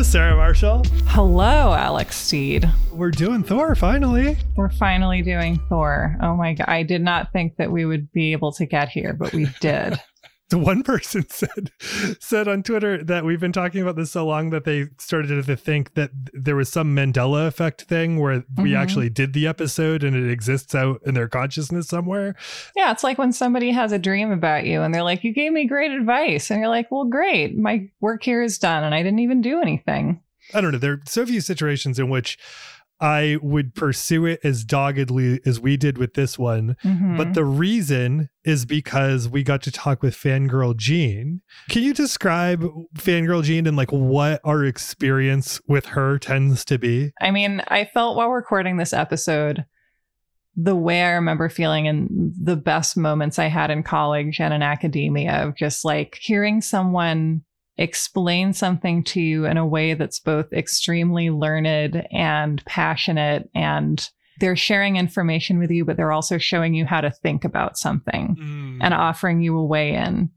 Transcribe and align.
Hello, 0.00 0.08
Sarah 0.08 0.34
Marshall. 0.34 0.82
Hello, 1.08 1.74
Alex 1.74 2.16
Steed. 2.16 2.66
We're 2.90 3.10
doing 3.10 3.42
Thor 3.42 3.74
finally. 3.74 4.38
We're 4.56 4.70
finally 4.70 5.20
doing 5.20 5.60
Thor. 5.68 6.16
Oh 6.22 6.34
my 6.36 6.54
god. 6.54 6.70
I 6.70 6.84
did 6.84 7.02
not 7.02 7.34
think 7.34 7.58
that 7.58 7.70
we 7.70 7.84
would 7.84 8.10
be 8.10 8.32
able 8.32 8.50
to 8.52 8.64
get 8.64 8.88
here, 8.88 9.12
but 9.12 9.34
we 9.34 9.46
did. 9.60 10.00
The 10.50 10.58
one 10.58 10.82
person 10.84 11.28
said 11.28 11.70
said 12.20 12.46
on 12.46 12.62
Twitter 12.62 13.02
that 13.02 13.24
we've 13.24 13.40
been 13.40 13.52
talking 13.52 13.80
about 13.80 13.96
this 13.96 14.10
so 14.10 14.26
long 14.26 14.50
that 14.50 14.64
they 14.64 14.88
started 14.98 15.44
to 15.44 15.56
think 15.56 15.94
that 15.94 16.10
there 16.32 16.56
was 16.56 16.68
some 16.68 16.94
Mandela 16.94 17.46
effect 17.46 17.82
thing 17.82 18.20
where 18.20 18.40
mm-hmm. 18.40 18.62
we 18.62 18.74
actually 18.74 19.08
did 19.08 19.32
the 19.32 19.46
episode 19.46 20.04
and 20.04 20.14
it 20.14 20.30
exists 20.30 20.74
out 20.74 21.00
in 21.06 21.14
their 21.14 21.28
consciousness 21.28 21.88
somewhere. 21.88 22.34
Yeah, 22.76 22.90
it's 22.90 23.04
like 23.04 23.18
when 23.18 23.32
somebody 23.32 23.70
has 23.70 23.92
a 23.92 23.98
dream 23.98 24.30
about 24.30 24.66
you 24.66 24.82
and 24.82 24.94
they're 24.94 25.02
like, 25.02 25.24
"You 25.24 25.32
gave 25.32 25.52
me 25.52 25.66
great 25.66 25.92
advice," 25.92 26.50
and 26.50 26.60
you're 26.60 26.68
like, 26.68 26.90
"Well, 26.90 27.04
great, 27.04 27.56
my 27.56 27.88
work 28.00 28.22
here 28.22 28.42
is 28.42 28.58
done, 28.58 28.84
and 28.84 28.94
I 28.94 29.02
didn't 29.02 29.20
even 29.20 29.40
do 29.40 29.60
anything." 29.60 30.20
I 30.52 30.60
don't 30.60 30.72
know. 30.72 30.78
There 30.78 30.92
are 30.94 31.00
so 31.06 31.24
few 31.26 31.40
situations 31.40 31.98
in 31.98 32.08
which 32.08 32.38
I 33.00 33.38
would 33.42 33.74
pursue 33.74 34.26
it 34.26 34.40
as 34.44 34.64
doggedly 34.64 35.40
as 35.46 35.58
we 35.58 35.76
did 35.76 35.96
with 35.98 36.14
this 36.14 36.38
one. 36.38 36.76
Mm-hmm. 36.84 37.16
But 37.16 37.34
the 37.34 37.44
reason 37.44 38.28
is 38.44 38.66
because 38.66 39.28
we 39.28 39.42
got 39.42 39.62
to 39.62 39.70
talk 39.70 40.02
with 40.02 40.14
Fangirl 40.14 40.76
Jean. 40.76 41.40
Can 41.70 41.82
you 41.82 41.94
describe 41.94 42.62
Fangirl 42.96 43.42
Jean 43.42 43.66
and 43.66 43.76
like 43.76 43.90
what 43.90 44.40
our 44.44 44.64
experience 44.64 45.60
with 45.66 45.86
her 45.86 46.18
tends 46.18 46.64
to 46.66 46.78
be? 46.78 47.12
I 47.20 47.30
mean, 47.30 47.62
I 47.68 47.86
felt 47.86 48.16
while 48.16 48.30
recording 48.30 48.76
this 48.76 48.92
episode 48.92 49.64
the 50.56 50.76
way 50.76 51.02
I 51.02 51.10
remember 51.10 51.48
feeling 51.48 51.86
in 51.86 52.32
the 52.38 52.56
best 52.56 52.96
moments 52.96 53.38
I 53.38 53.46
had 53.46 53.70
in 53.70 53.82
college 53.82 54.40
and 54.40 54.52
in 54.52 54.62
academia 54.62 55.46
of 55.46 55.56
just 55.56 55.84
like 55.84 56.18
hearing 56.20 56.60
someone 56.60 57.44
explain 57.80 58.52
something 58.52 59.02
to 59.02 59.20
you 59.20 59.46
in 59.46 59.56
a 59.56 59.66
way 59.66 59.94
that's 59.94 60.20
both 60.20 60.52
extremely 60.52 61.30
learned 61.30 62.06
and 62.12 62.64
passionate 62.66 63.48
and 63.54 64.10
they're 64.38 64.54
sharing 64.54 64.96
information 64.96 65.58
with 65.58 65.70
you 65.70 65.84
but 65.84 65.96
they're 65.96 66.12
also 66.12 66.36
showing 66.36 66.74
you 66.74 66.84
how 66.84 67.00
to 67.00 67.10
think 67.10 67.42
about 67.42 67.78
something 67.78 68.36
mm. 68.38 68.78
and 68.82 68.92
offering 68.92 69.40
you 69.40 69.56
a 69.56 69.64
way 69.64 69.94
in 69.94 70.30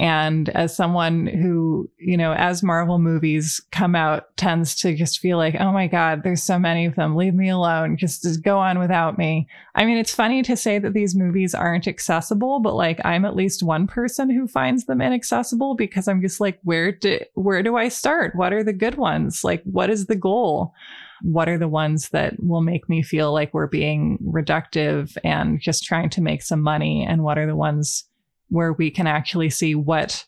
and 0.00 0.48
as 0.48 0.74
someone 0.74 1.26
who, 1.26 1.90
you 1.98 2.16
know, 2.16 2.32
as 2.32 2.62
Marvel 2.62 2.98
movies 2.98 3.60
come 3.70 3.94
out, 3.94 4.34
tends 4.38 4.74
to 4.76 4.94
just 4.94 5.18
feel 5.18 5.36
like, 5.36 5.56
oh 5.60 5.72
my 5.72 5.88
God, 5.88 6.22
there's 6.22 6.42
so 6.42 6.58
many 6.58 6.86
of 6.86 6.94
them. 6.94 7.16
Leave 7.16 7.34
me 7.34 7.50
alone. 7.50 7.98
Just, 7.98 8.22
just 8.22 8.42
go 8.42 8.58
on 8.58 8.78
without 8.78 9.18
me. 9.18 9.46
I 9.74 9.84
mean, 9.84 9.98
it's 9.98 10.14
funny 10.14 10.42
to 10.44 10.56
say 10.56 10.78
that 10.78 10.94
these 10.94 11.14
movies 11.14 11.54
aren't 11.54 11.86
accessible, 11.86 12.60
but 12.60 12.76
like 12.76 12.98
I'm 13.04 13.26
at 13.26 13.36
least 13.36 13.62
one 13.62 13.86
person 13.86 14.30
who 14.30 14.48
finds 14.48 14.86
them 14.86 15.02
inaccessible 15.02 15.74
because 15.74 16.08
I'm 16.08 16.22
just 16.22 16.40
like, 16.40 16.58
where 16.62 16.92
do 16.92 17.18
where 17.34 17.62
do 17.62 17.76
I 17.76 17.88
start? 17.88 18.34
What 18.34 18.54
are 18.54 18.64
the 18.64 18.72
good 18.72 18.94
ones? 18.94 19.44
Like, 19.44 19.62
what 19.64 19.90
is 19.90 20.06
the 20.06 20.16
goal? 20.16 20.72
What 21.20 21.50
are 21.50 21.58
the 21.58 21.68
ones 21.68 22.08
that 22.08 22.42
will 22.42 22.62
make 22.62 22.88
me 22.88 23.02
feel 23.02 23.34
like 23.34 23.52
we're 23.52 23.66
being 23.66 24.18
reductive 24.24 25.14
and 25.22 25.60
just 25.60 25.84
trying 25.84 26.08
to 26.08 26.22
make 26.22 26.40
some 26.40 26.62
money? 26.62 27.06
And 27.06 27.22
what 27.22 27.36
are 27.36 27.46
the 27.46 27.54
ones 27.54 28.06
where 28.50 28.72
we 28.72 28.90
can 28.90 29.06
actually 29.06 29.50
see 29.50 29.74
what 29.74 30.26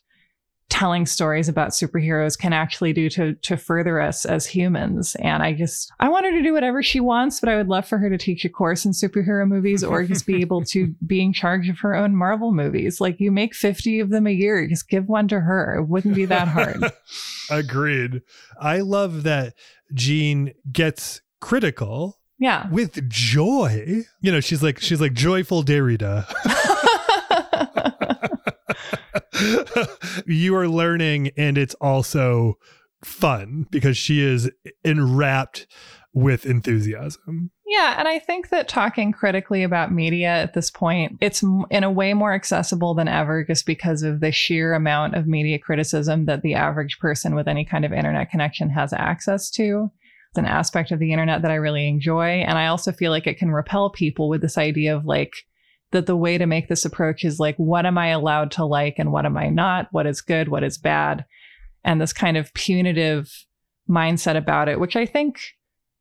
telling 0.73 1.05
stories 1.05 1.47
about 1.47 1.69
superheroes 1.69 2.35
can 2.35 2.51
actually 2.51 2.93
do 2.93 3.07
to 3.07 3.35
to 3.35 3.55
further 3.55 4.01
us 4.01 4.25
as 4.25 4.47
humans. 4.47 5.15
And 5.19 5.43
I 5.43 5.53
just 5.53 5.91
I 5.99 6.09
want 6.09 6.25
her 6.25 6.31
to 6.31 6.41
do 6.41 6.51
whatever 6.51 6.81
she 6.81 6.99
wants, 6.99 7.39
but 7.39 7.47
I 7.47 7.57
would 7.57 7.67
love 7.67 7.85
for 7.85 7.99
her 7.99 8.09
to 8.09 8.17
teach 8.17 8.43
a 8.43 8.49
course 8.49 8.83
in 8.83 8.91
superhero 8.91 9.47
movies 9.47 9.83
or 9.83 10.03
just 10.03 10.25
be 10.25 10.41
able 10.41 10.63
to 10.65 10.95
be 11.05 11.21
in 11.21 11.31
charge 11.31 11.69
of 11.69 11.77
her 11.79 11.93
own 11.93 12.15
Marvel 12.15 12.51
movies. 12.51 12.99
Like 12.99 13.19
you 13.19 13.31
make 13.31 13.53
50 13.53 13.99
of 13.99 14.09
them 14.09 14.25
a 14.25 14.31
year, 14.31 14.67
just 14.67 14.89
give 14.89 15.07
one 15.07 15.27
to 15.27 15.41
her. 15.41 15.75
It 15.75 15.83
wouldn't 15.83 16.15
be 16.15 16.25
that 16.25 16.47
hard. 16.47 16.91
Agreed. 17.51 18.23
I 18.59 18.79
love 18.79 19.21
that 19.23 19.53
Jean 19.93 20.53
gets 20.71 21.21
critical. 21.39 22.17
Yeah. 22.39 22.67
With 22.69 23.07
joy. 23.09 24.05
You 24.21 24.31
know, 24.31 24.39
she's 24.39 24.63
like 24.63 24.79
she's 24.79 24.99
like 24.99 25.13
joyful 25.13 25.63
Derrida. 25.63 26.25
you 30.25 30.55
are 30.55 30.67
learning 30.67 31.31
and 31.37 31.57
it's 31.57 31.75
also 31.75 32.57
fun 33.03 33.67
because 33.69 33.97
she 33.97 34.21
is 34.21 34.49
enwrapped 34.83 35.67
with 36.13 36.45
enthusiasm. 36.45 37.51
Yeah, 37.65 37.95
and 37.97 38.07
I 38.07 38.19
think 38.19 38.49
that 38.49 38.67
talking 38.67 39.11
critically 39.11 39.63
about 39.63 39.91
media 39.91 40.27
at 40.27 40.53
this 40.53 40.69
point, 40.69 41.17
it's 41.21 41.43
in 41.71 41.83
a 41.83 41.91
way 41.91 42.13
more 42.13 42.33
accessible 42.33 42.93
than 42.93 43.07
ever 43.07 43.43
just 43.43 43.65
because 43.65 44.03
of 44.03 44.19
the 44.19 44.31
sheer 44.31 44.73
amount 44.73 45.15
of 45.15 45.27
media 45.27 45.57
criticism 45.57 46.25
that 46.25 46.43
the 46.43 46.53
average 46.53 46.99
person 46.99 47.33
with 47.33 47.47
any 47.47 47.65
kind 47.65 47.83
of 47.83 47.91
internet 47.91 48.29
connection 48.29 48.69
has 48.69 48.93
access 48.93 49.49
to. 49.51 49.89
It's 50.29 50.37
an 50.37 50.45
aspect 50.45 50.91
of 50.91 50.99
the 50.99 51.11
internet 51.11 51.41
that 51.41 51.51
I 51.51 51.55
really 51.55 51.87
enjoy, 51.87 52.41
and 52.41 52.57
I 52.57 52.67
also 52.67 52.91
feel 52.91 53.11
like 53.11 53.25
it 53.25 53.39
can 53.39 53.51
repel 53.51 53.89
people 53.89 54.29
with 54.29 54.41
this 54.41 54.57
idea 54.57 54.95
of 54.95 55.05
like 55.05 55.33
that 55.93 56.07
the 56.07 56.17
way 56.17 56.37
to 56.37 56.45
make 56.45 56.67
this 56.67 56.85
approach 56.85 57.23
is 57.23 57.39
like, 57.39 57.55
what 57.55 57.85
am 57.85 57.97
I 57.97 58.07
allowed 58.07 58.51
to 58.51 58.65
like 58.65 58.95
and 58.97 59.11
what 59.11 59.25
am 59.25 59.37
I 59.37 59.49
not? 59.49 59.87
What 59.91 60.05
is 60.05 60.21
good? 60.21 60.49
What 60.49 60.63
is 60.63 60.77
bad? 60.77 61.23
And 61.83 62.01
this 62.01 62.13
kind 62.13 62.35
of 62.35 62.53
punitive 62.53 63.31
mindset 63.89 64.35
about 64.35 64.67
it, 64.67 64.79
which 64.79 64.95
I 64.95 65.05
think 65.05 65.39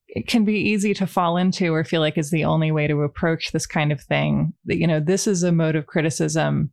it 0.08 0.26
can 0.26 0.44
be 0.44 0.54
easy 0.54 0.94
to 0.94 1.06
fall 1.06 1.36
into 1.36 1.72
or 1.72 1.84
feel 1.84 2.00
like 2.00 2.18
is 2.18 2.30
the 2.30 2.44
only 2.44 2.72
way 2.72 2.86
to 2.86 3.02
approach 3.02 3.52
this 3.52 3.66
kind 3.66 3.92
of 3.92 4.00
thing. 4.00 4.52
That, 4.64 4.78
you 4.78 4.86
know, 4.86 5.00
this 5.00 5.26
is 5.26 5.42
a 5.42 5.52
mode 5.52 5.76
of 5.76 5.86
criticism 5.86 6.70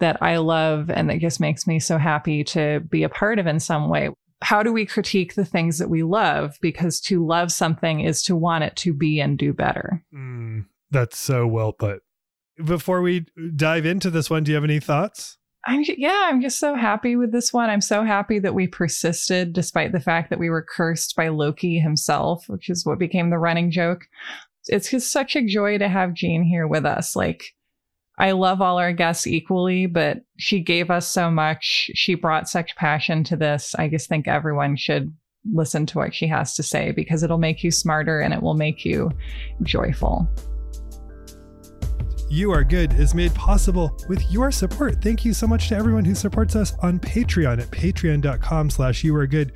that 0.00 0.20
I 0.22 0.38
love 0.38 0.90
and 0.90 1.08
that 1.10 1.20
just 1.20 1.40
makes 1.40 1.66
me 1.66 1.78
so 1.78 1.98
happy 1.98 2.44
to 2.44 2.80
be 2.80 3.02
a 3.02 3.08
part 3.08 3.38
of 3.38 3.46
in 3.46 3.60
some 3.60 3.88
way. 3.88 4.10
How 4.42 4.62
do 4.62 4.72
we 4.72 4.86
critique 4.86 5.34
the 5.34 5.44
things 5.44 5.78
that 5.78 5.88
we 5.88 6.02
love? 6.02 6.56
Because 6.60 7.00
to 7.02 7.24
love 7.24 7.52
something 7.52 8.00
is 8.00 8.22
to 8.24 8.36
want 8.36 8.64
it 8.64 8.76
to 8.76 8.92
be 8.92 9.20
and 9.20 9.38
do 9.38 9.52
better. 9.52 10.02
Mm, 10.14 10.66
that's 10.90 11.18
so 11.18 11.46
well 11.46 11.72
put 11.72 12.02
before 12.62 13.02
we 13.02 13.26
dive 13.56 13.86
into 13.86 14.10
this 14.10 14.30
one, 14.30 14.44
do 14.44 14.52
you 14.52 14.56
have 14.56 14.64
any 14.64 14.80
thoughts? 14.80 15.38
I'm 15.66 15.82
yeah, 15.96 16.26
I'm 16.26 16.42
just 16.42 16.58
so 16.58 16.74
happy 16.74 17.16
with 17.16 17.32
this 17.32 17.52
one. 17.52 17.70
I'm 17.70 17.80
so 17.80 18.04
happy 18.04 18.38
that 18.38 18.54
we 18.54 18.66
persisted 18.66 19.54
despite 19.54 19.92
the 19.92 20.00
fact 20.00 20.28
that 20.30 20.38
we 20.38 20.50
were 20.50 20.66
cursed 20.68 21.16
by 21.16 21.28
Loki 21.28 21.78
himself, 21.78 22.44
which 22.48 22.68
is 22.68 22.84
what 22.84 22.98
became 22.98 23.30
the 23.30 23.38
running 23.38 23.70
joke. 23.70 24.06
It's 24.66 24.90
just 24.90 25.10
such 25.10 25.36
a 25.36 25.46
joy 25.46 25.78
to 25.78 25.88
have 25.88 26.14
Jean 26.14 26.42
here 26.42 26.66
with 26.66 26.84
us. 26.84 27.16
Like 27.16 27.44
I 28.18 28.32
love 28.32 28.60
all 28.60 28.78
our 28.78 28.92
guests 28.92 29.26
equally, 29.26 29.86
but 29.86 30.18
she 30.36 30.60
gave 30.60 30.90
us 30.90 31.08
so 31.08 31.30
much. 31.30 31.90
She 31.94 32.14
brought 32.14 32.48
such 32.48 32.76
passion 32.76 33.24
to 33.24 33.36
this. 33.36 33.74
I 33.76 33.88
just 33.88 34.08
think 34.08 34.28
everyone 34.28 34.76
should 34.76 35.14
listen 35.52 35.86
to 35.86 35.98
what 35.98 36.14
she 36.14 36.26
has 36.26 36.54
to 36.56 36.62
say 36.62 36.92
because 36.92 37.22
it'll 37.22 37.38
make 37.38 37.64
you 37.64 37.70
smarter 37.70 38.20
and 38.20 38.32
it 38.32 38.42
will 38.42 38.54
make 38.54 38.84
you 38.84 39.10
joyful. 39.62 40.28
You 42.30 42.50
Are 42.50 42.64
Good 42.64 42.94
is 42.94 43.14
made 43.14 43.34
possible 43.34 43.96
with 44.08 44.30
your 44.32 44.50
support. 44.50 45.00
Thank 45.02 45.24
you 45.24 45.32
so 45.32 45.46
much 45.46 45.68
to 45.68 45.76
everyone 45.76 46.04
who 46.04 46.14
supports 46.14 46.56
us 46.56 46.72
on 46.82 46.98
Patreon 46.98 47.60
at 47.60 47.70
patreon.com 47.70 48.70
slash 48.70 49.04
you 49.04 49.14
are 49.14 49.26
good. 49.26 49.52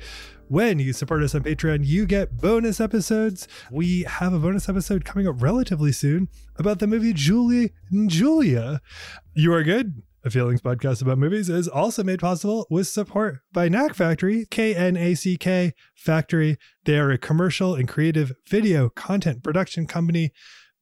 When 0.47 0.79
you 0.79 0.93
support 0.93 1.21
us 1.23 1.35
on 1.35 1.43
Patreon, 1.43 1.85
you 1.85 2.05
get 2.05 2.37
bonus 2.37 2.79
episodes. 2.79 3.47
We 3.69 4.03
have 4.03 4.33
a 4.33 4.39
bonus 4.39 4.69
episode 4.69 5.03
coming 5.03 5.27
up 5.27 5.41
relatively 5.41 5.91
soon 5.91 6.29
about 6.57 6.79
the 6.79 6.87
movie 6.87 7.13
Julie 7.13 7.73
and 7.91 8.09
Julia. 8.09 8.81
You 9.33 9.53
Are 9.53 9.63
Good, 9.63 10.01
a 10.23 10.29
feelings 10.29 10.61
podcast 10.61 11.01
about 11.01 11.17
movies, 11.17 11.49
is 11.49 11.67
also 11.67 12.03
made 12.03 12.19
possible 12.19 12.65
with 12.69 12.87
support 12.87 13.39
by 13.51 13.67
Knack 13.67 13.93
Factory, 13.93 14.45
K 14.49 14.73
N 14.73 14.95
A 14.95 15.15
C 15.15 15.37
K 15.37 15.73
Factory. 15.95 16.57
They 16.85 16.97
are 16.97 17.11
a 17.11 17.17
commercial 17.17 17.75
and 17.75 17.87
creative 17.87 18.31
video 18.47 18.89
content 18.89 19.43
production 19.43 19.85
company 19.85 20.31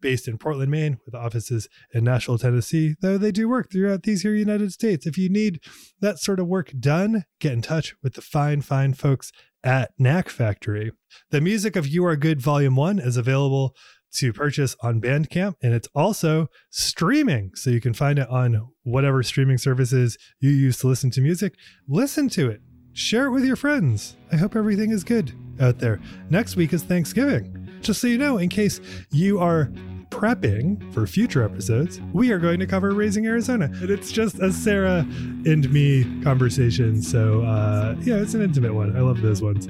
based 0.01 0.27
in 0.27 0.37
Portland, 0.37 0.71
Maine, 0.71 0.97
with 1.05 1.15
offices 1.15 1.67
in 1.93 2.03
Nashville, 2.03 2.37
Tennessee, 2.37 2.95
though 3.01 3.17
they 3.17 3.31
do 3.31 3.49
work 3.49 3.71
throughout 3.71 4.03
these 4.03 4.21
here 4.21 4.35
United 4.35 4.71
States. 4.71 5.05
If 5.05 5.17
you 5.17 5.29
need 5.29 5.61
that 5.99 6.19
sort 6.19 6.39
of 6.39 6.47
work 6.47 6.71
done, 6.79 7.25
get 7.39 7.53
in 7.53 7.61
touch 7.61 7.95
with 8.03 8.13
the 8.13 8.21
fine, 8.21 8.61
fine 8.61 8.93
folks 8.93 9.31
at 9.63 9.91
Knack 9.97 10.29
Factory. 10.29 10.91
The 11.31 11.41
music 11.41 11.75
of 11.75 11.87
You 11.87 12.05
Are 12.05 12.15
Good 12.15 12.41
Volume 12.41 12.75
1 12.75 12.99
is 12.99 13.17
available 13.17 13.75
to 14.13 14.33
purchase 14.33 14.75
on 14.81 15.01
Bandcamp, 15.01 15.55
and 15.61 15.73
it's 15.73 15.89
also 15.93 16.47
streaming. 16.69 17.51
So 17.55 17.69
you 17.69 17.81
can 17.81 17.93
find 17.93 18.19
it 18.19 18.29
on 18.29 18.69
whatever 18.83 19.21
streaming 19.23 19.57
services 19.57 20.17
you 20.39 20.49
use 20.49 20.77
to 20.79 20.87
listen 20.87 21.11
to 21.11 21.21
music. 21.21 21.55
Listen 21.87 22.29
to 22.29 22.49
it, 22.49 22.61
share 22.93 23.25
it 23.25 23.31
with 23.31 23.43
your 23.43 23.55
friends. 23.55 24.15
I 24.31 24.37
hope 24.37 24.55
everything 24.55 24.91
is 24.91 25.03
good 25.03 25.33
out 25.59 25.79
there. 25.79 25.99
Next 26.29 26.55
week 26.55 26.73
is 26.73 26.83
Thanksgiving. 26.83 27.66
Just 27.87 28.01
so 28.01 28.07
you 28.07 28.17
know, 28.17 28.37
in 28.37 28.49
case 28.49 28.81
you 29.11 29.39
are 29.39 29.71
prepping 30.09 30.93
for 30.93 31.07
future 31.07 31.41
episodes, 31.41 32.01
we 32.11 32.33
are 32.33 32.37
going 32.37 32.59
to 32.59 32.65
cover 32.65 32.93
Raising 32.93 33.25
Arizona. 33.25 33.71
And 33.75 33.89
it's 33.89 34.11
just 34.11 34.39
a 34.39 34.51
Sarah 34.51 35.07
and 35.45 35.71
me 35.71 36.03
conversation. 36.21 37.01
So, 37.01 37.43
uh, 37.43 37.95
yeah, 38.01 38.15
it's 38.15 38.33
an 38.33 38.41
intimate 38.41 38.73
one. 38.73 38.97
I 38.97 38.99
love 38.99 39.21
those 39.21 39.41
ones. 39.41 39.69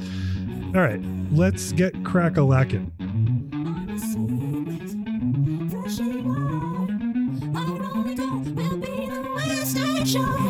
All 0.75 0.81
right, 0.81 0.99
let's 1.31 1.73
get 1.73 2.03
crack 2.03 2.37
a 2.37 2.41
lacking. 2.41 2.91
Show. 10.07 10.46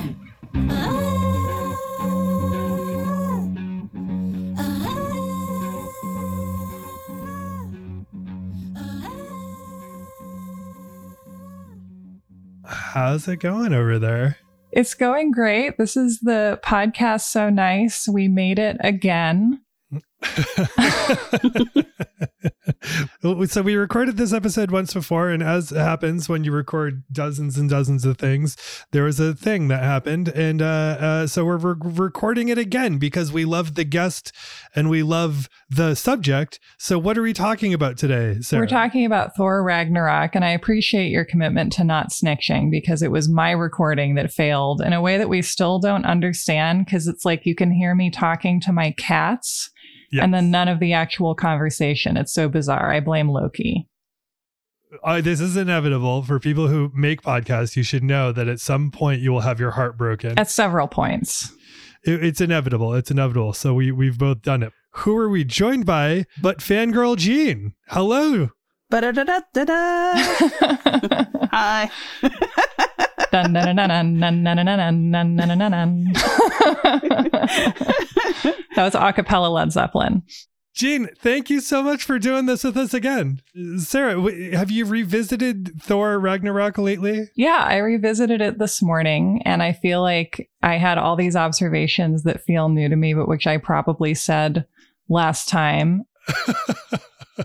How's 12.97 13.27
it 13.27 13.38
going 13.38 13.73
over 13.73 13.99
there? 13.99 14.38
It's 14.71 14.95
going 14.95 15.29
great. 15.29 15.77
This 15.77 15.95
is 15.95 16.19
the 16.19 16.59
podcast 16.65 17.21
so 17.21 17.47
nice. 17.51 18.07
We 18.07 18.27
made 18.27 18.57
it 18.57 18.77
again. 18.79 19.61
so 23.22 23.62
we 23.62 23.75
recorded 23.75 24.18
this 24.18 24.34
episode 24.34 24.72
once 24.72 24.92
before 24.94 25.30
and 25.30 25.44
as 25.44 25.69
happens 25.69 26.28
when 26.28 26.44
you 26.44 26.52
record 26.52 27.04
dozens 27.12 27.56
and 27.58 27.69
dozens 27.69 28.04
of 28.04 28.18
things 28.18 28.58
there 28.92 29.04
was 29.04 29.19
a 29.19 29.36
thing 29.36 29.68
that 29.68 29.84
happened 29.84 30.30
and 30.30 30.60
uh, 30.62 30.98
uh, 31.00 31.28
so 31.28 31.46
we're 31.46 31.58
re- 31.58 31.75
recording 31.80 32.50
it 32.50 32.58
again 32.58 32.98
because 32.98 33.31
we 33.31 33.46
love 33.46 33.75
the 33.75 33.84
guest 33.84 34.31
and 34.75 34.90
we 34.90 35.04
love 35.04 35.48
the 35.69 35.94
subject 35.94 36.60
so 36.80 36.98
what 36.98 37.16
are 37.16 37.22
we 37.22 37.34
talking 37.34 37.74
about 37.74 37.96
today 37.96 38.40
Sarah? 38.42 38.64
we're 38.64 38.68
talking 38.68 39.06
about 39.06 39.36
thor 39.36 39.64
ragnarok 39.64 40.34
and 40.34 40.44
i 40.44 40.50
appreciate 40.50 41.10
your 41.10 41.25
commitment 41.25 41.72
to 41.74 41.84
not 41.84 42.10
snitching 42.10 42.72
because 42.72 43.04
it 43.04 43.12
was 43.12 43.30
my 43.30 43.52
recording 43.52 44.16
that 44.16 44.31
failed 44.31 44.81
in 44.81 44.94
a 44.94 45.02
way 45.02 45.18
that 45.18 45.30
we 45.30 45.44
still 45.44 45.78
don't 45.78 46.06
understand 46.06 46.86
because 46.86 47.08
it's 47.08 47.24
like 47.24 47.46
you 47.46 47.54
can 47.54 47.72
hear 47.72 47.94
me 47.94 48.10
talking 48.10 48.60
to 48.60 48.74
my 48.74 48.92
cats 48.98 49.69
Yes. 50.12 50.24
And 50.24 50.33
then 50.33 50.51
none 50.51 50.68
of 50.68 50.80
the 50.80 50.94
actual 50.94 51.36
conversation. 51.36 52.18
It's 52.18 52.33
so 52.33 52.48
bizarre. 52.48 52.92
I 52.92 53.00
blame 53.00 53.30
Loki. 53.30 53.88
Uh, 55.04 55.21
this 55.21 55.42
is 55.42 55.57
inevitable 55.57 56.24
for 56.24 56.39
people 56.39 56.68
who 56.68 56.92
make 56.95 57.21
podcasts. 57.21 57.75
You 57.75 57.83
should 57.83 58.04
know 58.04 58.31
that 58.31 58.48
at 58.48 58.59
some 58.59 58.89
point 58.89 59.21
you 59.21 59.31
will 59.31 59.42
have 59.42 59.59
your 59.59 59.71
heart 59.71 59.98
broken. 59.98 60.39
At 60.39 60.50
several 60.50 60.88
points. 60.88 61.51
It, 62.04 62.24
it's 62.24 62.39
inevitable. 62.39 62.94
It's 62.94 63.12
inevitable. 63.12 63.54
So 63.54 63.74
we 63.74 63.92
we've 63.92 64.18
both 64.18 64.42
done 64.42 64.63
it. 64.63 64.71
Who 64.92 65.18
are 65.18 65.30
we 65.30 65.44
joined 65.44 65.86
by? 65.86 66.25
But 66.42 66.59
fangirl 66.59 67.18
Jean. 67.18 67.74
Hello. 67.89 68.50
Hi. 71.51 71.92
that 73.31 73.53
was 78.75 78.94
acapella 78.94 79.51
Led 79.51 79.71
Zeppelin. 79.71 80.24
Jean, 80.77 81.09
thank 81.18 81.50
you 81.50 81.59
so 81.59 81.81
much 81.81 82.03
for 82.03 82.19
doing 82.19 82.45
this 82.45 82.63
with 82.63 82.77
us 82.77 82.94
again. 82.94 83.41
Sarah, 83.77 84.21
have 84.56 84.69
you 84.69 84.85
revisited 84.85 85.71
Thor 85.81 86.19
Ragnarok 86.19 86.77
lately? 86.77 87.31
Yeah, 87.35 87.65
I 87.68 87.77
revisited 87.77 88.41
it 88.41 88.59
this 88.59 88.79
morning 88.83 89.41
and 89.44 89.63
I 89.63 89.73
feel 89.73 90.03
like 90.03 90.51
I 90.62 90.77
had 90.77 91.00
all 91.00 91.15
these 91.15 91.35
observations 91.35 92.21
that 92.23 92.44
feel 92.44 92.69
new 92.69 92.89
to 92.89 92.95
me, 92.95 93.15
but 93.15 93.27
which 93.27 93.47
I 93.47 93.57
probably 93.57 94.13
said 94.13 94.68
last 95.09 95.50
time. 95.50 96.03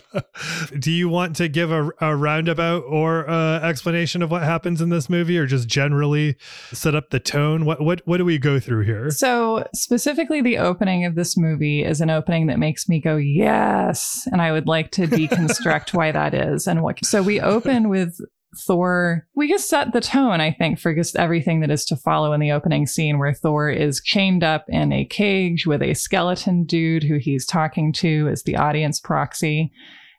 Do 0.78 0.90
you 0.90 1.08
want 1.08 1.36
to 1.36 1.48
give 1.48 1.70
a, 1.70 1.90
a 2.00 2.16
roundabout 2.16 2.84
or 2.84 3.28
uh, 3.28 3.60
explanation 3.60 4.22
of 4.22 4.30
what 4.30 4.42
happens 4.42 4.80
in 4.80 4.88
this 4.88 5.08
movie, 5.08 5.38
or 5.38 5.46
just 5.46 5.68
generally 5.68 6.36
set 6.72 6.94
up 6.94 7.10
the 7.10 7.20
tone? 7.20 7.64
What 7.64 7.80
what 7.80 8.02
what 8.04 8.18
do 8.18 8.24
we 8.24 8.38
go 8.38 8.58
through 8.58 8.84
here? 8.84 9.10
So 9.10 9.66
specifically, 9.74 10.40
the 10.40 10.58
opening 10.58 11.04
of 11.04 11.14
this 11.14 11.36
movie 11.36 11.84
is 11.84 12.00
an 12.00 12.10
opening 12.10 12.46
that 12.46 12.58
makes 12.58 12.88
me 12.88 13.00
go 13.00 13.16
yes, 13.16 14.26
and 14.32 14.40
I 14.40 14.52
would 14.52 14.66
like 14.66 14.90
to 14.92 15.06
deconstruct 15.06 15.94
why 15.94 16.12
that 16.12 16.34
is 16.34 16.66
and 16.66 16.82
what. 16.82 17.04
So 17.04 17.22
we 17.22 17.40
open 17.40 17.88
with 17.88 18.18
Thor, 18.56 19.26
we 19.34 19.48
just 19.48 19.68
set 19.68 19.92
the 19.92 20.00
tone, 20.00 20.40
I 20.40 20.52
think, 20.52 20.78
for 20.78 20.94
just 20.94 21.16
everything 21.16 21.60
that 21.60 21.70
is 21.70 21.84
to 21.86 21.96
follow 21.96 22.32
in 22.32 22.40
the 22.40 22.52
opening 22.52 22.86
scene 22.86 23.18
where 23.18 23.32
Thor 23.32 23.70
is 23.70 24.02
chained 24.04 24.44
up 24.44 24.66
in 24.68 24.92
a 24.92 25.06
cage 25.06 25.66
with 25.66 25.82
a 25.82 25.94
skeleton 25.94 26.64
dude 26.64 27.02
who 27.02 27.16
he's 27.18 27.46
talking 27.46 27.92
to 27.94 28.28
as 28.30 28.42
the 28.42 28.56
audience 28.56 29.00
proxy. 29.00 29.72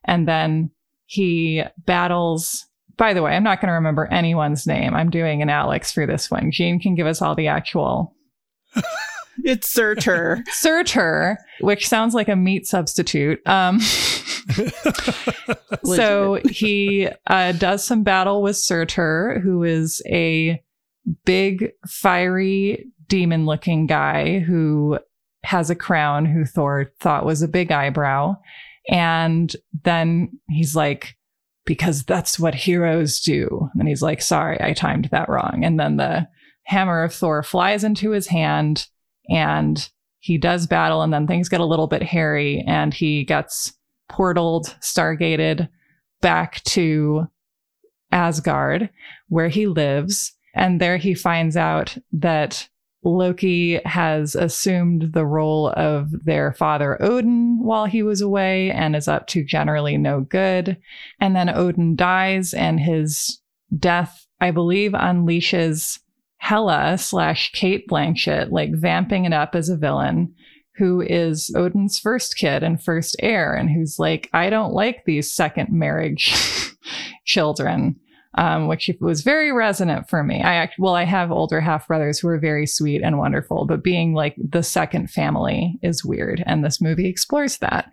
And 0.06 0.28
then 0.28 0.72
he 1.06 1.64
battles. 1.86 2.66
By 2.98 3.14
the 3.14 3.22
way, 3.22 3.36
I'm 3.36 3.44
not 3.44 3.62
going 3.62 3.70
to 3.70 3.74
remember 3.74 4.12
anyone's 4.12 4.66
name. 4.66 4.94
I'm 4.96 5.10
doing 5.10 5.42
an 5.42 5.50
Alex 5.50 5.92
for 5.92 6.08
this 6.08 6.32
one. 6.32 6.52
Jean 6.52 6.80
can 6.80 6.96
give 6.96 7.08
us 7.08 7.22
all 7.22 7.36
the 7.36 7.48
actual. 7.48 8.16
it's 9.44 9.68
Surtur. 9.68 10.44
Surtur, 10.52 11.38
which 11.62 11.88
sounds 11.88 12.14
like 12.14 12.30
a 12.30 12.36
meat 12.36 12.68
substitute. 12.68 13.46
Um, 13.48 13.80
so 15.84 16.40
he 16.50 17.08
uh, 17.28 17.54
does 17.54 17.84
some 17.84 18.04
battle 18.04 18.42
with 18.42 18.58
Surtur, 18.58 19.40
who 19.44 19.64
is 19.64 20.02
a 20.08 20.62
big, 21.26 21.72
fiery, 21.88 22.88
demon 23.08 23.46
looking 23.46 23.86
guy 23.86 24.40
who 24.40 25.00
has 25.44 25.70
a 25.70 25.76
crown, 25.76 26.26
who 26.26 26.46
Thor 26.46 26.92
thought 27.00 27.26
was 27.26 27.42
a 27.42 27.48
big 27.48 27.72
eyebrow. 27.72 28.36
And 28.90 29.54
then 29.84 30.40
he's 30.50 30.76
like, 30.76 31.16
because 31.66 32.04
that's 32.04 32.40
what 32.40 32.56
heroes 32.56 33.20
do. 33.20 33.70
And 33.76 33.88
he's 33.88 34.02
like, 34.02 34.22
sorry, 34.22 34.62
I 34.62 34.74
timed 34.74 35.10
that 35.12 35.30
wrong. 35.30 35.62
And 35.64 35.80
then 35.80 35.98
the 35.98 36.28
hammer 36.64 37.04
of 37.04 37.14
Thor 37.14 37.44
flies 37.44 37.84
into 37.84 38.12
his 38.12 38.28
hand 38.28 38.88
and 39.30 39.90
he 40.20 40.38
does 40.38 40.68
battle. 40.68 41.02
And 41.02 41.14
then 41.14 41.28
things 41.28 41.50
get 41.50 41.60
a 41.60 41.66
little 41.66 41.88
bit 41.88 42.04
hairy 42.04 42.64
and 42.68 42.94
he 42.94 43.24
gets 43.24 43.74
portaled, 44.12 44.74
stargated 44.80 45.70
back 46.22 46.64
to 46.64 47.28
Asgard, 48.12 48.90
where 49.28 49.50
he 49.50 49.68
lives. 49.68 50.34
And 50.54 50.80
there 50.80 50.98
he 50.98 51.14
finds 51.14 51.58
out 51.58 51.98
that 52.12 52.70
Loki 53.04 53.82
has 53.86 54.34
assumed 54.36 55.14
the 55.14 55.26
role 55.26 55.70
of 55.76 56.10
their 56.24 56.54
father 56.54 57.02
Odin 57.02 57.60
while 57.62 57.86
he 57.86 58.02
was 58.02 58.22
away 58.22 58.72
and 58.72 58.96
is 58.96 59.08
up 59.08 59.28
to 59.28 59.44
generally 59.44 59.98
no 59.98 60.22
good. 60.22 60.78
And 61.20 61.36
then 61.36 61.50
Odin 61.50 61.96
dies, 61.96 62.54
and 62.54 62.80
his 62.80 63.42
death, 63.78 64.26
I 64.40 64.52
believe, 64.52 64.92
unleashes 64.92 66.00
Hela 66.44 66.98
slash 66.98 67.54
Cate 67.54 67.88
Blanchett, 67.88 68.52
like 68.52 68.76
vamping 68.76 69.24
it 69.24 69.32
up 69.32 69.56
as 69.56 69.70
a 69.70 69.78
villain 69.78 70.36
who 70.76 71.00
is 71.00 71.50
Odin's 71.56 71.98
first 71.98 72.36
kid 72.36 72.64
and 72.64 72.84
first 72.84 73.16
heir, 73.20 73.54
and 73.54 73.70
who's 73.70 73.98
like, 73.98 74.30
I 74.34 74.50
don't 74.50 74.74
like 74.74 75.06
these 75.06 75.32
second 75.34 75.70
marriage 75.72 76.34
children, 77.26 77.96
um, 78.38 78.68
which 78.68 78.92
was 79.00 79.22
very 79.22 79.54
resonant 79.54 80.10
for 80.10 80.22
me. 80.22 80.42
I 80.42 80.56
act, 80.56 80.76
well, 80.78 80.96
I 80.96 81.06
have 81.06 81.32
older 81.32 81.62
half 81.62 81.88
brothers 81.88 82.20
who 82.20 82.28
are 82.28 82.40
very 82.40 82.66
sweet 82.66 83.04
and 83.04 83.18
wonderful, 83.18 83.66
but 83.66 83.82
being 83.82 84.14
like 84.14 84.36
the 84.38 84.64
second 84.64 85.12
family 85.12 85.80
is 85.82 86.04
weird, 86.04 86.44
and 86.46 86.62
this 86.62 86.82
movie 86.82 87.08
explores 87.08 87.60
that. 87.60 87.90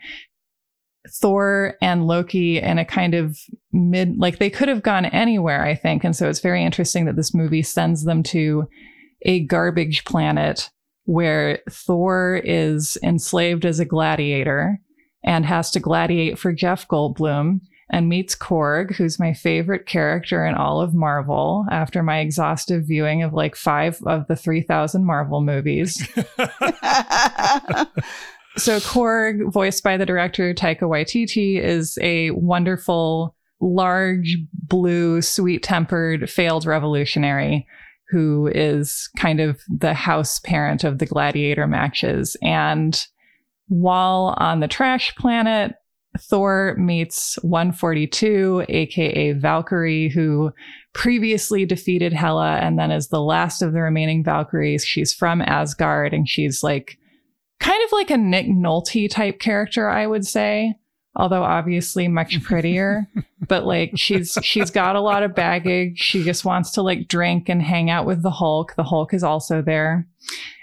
Thor 1.08 1.76
and 1.80 2.06
Loki 2.06 2.58
in 2.58 2.78
a 2.78 2.84
kind 2.84 3.14
of 3.14 3.38
mid, 3.72 4.18
like 4.18 4.38
they 4.38 4.50
could 4.50 4.68
have 4.68 4.82
gone 4.82 5.06
anywhere, 5.06 5.64
I 5.64 5.74
think. 5.74 6.04
And 6.04 6.14
so 6.14 6.28
it's 6.28 6.40
very 6.40 6.64
interesting 6.64 7.06
that 7.06 7.16
this 7.16 7.34
movie 7.34 7.62
sends 7.62 8.04
them 8.04 8.22
to 8.24 8.68
a 9.22 9.44
garbage 9.46 10.04
planet 10.04 10.70
where 11.04 11.60
Thor 11.70 12.40
is 12.44 12.98
enslaved 13.02 13.64
as 13.64 13.80
a 13.80 13.84
gladiator 13.84 14.80
and 15.24 15.46
has 15.46 15.70
to 15.72 15.80
gladiate 15.80 16.38
for 16.38 16.52
Jeff 16.52 16.86
Goldblum 16.86 17.60
and 17.92 18.08
meets 18.08 18.36
Korg, 18.36 18.94
who's 18.94 19.18
my 19.18 19.32
favorite 19.32 19.86
character 19.86 20.46
in 20.46 20.54
all 20.54 20.80
of 20.80 20.94
Marvel 20.94 21.66
after 21.70 22.02
my 22.02 22.20
exhaustive 22.20 22.86
viewing 22.86 23.22
of 23.22 23.32
like 23.32 23.56
five 23.56 24.00
of 24.06 24.28
the 24.28 24.36
3,000 24.36 25.04
Marvel 25.04 25.40
movies. 25.40 26.06
so, 28.56 28.78
Korg, 28.80 29.52
voiced 29.52 29.82
by 29.82 29.96
the 29.96 30.06
director 30.06 30.52
Taika 30.54 30.82
Waititi, 30.82 31.60
is 31.60 31.98
a 32.02 32.30
wonderful, 32.32 33.34
large, 33.60 34.38
blue, 34.52 35.22
sweet 35.22 35.62
tempered, 35.62 36.28
failed 36.28 36.66
revolutionary 36.66 37.66
who 38.10 38.50
is 38.52 39.08
kind 39.16 39.40
of 39.40 39.60
the 39.68 39.94
house 39.94 40.40
parent 40.40 40.82
of 40.82 40.98
the 40.98 41.06
gladiator 41.06 41.66
matches. 41.66 42.36
And 42.42 43.06
while 43.68 44.34
on 44.38 44.58
the 44.58 44.68
trash 44.68 45.14
planet, 45.14 45.76
Thor 46.18 46.74
meets 46.76 47.38
142, 47.42 48.64
aka 48.68 49.32
Valkyrie, 49.32 50.08
who 50.08 50.50
previously 50.92 51.64
defeated 51.64 52.12
Hela 52.12 52.56
and 52.56 52.76
then 52.76 52.90
is 52.90 53.08
the 53.08 53.22
last 53.22 53.62
of 53.62 53.72
the 53.72 53.80
remaining 53.80 54.24
Valkyries. 54.24 54.84
She's 54.84 55.14
from 55.14 55.40
Asgard 55.40 56.12
and 56.12 56.28
she's 56.28 56.64
like 56.64 56.98
kind 57.60 57.82
of 57.84 57.92
like 57.92 58.10
a 58.10 58.16
Nick 58.16 58.46
Nolte 58.46 59.08
type 59.08 59.38
character, 59.38 59.88
I 59.88 60.06
would 60.06 60.26
say 60.26 60.74
although 61.16 61.42
obviously 61.42 62.08
much 62.08 62.42
prettier. 62.42 63.08
But 63.46 63.64
like 63.64 63.92
she's 63.96 64.38
she's 64.42 64.70
got 64.70 64.96
a 64.96 65.00
lot 65.00 65.22
of 65.22 65.34
baggage. 65.34 65.98
She 65.98 66.22
just 66.22 66.44
wants 66.44 66.70
to 66.72 66.82
like 66.82 67.08
drink 67.08 67.48
and 67.48 67.62
hang 67.62 67.90
out 67.90 68.06
with 68.06 68.22
the 68.22 68.30
hulk. 68.30 68.74
The 68.76 68.84
hulk 68.84 69.14
is 69.14 69.22
also 69.22 69.62
there 69.62 70.06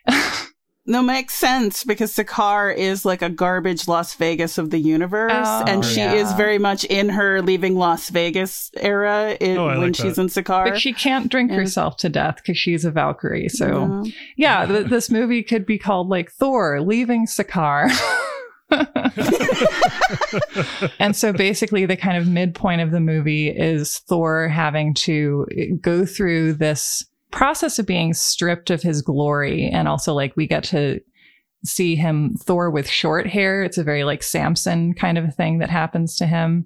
no 0.88 1.02
makes 1.02 1.34
sense 1.34 1.84
because 1.84 2.14
Sakaar 2.16 2.76
is 2.76 3.06
like 3.06 3.22
a 3.22 3.30
garbage 3.30 3.88
Las 3.88 4.16
Vegas 4.16 4.58
of 4.58 4.70
the 4.70 4.80
universe 4.80 5.32
oh, 5.36 5.64
and 5.68 5.86
she 5.86 6.00
yeah. 6.00 6.14
is 6.14 6.32
very 6.34 6.58
much 6.58 6.86
in 6.86 7.10
her 7.10 7.42
leaving 7.42 7.76
Las 7.76 8.10
Vegas 8.10 8.72
era 8.78 9.38
in, 9.40 9.58
oh, 9.58 9.68
when 9.68 9.82
like 9.82 9.96
she's 9.96 10.16
that. 10.16 10.22
in 10.22 10.28
Sakaar 10.28 10.70
but 10.70 10.80
she 10.80 10.94
can't 10.94 11.30
drink 11.30 11.52
and, 11.52 11.60
herself 11.60 11.98
to 11.98 12.10
death 12.10 12.38
because 12.38 12.58
she's 12.58 12.86
a 12.86 12.92
Valkyrie 12.92 13.50
so 13.50 14.04
yeah, 14.36 14.64
yeah 14.64 14.66
th- 14.66 14.88
this 14.88 15.12
movie 15.12 15.44
could 15.44 15.66
be 15.66 15.78
called 15.78 16.10
like 16.10 16.32
Thor 16.32 16.82
leaving 16.82 17.28
Sakaar 17.28 17.90
and 21.00 21.16
so 21.16 21.32
basically, 21.32 21.86
the 21.86 21.96
kind 21.96 22.18
of 22.18 22.28
midpoint 22.28 22.82
of 22.82 22.92
the 22.92 23.00
movie 23.00 23.48
is 23.50 24.00
Thor 24.10 24.50
having 24.50 24.94
to 24.96 25.46
go 25.82 26.06
through 26.06 26.54
this 26.54 27.06
process 27.38 27.78
of 27.78 27.86
being 27.86 28.16
stripped 28.16 28.72
of 28.72 28.82
his 28.82 29.04
glory. 29.04 29.70
And 29.70 29.88
also, 29.88 30.14
like, 30.14 30.36
we 30.36 30.48
get 30.48 30.64
to 30.66 31.00
see 31.64 31.96
him, 31.96 32.36
Thor 32.40 32.72
with 32.72 32.90
short 32.90 33.28
hair. 33.28 33.64
It's 33.64 33.78
a 33.78 33.84
very 33.84 34.04
like 34.04 34.24
Samson 34.24 34.96
kind 34.96 35.20
of 35.20 35.36
thing 35.36 35.60
that 35.60 35.70
happens 35.70 36.18
to 36.18 36.26
him. 36.26 36.66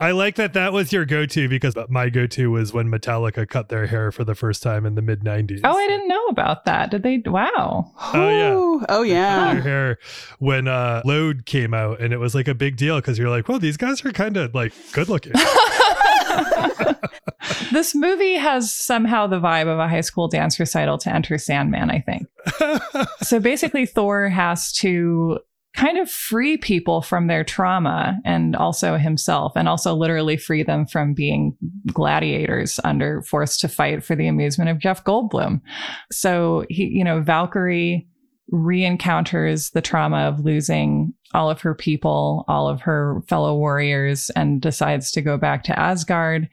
I 0.00 0.12
like 0.12 0.36
that 0.36 0.52
that 0.52 0.72
was 0.72 0.92
your 0.92 1.04
go 1.04 1.26
to 1.26 1.48
because 1.48 1.74
my 1.88 2.08
go 2.08 2.26
to 2.28 2.52
was 2.52 2.72
when 2.72 2.88
Metallica 2.88 3.48
cut 3.48 3.68
their 3.68 3.86
hair 3.86 4.12
for 4.12 4.22
the 4.22 4.36
first 4.36 4.62
time 4.62 4.86
in 4.86 4.94
the 4.94 5.02
mid 5.02 5.24
90s. 5.24 5.60
Oh, 5.64 5.76
I 5.76 5.88
didn't 5.88 6.06
know 6.06 6.24
about 6.26 6.64
that. 6.66 6.92
Did 6.92 7.02
they? 7.02 7.22
Wow. 7.26 7.92
Oh, 8.14 8.28
yeah. 8.28 8.86
Oh, 8.88 9.02
yeah. 9.02 9.54
Their 9.54 9.62
hair 9.62 9.98
when 10.38 10.68
uh, 10.68 11.02
Load 11.04 11.46
came 11.46 11.74
out, 11.74 12.00
and 12.00 12.12
it 12.12 12.18
was 12.18 12.32
like 12.32 12.46
a 12.46 12.54
big 12.54 12.76
deal 12.76 12.96
because 12.96 13.18
you're 13.18 13.28
like, 13.28 13.48
well, 13.48 13.58
these 13.58 13.76
guys 13.76 14.04
are 14.04 14.12
kind 14.12 14.36
of 14.36 14.54
like 14.54 14.72
good 14.92 15.08
looking. 15.08 15.32
this 17.72 17.94
movie 17.94 18.34
has 18.34 18.72
somehow 18.72 19.26
the 19.26 19.40
vibe 19.40 19.66
of 19.66 19.78
a 19.78 19.88
high 19.88 20.00
school 20.00 20.28
dance 20.28 20.58
recital 20.58 20.98
to 20.98 21.14
enter 21.14 21.38
Sandman, 21.38 21.90
I 21.90 22.00
think. 22.00 22.26
so 23.22 23.40
basically, 23.40 23.86
Thor 23.86 24.28
has 24.28 24.72
to 24.74 25.38
kind 25.74 25.98
of 25.98 26.10
free 26.10 26.56
people 26.56 27.02
from 27.02 27.28
their 27.28 27.44
trauma 27.44 28.18
and 28.24 28.56
also 28.56 28.96
himself, 28.96 29.52
and 29.54 29.68
also 29.68 29.94
literally 29.94 30.36
free 30.36 30.62
them 30.62 30.86
from 30.86 31.14
being 31.14 31.56
gladiators 31.92 32.80
under 32.84 33.22
forced 33.22 33.60
to 33.60 33.68
fight 33.68 34.02
for 34.02 34.16
the 34.16 34.26
amusement 34.26 34.70
of 34.70 34.78
Jeff 34.78 35.04
Goldblum. 35.04 35.60
So 36.10 36.64
he, 36.68 36.86
you 36.86 37.04
know, 37.04 37.20
Valkyrie 37.20 38.08
re-encounters 38.50 39.70
the 39.70 39.82
trauma 39.82 40.18
of 40.18 40.40
losing 40.40 41.12
all 41.34 41.50
of 41.50 41.60
her 41.60 41.74
people, 41.74 42.44
all 42.48 42.68
of 42.68 42.80
her 42.80 43.22
fellow 43.28 43.56
warriors, 43.56 44.30
and 44.30 44.60
decides 44.60 45.10
to 45.12 45.22
go 45.22 45.36
back 45.36 45.62
to 45.64 45.78
Asgard. 45.78 46.48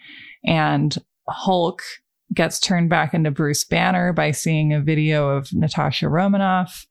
And 0.45 0.97
Hulk 1.29 1.81
gets 2.33 2.59
turned 2.59 2.89
back 2.89 3.13
into 3.13 3.31
Bruce 3.31 3.63
Banner 3.63 4.11
by 4.11 4.31
seeing 4.31 4.73
a 4.73 4.81
video 4.81 5.29
of 5.29 5.53
Natasha 5.53 6.09
Romanoff. 6.09 6.85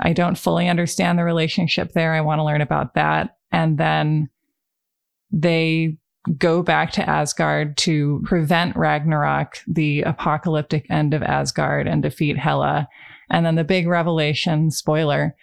I 0.00 0.12
don't 0.12 0.38
fully 0.38 0.68
understand 0.68 1.18
the 1.18 1.24
relationship 1.24 1.92
there. 1.92 2.12
I 2.12 2.20
want 2.20 2.40
to 2.40 2.44
learn 2.44 2.60
about 2.60 2.94
that. 2.94 3.36
And 3.52 3.78
then 3.78 4.28
they 5.30 5.96
go 6.36 6.62
back 6.62 6.90
to 6.92 7.08
Asgard 7.08 7.76
to 7.78 8.22
prevent 8.24 8.76
Ragnarok, 8.76 9.58
the 9.66 10.02
apocalyptic 10.02 10.86
end 10.90 11.14
of 11.14 11.22
Asgard, 11.22 11.86
and 11.86 12.02
defeat 12.02 12.36
Hela. 12.36 12.88
And 13.30 13.44
then 13.44 13.54
the 13.54 13.64
big 13.64 13.86
revelation, 13.86 14.70
spoiler, 14.70 15.34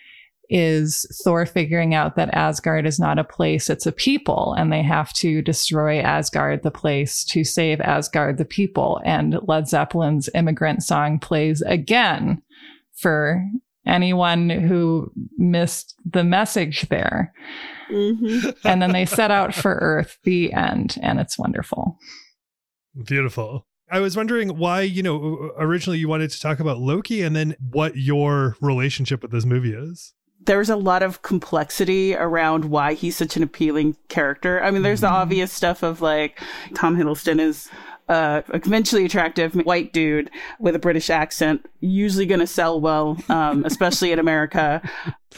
is 0.49 1.05
Thor 1.23 1.45
figuring 1.45 1.95
out 1.95 2.17
that 2.17 2.33
Asgard 2.33 2.85
is 2.85 2.99
not 2.99 3.17
a 3.17 3.23
place, 3.23 3.69
it's 3.69 3.85
a 3.85 3.91
people, 3.91 4.53
and 4.57 4.71
they 4.71 4.83
have 4.83 5.13
to 5.13 5.41
destroy 5.41 5.99
Asgard, 6.01 6.63
the 6.63 6.71
place, 6.71 7.23
to 7.25 7.45
save 7.45 7.79
Asgard, 7.79 8.37
the 8.37 8.45
people. 8.45 9.01
And 9.05 9.37
Led 9.47 9.69
Zeppelin's 9.69 10.29
immigrant 10.35 10.83
song 10.83 11.19
plays 11.19 11.61
again 11.61 12.41
for 12.93 13.43
anyone 13.85 14.49
who 14.49 15.11
missed 15.37 15.95
the 16.05 16.25
message 16.25 16.87
there. 16.89 17.33
Mm-hmm. 17.89 18.51
and 18.65 18.81
then 18.81 18.93
they 18.93 19.05
set 19.05 19.31
out 19.31 19.53
for 19.53 19.73
Earth, 19.81 20.17
the 20.23 20.53
end, 20.53 20.97
and 21.01 21.19
it's 21.19 21.37
wonderful. 21.37 21.97
Beautiful. 23.05 23.67
I 23.91 23.99
was 23.99 24.15
wondering 24.15 24.57
why, 24.57 24.81
you 24.81 25.03
know, 25.03 25.51
originally 25.57 25.99
you 25.99 26.07
wanted 26.07 26.31
to 26.31 26.39
talk 26.39 26.59
about 26.61 26.77
Loki 26.79 27.21
and 27.21 27.35
then 27.35 27.55
what 27.71 27.97
your 27.97 28.55
relationship 28.61 29.21
with 29.21 29.31
this 29.31 29.45
movie 29.45 29.73
is 29.73 30.13
there's 30.45 30.69
a 30.69 30.75
lot 30.75 31.03
of 31.03 31.21
complexity 31.21 32.15
around 32.15 32.65
why 32.65 32.93
he's 32.93 33.15
such 33.15 33.37
an 33.37 33.43
appealing 33.43 33.95
character. 34.07 34.63
I 34.63 34.71
mean, 34.71 34.81
there's 34.81 35.01
mm-hmm. 35.01 35.13
the 35.13 35.19
obvious 35.19 35.51
stuff 35.51 35.83
of 35.83 36.01
like 36.01 36.41
Tom 36.73 36.97
Hiddleston 36.97 37.39
is 37.39 37.69
uh, 38.11 38.41
a 38.49 38.59
conventionally 38.59 39.05
attractive 39.05 39.55
white 39.55 39.93
dude 39.93 40.29
with 40.59 40.75
a 40.75 40.79
British 40.79 41.09
accent, 41.09 41.65
usually 41.79 42.25
going 42.25 42.41
to 42.41 42.47
sell 42.47 42.81
well, 42.81 43.17
um, 43.29 43.63
especially 43.65 44.11
in 44.11 44.19
America. 44.19 44.81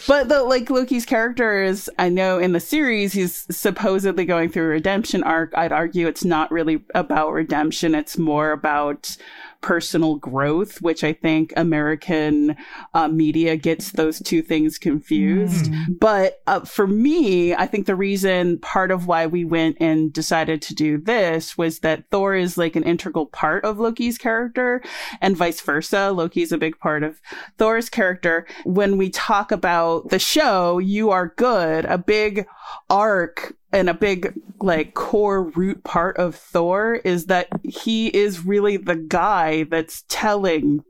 But 0.07 0.27
the 0.27 0.41
like 0.41 0.71
Loki's 0.71 1.05
character 1.05 1.61
is, 1.61 1.87
I 1.99 2.09
know 2.09 2.39
in 2.39 2.53
the 2.53 2.59
series 2.59 3.13
he's 3.13 3.45
supposedly 3.55 4.25
going 4.25 4.49
through 4.49 4.65
a 4.65 4.69
redemption 4.69 5.21
arc. 5.21 5.53
I'd 5.55 5.71
argue 5.71 6.07
it's 6.07 6.25
not 6.25 6.51
really 6.51 6.83
about 6.95 7.33
redemption; 7.33 7.93
it's 7.93 8.17
more 8.17 8.51
about 8.51 9.17
personal 9.63 10.17
growth, 10.17 10.81
which 10.81 11.03
I 11.03 11.13
think 11.13 11.53
American 11.55 12.55
uh, 12.93 13.07
media 13.07 13.55
gets 13.55 13.93
those 13.93 14.19
two 14.19 14.43
things 14.43 14.77
confused. 14.77 15.71
Mm. 15.71 15.99
But 15.99 16.41
uh, 16.45 16.59
for 16.59 16.85
me, 16.85 17.55
I 17.55 17.65
think 17.65 17.87
the 17.87 17.95
reason 17.95 18.59
part 18.59 18.91
of 18.91 19.07
why 19.07 19.25
we 19.25 19.45
went 19.45 19.77
and 19.79 20.13
decided 20.13 20.61
to 20.63 20.75
do 20.75 20.99
this 20.99 21.57
was 21.57 21.79
that 21.79 22.03
Thor 22.11 22.35
is 22.35 22.57
like 22.57 22.75
an 22.75 22.83
integral 22.83 23.25
part 23.25 23.63
of 23.63 23.79
Loki's 23.79 24.17
character 24.17 24.83
and 25.21 25.37
vice 25.37 25.61
versa. 25.61 26.11
Loki's 26.11 26.51
a 26.51 26.57
big 26.57 26.77
part 26.79 27.01
of 27.01 27.21
Thor's 27.57 27.89
character. 27.89 28.45
When 28.65 28.97
we 28.97 29.09
talk 29.09 29.51
about 29.51 30.09
the 30.09 30.19
show, 30.19 30.77
You 30.77 31.09
Are 31.09 31.33
Good, 31.37 31.85
a 31.85 31.97
big 31.97 32.45
arc 32.89 33.55
and 33.73 33.89
a 33.89 33.93
big 33.93 34.33
like 34.61 34.93
core 34.93 35.43
root 35.43 35.83
part 35.83 36.15
of 36.17 36.35
Thor 36.35 36.95
is 36.95 37.25
that 37.25 37.47
he 37.63 38.07
is 38.07 38.45
really 38.45 38.77
the 38.77 38.95
guy 38.95 39.63
that's 39.63 40.05
telling 40.07 40.83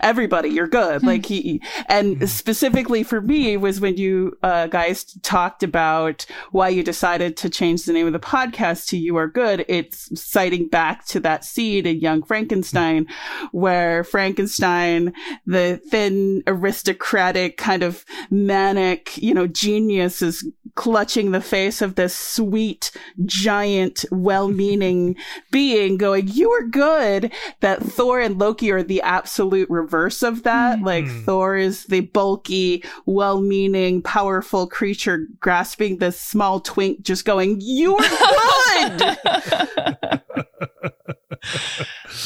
everybody 0.00 0.48
you're 0.48 0.66
good. 0.66 1.02
Like 1.02 1.26
he 1.26 1.60
and 1.86 2.18
hmm. 2.18 2.24
specifically 2.26 3.02
for 3.02 3.20
me 3.20 3.56
was 3.56 3.80
when 3.80 3.96
you 3.96 4.36
uh, 4.42 4.66
guys 4.66 5.04
talked 5.22 5.62
about 5.62 6.26
why 6.50 6.68
you 6.68 6.82
decided 6.82 7.36
to 7.38 7.50
change 7.50 7.84
the 7.84 7.92
name 7.92 8.06
of 8.06 8.12
the 8.12 8.20
podcast 8.20 8.88
to 8.88 8.98
you 8.98 9.16
are 9.16 9.28
good. 9.28 9.64
It's 9.68 10.20
citing 10.20 10.68
back 10.68 11.06
to 11.06 11.20
that 11.20 11.44
scene 11.44 11.86
in 11.86 12.00
young 12.00 12.22
frankenstein 12.22 13.06
where 13.52 14.04
frankenstein 14.04 15.12
the 15.46 15.80
thin 15.90 16.42
aristocratic 16.46 17.56
kind 17.56 17.82
of 17.82 18.04
manic 18.30 19.16
you 19.18 19.34
know 19.34 19.46
genius 19.46 20.22
is 20.22 20.46
clutching 20.74 21.32
the 21.32 21.40
face 21.40 21.82
of 21.82 21.96
this 21.96 22.16
sweet 22.16 22.90
giant 23.26 24.04
well-meaning 24.10 25.14
being 25.50 25.96
going 25.96 26.28
you 26.28 26.50
are 26.50 26.62
good. 26.62 27.32
That 27.60 27.82
thor 27.82 28.20
and 28.20 28.38
loki 28.38 28.70
are 28.72 28.82
the 28.82 29.02
absolute 29.02 29.51
absolute 29.52 29.70
reverse 29.70 30.22
of 30.22 30.42
that. 30.44 30.76
Mm-hmm. 30.76 30.86
Like 30.86 31.08
Thor 31.24 31.56
is 31.56 31.84
the 31.84 32.00
bulky, 32.00 32.84
well-meaning, 33.06 34.02
powerful 34.02 34.66
creature 34.66 35.26
grasping 35.40 35.98
this 35.98 36.20
small 36.20 36.60
twink, 36.60 37.02
just 37.02 37.24
going, 37.24 37.58
"You're 37.60 37.98
good." 37.98 39.18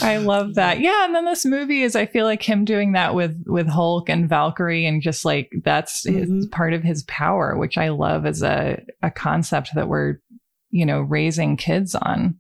I 0.03 0.19
love 0.19 0.55
that. 0.55 0.81
Yeah, 0.81 1.05
and 1.05 1.15
then 1.15 1.25
this 1.25 1.45
movie 1.45 1.83
is 1.83 1.97
I 1.97 2.07
feel 2.07 2.27
like 2.27 2.43
him 2.43 2.65
doing 2.65 2.93
that 2.93 3.15
with 3.15 3.45
with 3.47 3.67
Hulk 3.67 4.09
and 4.09 4.29
Valkyrie 4.29 4.87
and 4.87 5.03
just 5.03 5.25
like 5.25 5.51
that's 5.65 6.07
mm-hmm. 6.07 6.37
his, 6.37 6.47
part 6.47 6.73
of 6.75 6.83
his 6.83 7.03
power, 7.05 7.57
which 7.57 7.79
I 7.79 7.89
love 7.89 8.27
as 8.27 8.43
a 8.43 8.83
a 9.03 9.11
concept 9.11 9.71
that 9.75 9.89
we're, 9.89 10.21
you 10.71 10.87
know, 10.87 11.01
raising 11.01 11.57
kids 11.57 11.95
on 11.95 12.39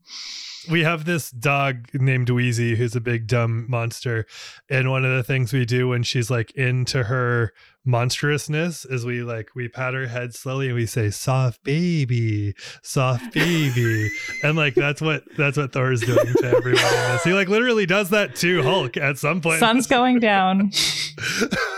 we 0.70 0.82
have 0.82 1.04
this 1.04 1.30
dog 1.30 1.88
named 1.94 2.30
Wheezy 2.30 2.76
who's 2.76 2.96
a 2.96 3.00
big 3.00 3.26
dumb 3.26 3.66
monster. 3.68 4.26
And 4.68 4.90
one 4.90 5.04
of 5.04 5.16
the 5.16 5.23
things 5.23 5.52
we 5.52 5.64
do 5.64 5.88
when 5.88 6.02
she's 6.02 6.30
like 6.30 6.50
into 6.52 7.04
her 7.04 7.52
monstrousness 7.85 8.85
is 8.85 9.04
we 9.04 9.23
like 9.23 9.50
we 9.54 9.68
pat 9.68 9.94
her 9.94 10.08
head 10.08 10.35
slowly 10.35 10.66
and 10.66 10.75
we 10.75 10.87
say 10.87 11.08
soft 11.08 11.62
baby 11.62 12.54
soft 12.82 13.32
baby. 13.35 14.11
And 14.42 14.56
like 14.56 14.75
that's 14.75 15.00
what 15.00 15.25
that's 15.37 15.56
what 15.56 15.73
thor 15.73 15.92
is 15.92 16.00
doing 16.00 16.26
to 16.38 16.56
everyone 16.56 17.18
he 17.25 17.32
like 17.32 17.49
literally 17.49 17.87
does 17.87 18.11
that 18.11 18.35
to 18.37 18.62
hulk 18.62 18.96
at 18.96 19.18
some 19.18 19.40
point. 19.40 19.61
Sun's 19.61 19.87
going 19.87 20.18
down 20.18 20.73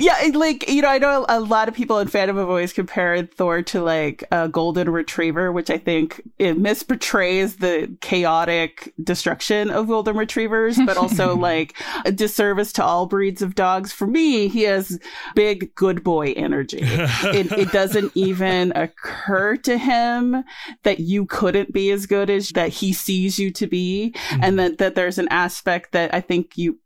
yeah, 0.00 0.30
like 0.34 0.68
you 0.68 0.82
know, 0.82 0.88
I 0.88 0.98
know 0.98 1.26
a 1.28 1.40
lot 1.40 1.68
of 1.68 1.74
people 1.74 1.98
in 1.98 2.08
fandom 2.08 2.36
have 2.36 2.48
always 2.48 2.72
compared 2.72 3.34
Thor 3.34 3.62
to 3.62 3.82
like 3.82 4.24
a 4.30 4.48
golden 4.48 4.90
retriever, 4.90 5.52
which 5.52 5.70
I 5.70 5.78
think 5.78 6.22
it 6.38 6.56
misportrays 6.58 7.58
the 7.58 7.94
chaotic 8.00 8.92
destruction 9.02 9.70
of 9.70 9.88
golden 9.88 10.16
retrievers, 10.16 10.78
but 10.84 10.96
also 10.96 11.36
like 11.50 11.76
a 12.04 12.12
disservice 12.12 12.72
to 12.74 12.84
all 12.84 13.06
breeds 13.06 13.42
of 13.42 13.54
dogs. 13.54 13.92
For 13.92 14.06
me, 14.06 14.48
he 14.48 14.62
has 14.62 14.98
big 15.34 15.74
good 15.74 16.04
boy 16.04 16.32
energy. 16.36 16.80
it, 16.82 17.50
it 17.52 17.72
doesn't 17.72 18.12
even 18.14 18.72
occur 18.76 19.56
to 19.56 19.76
him 19.76 20.44
that 20.82 21.00
you 21.00 21.26
couldn't 21.26 21.72
be 21.72 21.90
as 21.90 22.06
good 22.06 22.30
as 22.30 22.50
that 22.50 22.68
he 22.68 22.92
sees 22.92 23.38
you 23.38 23.50
to 23.52 23.66
be, 23.66 24.14
mm-hmm. 24.14 24.44
and 24.44 24.58
that 24.58 24.78
that 24.78 24.94
there's 24.94 25.18
an 25.18 25.28
aspect 25.28 25.92
that 25.92 26.12
I 26.14 26.20
think 26.20 26.56
you 26.56 26.78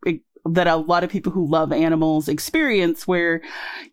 that 0.45 0.67
a 0.67 0.75
lot 0.75 1.03
of 1.03 1.09
people 1.09 1.31
who 1.31 1.49
love 1.49 1.71
animals 1.71 2.27
experience 2.27 3.07
where 3.07 3.41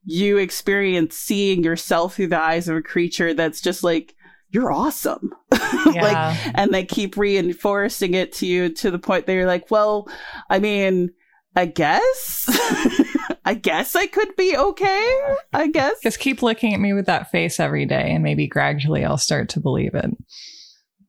you 0.04 0.36
experience 0.36 1.16
seeing 1.16 1.64
yourself 1.64 2.16
through 2.16 2.26
the 2.26 2.38
eyes 2.38 2.68
of 2.68 2.76
a 2.76 2.82
creature 2.82 3.32
that's 3.34 3.60
just 3.60 3.82
like 3.82 4.14
you're 4.50 4.70
awesome 4.70 5.32
yeah. 5.92 6.02
like 6.02 6.52
and 6.54 6.74
they 6.74 6.84
keep 6.84 7.16
reinforcing 7.16 8.12
it 8.14 8.32
to 8.32 8.46
you 8.46 8.68
to 8.68 8.90
the 8.90 8.98
point 8.98 9.26
that 9.26 9.32
you're 9.32 9.46
like 9.46 9.70
well 9.70 10.08
i 10.50 10.58
mean 10.58 11.10
I 11.54 11.66
guess. 11.66 12.46
I 13.44 13.54
guess 13.54 13.94
I 13.94 14.06
could 14.06 14.34
be 14.36 14.56
okay. 14.56 15.34
I 15.52 15.68
guess. 15.68 16.00
Just 16.02 16.18
keep 16.18 16.42
looking 16.42 16.72
at 16.72 16.80
me 16.80 16.92
with 16.92 17.06
that 17.06 17.30
face 17.30 17.60
every 17.60 17.84
day, 17.84 18.12
and 18.12 18.22
maybe 18.22 18.46
gradually 18.46 19.04
I'll 19.04 19.18
start 19.18 19.48
to 19.50 19.60
believe 19.60 19.94
it. 19.94 20.10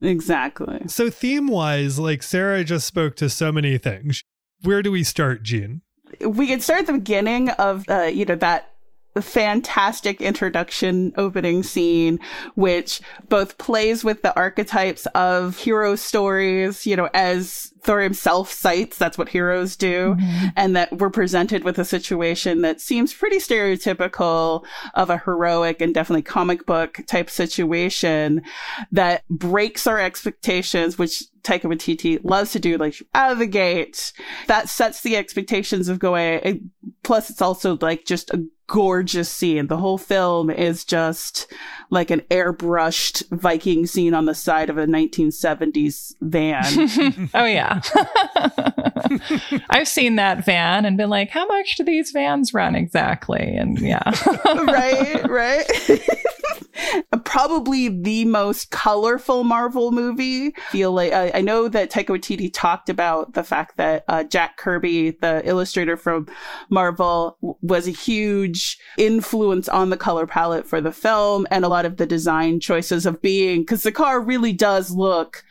Exactly. 0.01 0.81
So, 0.87 1.09
theme 1.09 1.47
wise, 1.47 1.97
like 1.97 2.23
Sarah 2.23 2.63
just 2.63 2.85
spoke 2.87 3.15
to 3.17 3.29
so 3.29 3.51
many 3.51 3.77
things. 3.77 4.23
Where 4.63 4.81
do 4.81 4.91
we 4.91 5.03
start, 5.03 5.43
Jean? 5.43 5.81
We 6.21 6.47
can 6.47 6.59
start 6.59 6.81
at 6.81 6.87
the 6.87 6.93
beginning 6.93 7.49
of, 7.51 7.87
uh, 7.89 8.03
you 8.03 8.25
know, 8.25 8.35
that 8.35 8.72
fantastic 9.21 10.21
introduction 10.21 11.13
opening 11.17 11.63
scene, 11.63 12.19
which 12.55 13.01
both 13.29 13.57
plays 13.57 14.03
with 14.03 14.21
the 14.21 14.35
archetypes 14.35 15.05
of 15.07 15.57
hero 15.57 15.95
stories, 15.95 16.85
you 16.85 16.95
know, 16.95 17.09
as 17.13 17.73
Thor 17.83 18.01
himself 18.01 18.51
cites 18.51 18.97
that's 18.97 19.17
what 19.17 19.29
heroes 19.29 19.75
do, 19.75 20.15
mm-hmm. 20.15 20.47
and 20.55 20.75
that 20.75 20.97
we're 20.97 21.09
presented 21.09 21.63
with 21.63 21.77
a 21.77 21.85
situation 21.85 22.61
that 22.61 22.79
seems 22.79 23.13
pretty 23.13 23.37
stereotypical 23.37 24.65
of 24.93 25.09
a 25.09 25.17
heroic 25.17 25.81
and 25.81 25.93
definitely 25.93 26.21
comic 26.21 26.65
book 26.65 26.99
type 27.07 27.29
situation 27.29 28.41
that 28.91 29.27
breaks 29.29 29.85
our 29.85 29.99
expectations, 29.99 30.97
which 30.97 31.23
Taika 31.43 31.63
Waititi 31.63 32.19
loves 32.23 32.53
to 32.53 32.59
do, 32.59 32.77
like 32.77 32.95
out 33.13 33.33
of 33.33 33.39
the 33.39 33.45
gate. 33.45 34.13
That 34.47 34.69
sets 34.69 35.01
the 35.01 35.17
expectations 35.17 35.89
of 35.89 35.99
going. 35.99 36.71
Plus, 37.03 37.29
it's 37.29 37.41
also 37.41 37.77
like 37.81 38.05
just 38.05 38.31
a 38.31 38.45
gorgeous 38.73 39.29
scene. 39.29 39.67
The 39.67 39.77
whole 39.77 39.99
film 39.99 40.49
is 40.49 40.83
just 40.83 41.45
like 41.91 42.09
an 42.09 42.21
airbrushed 42.31 43.23
Viking 43.29 43.85
scene 43.85 44.15
on 44.15 44.25
the 44.25 44.33
side 44.33 44.67
of 44.71 44.79
a 44.79 44.87
1970s 44.87 46.15
van. 46.21 47.29
oh, 47.35 47.45
yeah. 47.45 47.81
I've 49.69 49.87
seen 49.87 50.15
that 50.15 50.43
van 50.43 50.85
and 50.85 50.97
been 50.97 51.11
like, 51.11 51.29
how 51.29 51.45
much 51.45 51.75
do 51.75 51.83
these 51.83 52.09
vans 52.09 52.51
run 52.51 52.73
exactly? 52.73 53.41
And 53.41 53.77
yeah. 53.77 54.01
right, 54.45 55.29
right. 55.29 55.71
Probably 57.25 57.89
the 57.89 58.25
most 58.25 58.71
colorful 58.71 59.43
Marvel 59.43 59.91
movie. 59.91 60.51
Feel 60.69 60.91
like 60.91 61.13
I, 61.13 61.31
I, 61.35 61.41
know 61.41 61.67
that 61.67 61.91
Taika 61.91 62.07
Waititi 62.07 62.51
talked 62.51 62.89
about 62.89 63.33
the 63.33 63.43
fact 63.43 63.77
that 63.77 64.03
uh, 64.07 64.23
Jack 64.23 64.57
Kirby, 64.57 65.11
the 65.11 65.41
illustrator 65.45 65.97
from 65.97 66.27
Marvel, 66.69 67.37
w- 67.41 67.57
was 67.61 67.87
a 67.87 67.91
huge 67.91 68.77
influence 68.97 69.67
on 69.67 69.89
the 69.89 69.97
color 69.97 70.27
palette 70.27 70.67
for 70.67 70.81
the 70.81 70.91
film 70.91 71.47
and 71.51 71.65
a 71.65 71.69
lot 71.69 71.85
of 71.85 71.97
the 71.97 72.05
design 72.05 72.59
choices 72.59 73.05
of 73.05 73.21
being 73.21 73.61
because 73.61 73.83
the 73.83 73.91
car 73.91 74.21
really 74.21 74.53
does 74.53 74.91
look 74.91 75.43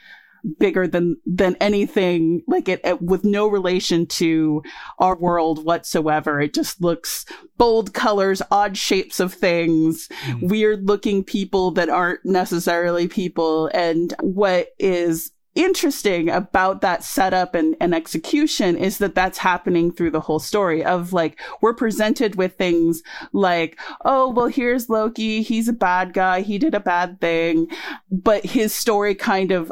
bigger 0.59 0.87
than 0.87 1.17
than 1.27 1.57
anything 1.61 2.43
like 2.47 2.69
it, 2.69 2.81
it, 2.85 3.01
with 3.01 3.25
no 3.25 3.47
relation 3.47 4.07
to 4.07 4.63
our 4.99 5.17
world 5.17 5.65
whatsoever. 5.65 6.41
It 6.41 6.55
just 6.55 6.81
looks 6.81 7.25
bold 7.57 7.95
colors 7.95 8.43
odd 8.51 8.77
shapes 8.77 9.21
of 9.21 9.33
things 9.33 10.09
mm. 10.25 10.49
weird 10.49 10.87
looking 10.89 11.23
people 11.25 11.71
that 11.73 11.89
aren't 11.89 12.25
necessarily 12.25 13.09
people. 13.09 13.71
And 13.73 14.15
what 14.21 14.69
is 14.79 15.33
interesting 15.55 16.31
about 16.31 16.81
that 16.81 17.05
setup 17.05 17.55
and, 17.55 17.77
and 17.81 17.95
execution 17.95 18.77
is 18.77 18.99
that 18.99 19.15
that's 19.15 19.39
happening 19.39 19.93
through 19.93 20.11
the 20.11 20.21
whole 20.21 20.39
story 20.39 20.83
of 20.83 21.13
like 21.13 21.39
we're 21.61 21.75
presented 21.75 22.37
with 22.37 22.57
things 22.57 23.03
like 23.33 23.79
oh 24.05 24.31
well 24.31 24.47
here's 24.47 24.89
loki. 24.89 25.43
He's 25.43 25.69
a 25.69 25.75
bad 25.75 26.15
guy. 26.15 26.41
He 26.41 26.59
did 26.59 26.75
a 26.75 26.81
bad 26.81 27.21
thing. 27.21 27.69
But 28.11 28.45
his 28.45 28.75
story 28.75 29.15
kind 29.15 29.53
of 29.53 29.71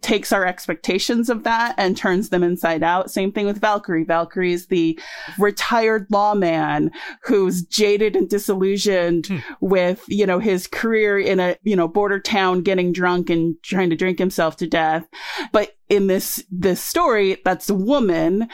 takes 0.00 0.32
our 0.32 0.46
expectations 0.46 1.28
of 1.28 1.44
that 1.44 1.74
and 1.76 1.96
turns 1.96 2.28
them 2.28 2.42
inside 2.42 2.82
out. 2.82 3.10
Same 3.10 3.32
thing 3.32 3.46
with 3.46 3.60
Valkyrie. 3.60 4.04
Valkyrie 4.04 4.52
is 4.52 4.66
the 4.66 4.98
retired 5.38 6.06
lawman 6.10 6.90
who's 7.24 7.62
jaded 7.62 8.16
and 8.16 8.28
disillusioned 8.28 9.26
hmm. 9.26 9.38
with, 9.60 10.04
you 10.08 10.26
know, 10.26 10.38
his 10.38 10.66
career 10.66 11.18
in 11.18 11.40
a, 11.40 11.56
you 11.62 11.76
know, 11.76 11.88
border 11.88 12.20
town 12.20 12.62
getting 12.62 12.92
drunk 12.92 13.28
and 13.28 13.60
trying 13.62 13.90
to 13.90 13.96
drink 13.96 14.18
himself 14.18 14.56
to 14.56 14.66
death. 14.66 15.06
But 15.52 15.74
in 15.88 16.06
this 16.06 16.44
this 16.50 16.82
story 16.82 17.38
that's 17.46 17.70
a 17.70 17.74
woman 17.74 18.46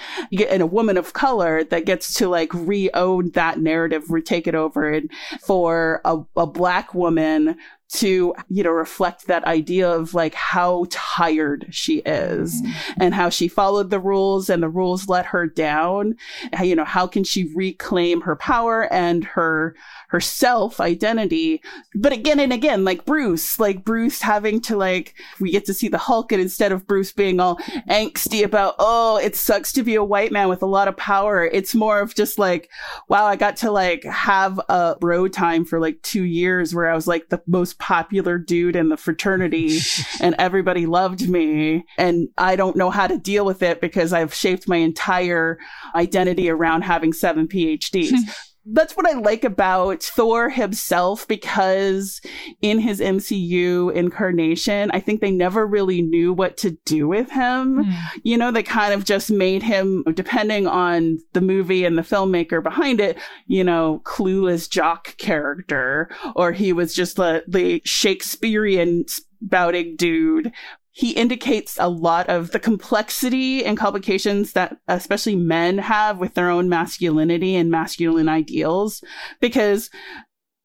and 0.48 0.62
a 0.62 0.66
woman 0.66 0.96
of 0.96 1.14
color 1.14 1.64
that 1.64 1.84
gets 1.84 2.14
to 2.14 2.28
like 2.28 2.52
re-own 2.54 3.30
that 3.32 3.58
narrative 3.58 4.08
retake 4.08 4.46
it 4.46 4.54
over 4.54 4.88
and 4.88 5.10
for 5.40 6.00
a, 6.04 6.18
a 6.36 6.46
black 6.46 6.94
woman 6.94 7.56
to 7.90 8.34
you 8.48 8.62
know 8.62 8.70
reflect 8.70 9.26
that 9.26 9.44
idea 9.44 9.88
of 9.88 10.14
like 10.14 10.34
how 10.34 10.86
tired 10.90 11.66
she 11.70 11.98
is 11.98 12.60
mm-hmm. 12.62 13.02
and 13.02 13.14
how 13.14 13.28
she 13.28 13.46
followed 13.46 13.90
the 13.90 14.00
rules 14.00 14.48
and 14.48 14.62
the 14.62 14.68
rules 14.68 15.08
let 15.08 15.26
her 15.26 15.46
down 15.46 16.14
you 16.62 16.74
know 16.74 16.84
how 16.84 17.06
can 17.06 17.22
she 17.22 17.52
reclaim 17.54 18.22
her 18.22 18.36
power 18.36 18.92
and 18.92 19.24
her 19.24 19.76
her 20.14 20.20
self 20.20 20.80
identity 20.80 21.60
but 21.94 22.12
again 22.12 22.40
and 22.40 22.52
again 22.52 22.84
like 22.84 23.04
bruce 23.04 23.58
like 23.58 23.84
bruce 23.84 24.20
having 24.20 24.60
to 24.60 24.76
like 24.76 25.14
we 25.40 25.50
get 25.50 25.64
to 25.64 25.74
see 25.74 25.88
the 25.88 25.98
hulk 25.98 26.32
and 26.32 26.40
instead 26.40 26.72
of 26.72 26.86
bruce 26.86 27.12
being 27.12 27.40
all 27.40 27.56
angsty 27.88 28.44
about 28.44 28.74
oh 28.78 29.18
it 29.18 29.36
sucks 29.36 29.72
to 29.72 29.82
be 29.82 29.94
a 29.94 30.04
white 30.04 30.32
man 30.32 30.48
with 30.48 30.62
a 30.62 30.66
lot 30.66 30.88
of 30.88 30.96
power 30.96 31.44
it's 31.44 31.74
more 31.74 32.00
of 32.00 32.14
just 32.14 32.38
like 32.38 32.70
wow 33.08 33.26
i 33.26 33.36
got 33.36 33.56
to 33.56 33.70
like 33.70 34.04
have 34.04 34.60
a 34.68 34.96
bro 35.00 35.28
time 35.28 35.64
for 35.64 35.80
like 35.80 36.00
two 36.02 36.24
years 36.24 36.74
where 36.74 36.88
i 36.88 36.94
was 36.94 37.06
like 37.06 37.28
the 37.28 37.42
most 37.46 37.78
popular 37.78 38.38
dude 38.38 38.76
in 38.76 38.88
the 38.88 38.96
fraternity 38.96 39.78
and 40.20 40.34
everybody 40.38 40.86
loved 40.86 41.28
me. 41.28 41.84
And 41.98 42.28
I 42.38 42.56
don't 42.56 42.76
know 42.76 42.90
how 42.90 43.06
to 43.06 43.18
deal 43.18 43.44
with 43.44 43.62
it 43.62 43.80
because 43.80 44.12
I've 44.12 44.34
shaped 44.34 44.68
my 44.68 44.76
entire 44.76 45.58
identity 45.94 46.48
around 46.48 46.82
having 46.82 47.12
seven 47.12 47.48
PhDs. 47.48 48.12
that's 48.66 48.96
what 48.96 49.06
I 49.06 49.12
like 49.12 49.44
about 49.44 50.02
Thor 50.02 50.48
himself 50.48 51.28
because 51.28 52.20
in 52.62 52.78
his 52.78 53.00
MCU 53.00 53.92
incarnation, 53.94 54.90
I 54.92 55.00
think 55.00 55.20
they 55.20 55.30
never 55.30 55.66
really 55.66 56.00
knew 56.00 56.32
what 56.32 56.56
to 56.58 56.72
do 56.84 57.06
with 57.06 57.30
him. 57.30 57.84
Mm. 57.84 57.94
You 58.22 58.38
know, 58.38 58.50
they 58.50 58.62
kind 58.62 58.94
of 58.94 59.04
just 59.04 59.30
made 59.30 59.62
him, 59.62 60.02
depending 60.14 60.66
on 60.66 61.18
the 61.34 61.42
movie 61.42 61.84
and 61.84 61.98
the 61.98 62.02
filmmaker 62.02 62.62
behind 62.62 63.00
it, 63.00 63.18
you 63.46 63.64
know, 63.64 64.00
clueless 64.04 64.68
jock 64.68 65.16
character, 65.18 66.08
or 66.34 66.52
he 66.52 66.72
was 66.72 66.94
just 66.94 67.16
the, 67.16 67.44
the 67.46 67.82
Shakespearean 67.84 69.04
spouting 69.08 69.96
dude 69.96 70.52
he 70.96 71.10
indicates 71.10 71.76
a 71.80 71.88
lot 71.88 72.28
of 72.28 72.52
the 72.52 72.60
complexity 72.60 73.64
and 73.64 73.76
complications 73.76 74.52
that 74.52 74.76
especially 74.86 75.34
men 75.34 75.76
have 75.76 76.18
with 76.18 76.34
their 76.34 76.48
own 76.48 76.68
masculinity 76.68 77.56
and 77.56 77.68
masculine 77.68 78.28
ideals. 78.28 79.02
Because 79.40 79.90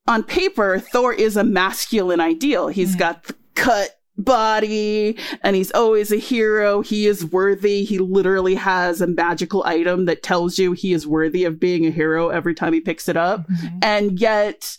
on 0.08 0.24
paper 0.24 0.78
thor 0.78 1.14
is 1.14 1.36
a 1.36 1.44
masculine 1.44 2.20
ideal. 2.22 2.68
He's 2.68 2.92
mm-hmm. 2.92 3.00
got 3.00 3.24
the 3.24 3.36
cut 3.56 3.98
body 4.20 5.18
and 5.42 5.56
he's 5.56 5.72
always 5.72 6.12
a 6.12 6.18
hero. 6.18 6.82
He 6.82 7.08
is 7.08 7.26
worthy. 7.26 7.84
He 7.84 7.98
literally 7.98 8.54
has 8.54 9.02
a 9.02 9.08
magical 9.08 9.64
item 9.66 10.06
that 10.06 10.22
tells 10.22 10.60
you 10.60 10.74
he 10.74 10.94
is 10.94 11.08
worthy 11.08 11.44
of 11.44 11.60
being 11.60 11.88
a 11.88 11.92
hero 11.92 12.30
every 12.30 12.54
time 12.54 12.74
he 12.74 12.82
picks 12.82 13.10
it 13.10 13.18
up. 13.18 13.48
Mm-hmm. 13.50 13.80
and 13.82 14.20
yet 14.20 14.78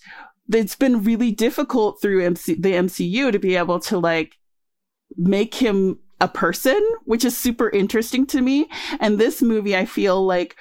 it's 0.53 0.77
been 0.77 1.03
really 1.03 1.33
difficult 1.33 2.01
through 2.01 2.25
MC- 2.25 2.55
the 2.55 2.73
MCU 2.73 3.33
to 3.33 3.39
be 3.41 3.57
able 3.57 3.81
to 3.81 3.99
like 3.99 4.37
make 5.17 5.55
him 5.55 5.99
a 6.21 6.29
person, 6.29 6.81
which 7.05 7.25
is 7.25 7.37
super 7.37 7.71
interesting 7.71 8.27
to 8.27 8.41
me. 8.41 8.69
And 9.01 9.19
this 9.19 9.43
movie, 9.43 9.77
I 9.77 9.85
feel 9.85 10.25
like 10.25 10.57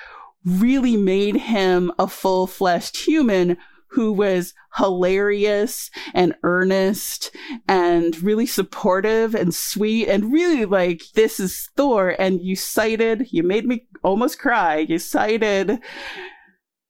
really 0.45 0.95
made 0.95 1.35
him 1.35 1.91
a 1.99 2.07
full 2.07 2.47
fleshed 2.47 2.97
human 2.97 3.57
who 3.91 4.11
was 4.11 4.53
hilarious 4.77 5.89
and 6.13 6.35
earnest 6.43 7.35
and 7.67 8.21
really 8.21 8.45
supportive 8.45 9.33
and 9.33 9.53
sweet 9.53 10.07
and 10.07 10.31
really 10.31 10.63
like, 10.65 11.03
this 11.15 11.39
is 11.39 11.69
Thor. 11.75 12.15
And 12.19 12.39
you 12.39 12.55
cited, 12.55 13.27
you 13.31 13.41
made 13.41 13.65
me 13.65 13.87
almost 14.03 14.39
cry. 14.39 14.77
You 14.77 14.99
cited 14.99 15.79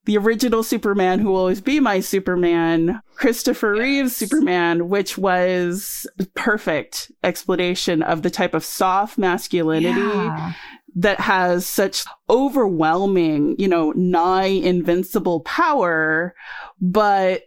the 0.09 0.17
original 0.17 0.63
Superman, 0.63 1.19
who 1.19 1.29
will 1.29 1.37
always 1.37 1.61
be 1.61 1.79
my 1.79 1.99
Superman, 1.99 2.99
Christopher 3.13 3.75
yes. 3.75 3.83
Reeve's 3.83 4.15
Superman, 4.15 4.89
which 4.89 5.19
was 5.19 6.07
perfect 6.33 7.11
explanation 7.23 8.01
of 8.01 8.23
the 8.23 8.31
type 8.31 8.55
of 8.55 8.65
soft 8.65 9.19
masculinity 9.19 9.99
yeah. 9.99 10.53
that 10.95 11.19
has 11.19 11.67
such 11.67 12.05
overwhelming, 12.27 13.55
you 13.59 13.67
know, 13.67 13.91
nigh 13.91 14.45
invincible 14.45 15.41
power, 15.41 16.33
but 16.81 17.43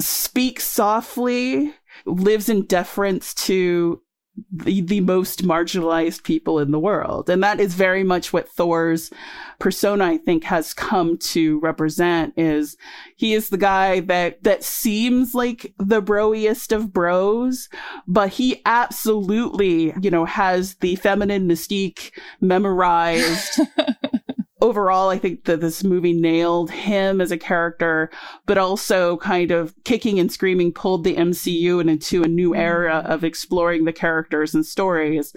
speaks 0.00 0.64
softly, 0.64 1.72
lives 2.04 2.48
in 2.48 2.66
deference 2.66 3.32
to 3.34 4.02
the, 4.50 4.80
the 4.80 5.00
most 5.00 5.44
marginalized 5.44 6.22
people 6.22 6.58
in 6.58 6.70
the 6.70 6.78
world. 6.78 7.28
And 7.28 7.42
that 7.42 7.60
is 7.60 7.74
very 7.74 8.02
much 8.02 8.32
what 8.32 8.48
Thor's 8.48 9.10
persona, 9.58 10.06
I 10.06 10.18
think, 10.18 10.44
has 10.44 10.72
come 10.72 11.18
to 11.18 11.60
represent 11.60 12.34
is 12.36 12.76
he 13.16 13.34
is 13.34 13.50
the 13.50 13.58
guy 13.58 14.00
that, 14.00 14.42
that 14.42 14.64
seems 14.64 15.34
like 15.34 15.74
the 15.78 16.00
broiest 16.00 16.72
of 16.72 16.92
bros, 16.92 17.68
but 18.06 18.30
he 18.30 18.62
absolutely, 18.64 19.94
you 20.00 20.10
know, 20.10 20.24
has 20.24 20.76
the 20.76 20.96
feminine 20.96 21.46
mystique 21.46 22.10
memorized 22.40 23.60
overall, 24.62 25.10
I 25.10 25.18
think 25.18 25.44
that 25.44 25.60
this 25.60 25.84
movie 25.84 26.12
nailed 26.12 26.70
him 26.70 27.20
as 27.20 27.32
a 27.32 27.36
character, 27.36 28.10
but 28.46 28.56
also 28.56 29.16
kind 29.18 29.50
of 29.50 29.74
kicking 29.84 30.18
and 30.18 30.32
screaming 30.32 30.72
pulled 30.72 31.04
the 31.04 31.16
MCU 31.16 31.86
into 31.86 32.22
a 32.22 32.28
new 32.28 32.54
era 32.54 33.02
of 33.04 33.24
exploring 33.24 33.84
the 33.84 33.92
characters 33.92 34.54
and 34.54 34.64
stories 34.64 35.34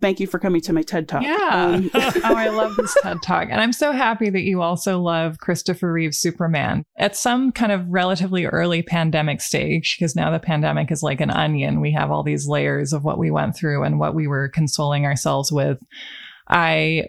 thank 0.00 0.20
you 0.20 0.26
for 0.26 0.38
coming 0.38 0.60
to 0.60 0.72
my 0.72 0.82
TED 0.82 1.08
Talk. 1.08 1.22
Yeah. 1.22 1.50
Um, 1.52 1.90
oh, 1.94 2.20
I 2.24 2.48
love 2.48 2.76
this 2.76 2.96
TED 3.02 3.22
Talk. 3.22 3.48
And 3.50 3.60
I'm 3.60 3.72
so 3.72 3.92
happy 3.92 4.30
that 4.30 4.42
you 4.42 4.62
also 4.62 5.00
love 5.00 5.38
Christopher 5.38 5.92
Reeve's 5.92 6.18
Superman. 6.18 6.84
At 6.98 7.16
some 7.16 7.52
kind 7.52 7.72
of 7.72 7.86
relatively 7.88 8.46
early 8.46 8.82
pandemic 8.82 9.40
stage, 9.40 9.96
because 9.98 10.14
now 10.14 10.30
the 10.30 10.38
pandemic 10.38 10.90
is 10.90 11.02
like 11.02 11.20
an 11.20 11.30
onion, 11.30 11.80
we 11.80 11.92
have 11.92 12.10
all 12.10 12.22
these 12.22 12.46
layers 12.46 12.92
of 12.92 13.04
what 13.04 13.18
we 13.18 13.30
went 13.30 13.56
through 13.56 13.82
and 13.82 13.98
what 13.98 14.14
we 14.14 14.26
were 14.26 14.48
consoling 14.48 15.04
ourselves 15.04 15.50
with. 15.50 15.78
I 16.48 17.08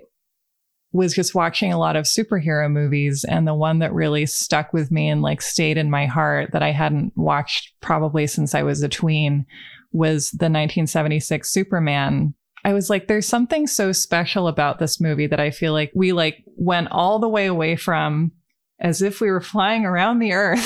was 0.92 1.14
just 1.14 1.36
watching 1.36 1.72
a 1.72 1.78
lot 1.78 1.96
of 1.96 2.06
superhero 2.06 2.70
movies 2.72 3.24
and 3.28 3.48
the 3.48 3.54
one 3.54 3.80
that 3.80 3.94
really 3.94 4.26
stuck 4.26 4.74
with 4.74 4.90
me 4.90 5.08
and 5.08 5.22
like 5.22 5.42
stayed 5.42 5.78
in 5.78 5.92
my 5.92 6.08
heart 6.08 6.52
that 6.52 6.64
I 6.64 6.72
hadn't 6.72 7.14
watched 7.16 7.74
probably 7.80 8.26
since 8.26 8.56
I 8.56 8.64
was 8.64 8.82
a 8.82 8.90
tween 8.90 9.46
was 9.92 10.32
the 10.32 10.46
1976 10.46 11.52
Superman 11.52 12.34
I 12.64 12.74
was 12.74 12.90
like, 12.90 13.08
there's 13.08 13.28
something 13.28 13.68
so 13.68 13.92
special 13.92 14.48
about 14.48 14.80
this 14.80 15.00
movie 15.00 15.28
that 15.28 15.40
I 15.40 15.52
feel 15.52 15.74
like 15.74 15.92
we 15.96 16.12
like 16.12 16.44
went 16.58 16.90
all 16.92 17.20
the 17.20 17.30
way 17.30 17.46
away 17.46 17.76
from 17.76 18.32
as 18.82 19.02
if 19.02 19.22
we 19.22 19.30
were 19.30 19.42
flying 19.42 19.86
around 19.86 20.20
the 20.20 20.34
earth. 20.34 20.66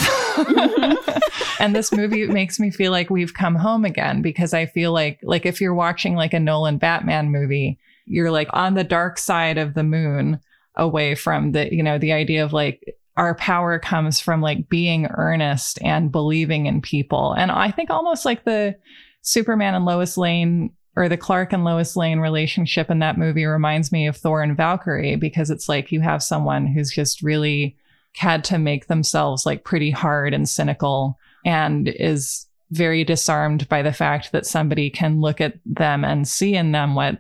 and 1.60 1.76
this 1.76 1.92
movie 1.92 2.28
makes 2.28 2.60
me 2.60 2.72
feel 2.72 2.92
like 2.92 3.10
we've 3.10 3.34
come 3.34 3.56
home 3.56 3.86
again 3.86 4.22
because 4.22 4.54
I 4.54 4.66
feel 4.66 4.92
like 4.92 5.20
like 5.24 5.46
if 5.46 5.62
you're 5.62 5.74
watching 5.74 6.16
like 6.16 6.34
a 6.34 6.40
Nolan 6.40 6.78
Batman 6.78 7.32
movie, 7.32 7.80
you're 8.06 8.32
like 8.32 8.50
on 8.54 8.74
the 8.74 8.84
dark 8.84 9.18
side 9.18 9.58
of 9.58 9.74
the 9.74 9.84
moon 9.84 10.40
away 10.76 11.16
from 11.16 11.52
the, 11.52 11.74
you 11.74 11.84
know, 11.84 11.98
the 11.98 12.12
idea 12.12 12.44
of 12.44 12.54
like 12.54 12.96
our 13.16 13.36
power 13.36 13.78
comes 13.78 14.20
from 14.20 14.42
like 14.42 14.70
being 14.70 15.06
earnest 15.08 15.80
and 15.84 16.12
believing 16.12 16.66
in 16.66 16.82
people. 16.82 17.34
And 17.34 17.52
I 17.52 17.70
think 17.72 17.90
almost 17.90 18.26
like 18.26 18.44
the 18.44 18.76
Superman 19.22 19.76
and 19.76 19.86
Lois 19.86 20.18
Lane 20.18 20.72
or 20.96 21.10
the 21.10 21.18
Clark 21.18 21.54
and 21.54 21.64
Lois 21.64 21.96
Lane 21.96 22.20
relationship 22.20 22.90
in 22.90 23.00
that 23.00 23.18
movie 23.18 23.46
reminds 23.46 23.92
me 23.92 24.08
of 24.08 24.18
Thor 24.18 24.42
and 24.44 24.58
Valkyrie 24.58 25.16
because 25.16 25.50
it's 25.50 25.70
like 25.70 25.92
you 25.92 26.02
have 26.02 26.22
someone 26.22 26.68
who's 26.68 26.92
just 26.92 27.22
really 27.22 27.76
had 28.16 28.44
to 28.46 28.60
make 28.60 28.88
themselves 28.88 29.46
like 29.46 29.64
pretty 29.64 29.90
hard 29.90 30.34
and 30.34 30.48
cynical 30.48 31.18
and 31.46 31.88
is 31.88 32.48
very 32.72 33.04
disarmed 33.04 33.68
by 33.70 33.82
the 33.82 33.94
fact 33.94 34.32
that 34.32 34.46
somebody 34.46 34.90
can 34.90 35.22
look 35.22 35.42
at 35.42 35.56
them 35.66 36.04
and 36.04 36.28
see 36.28 36.56
in 36.56 36.72
them 36.72 36.96
what 36.96 37.20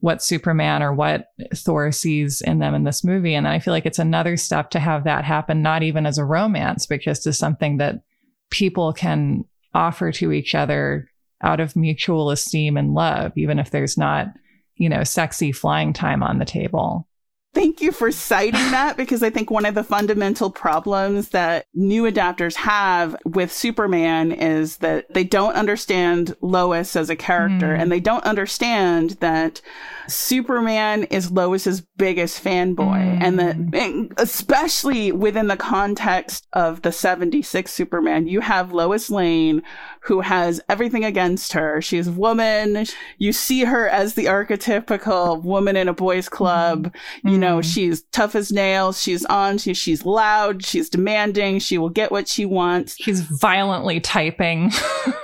what 0.00 0.22
Superman 0.22 0.82
or 0.82 0.92
what 0.92 1.28
Thor 1.54 1.90
sees 1.90 2.40
in 2.40 2.58
them 2.58 2.74
in 2.74 2.84
this 2.84 3.04
movie. 3.04 3.34
And 3.34 3.48
I 3.48 3.58
feel 3.58 3.72
like 3.72 3.86
it's 3.86 3.98
another 3.98 4.36
step 4.36 4.70
to 4.70 4.78
have 4.78 5.04
that 5.04 5.24
happen, 5.24 5.62
not 5.62 5.82
even 5.82 6.04
as 6.04 6.18
a 6.18 6.24
romance, 6.24 6.86
but 6.86 7.00
just 7.00 7.26
as 7.26 7.38
something 7.38 7.78
that 7.78 8.02
people 8.50 8.92
can 8.92 9.44
offer 9.72 10.12
to 10.12 10.32
each 10.32 10.54
other 10.54 11.08
out 11.42 11.60
of 11.60 11.76
mutual 11.76 12.30
esteem 12.30 12.76
and 12.76 12.94
love, 12.94 13.32
even 13.36 13.58
if 13.58 13.70
there's 13.70 13.96
not, 13.96 14.28
you 14.76 14.88
know, 14.88 15.04
sexy 15.04 15.52
flying 15.52 15.92
time 15.92 16.22
on 16.22 16.38
the 16.38 16.44
table. 16.44 17.08
Thank 17.54 17.80
you 17.80 17.92
for 17.92 18.10
citing 18.10 18.70
that 18.72 18.96
because 18.96 19.22
I 19.22 19.30
think 19.30 19.48
one 19.48 19.64
of 19.64 19.76
the 19.76 19.84
fundamental 19.84 20.50
problems 20.50 21.28
that 21.28 21.66
new 21.72 22.02
adapters 22.02 22.56
have 22.56 23.16
with 23.24 23.52
Superman 23.52 24.32
is 24.32 24.78
that 24.78 25.14
they 25.14 25.22
don't 25.22 25.54
understand 25.54 26.34
Lois 26.40 26.96
as 26.96 27.10
a 27.10 27.16
character 27.16 27.68
mm. 27.68 27.80
and 27.80 27.92
they 27.92 28.00
don't 28.00 28.24
understand 28.24 29.10
that 29.20 29.60
Superman 30.08 31.04
is 31.04 31.30
Lois's 31.30 31.80
biggest 31.96 32.42
fanboy 32.42 32.98
mm. 32.98 33.22
and 33.22 33.38
that 33.38 34.14
especially 34.18 35.12
within 35.12 35.46
the 35.46 35.56
context 35.56 36.48
of 36.54 36.82
the 36.82 36.90
76 36.90 37.72
Superman, 37.72 38.26
you 38.26 38.40
have 38.40 38.72
Lois 38.72 39.10
Lane 39.10 39.62
who 40.00 40.20
has 40.20 40.60
everything 40.68 41.04
against 41.04 41.52
her. 41.52 41.80
She's 41.80 42.08
a 42.08 42.12
woman. 42.12 42.86
You 43.18 43.32
see 43.32 43.64
her 43.64 43.88
as 43.88 44.14
the 44.14 44.26
archetypical 44.26 45.42
woman 45.42 45.76
in 45.76 45.88
a 45.88 45.94
boys 45.94 46.28
club. 46.28 46.92
Mm. 47.24 47.32
You 47.32 47.38
know, 47.38 47.43
Mm-hmm. 47.48 47.60
she's 47.60 48.02
tough 48.12 48.34
as 48.34 48.52
nails. 48.52 49.00
She's 49.02 49.24
on. 49.26 49.58
She, 49.58 49.74
she's 49.74 50.04
loud. 50.04 50.64
She's 50.64 50.88
demanding. 50.88 51.58
She 51.58 51.78
will 51.78 51.88
get 51.88 52.10
what 52.12 52.28
she 52.28 52.44
wants. 52.44 52.96
She's 52.96 53.20
violently 53.20 54.00
typing. 54.00 54.70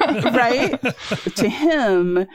right? 0.00 0.80
to 1.36 1.48
him, 1.48 2.26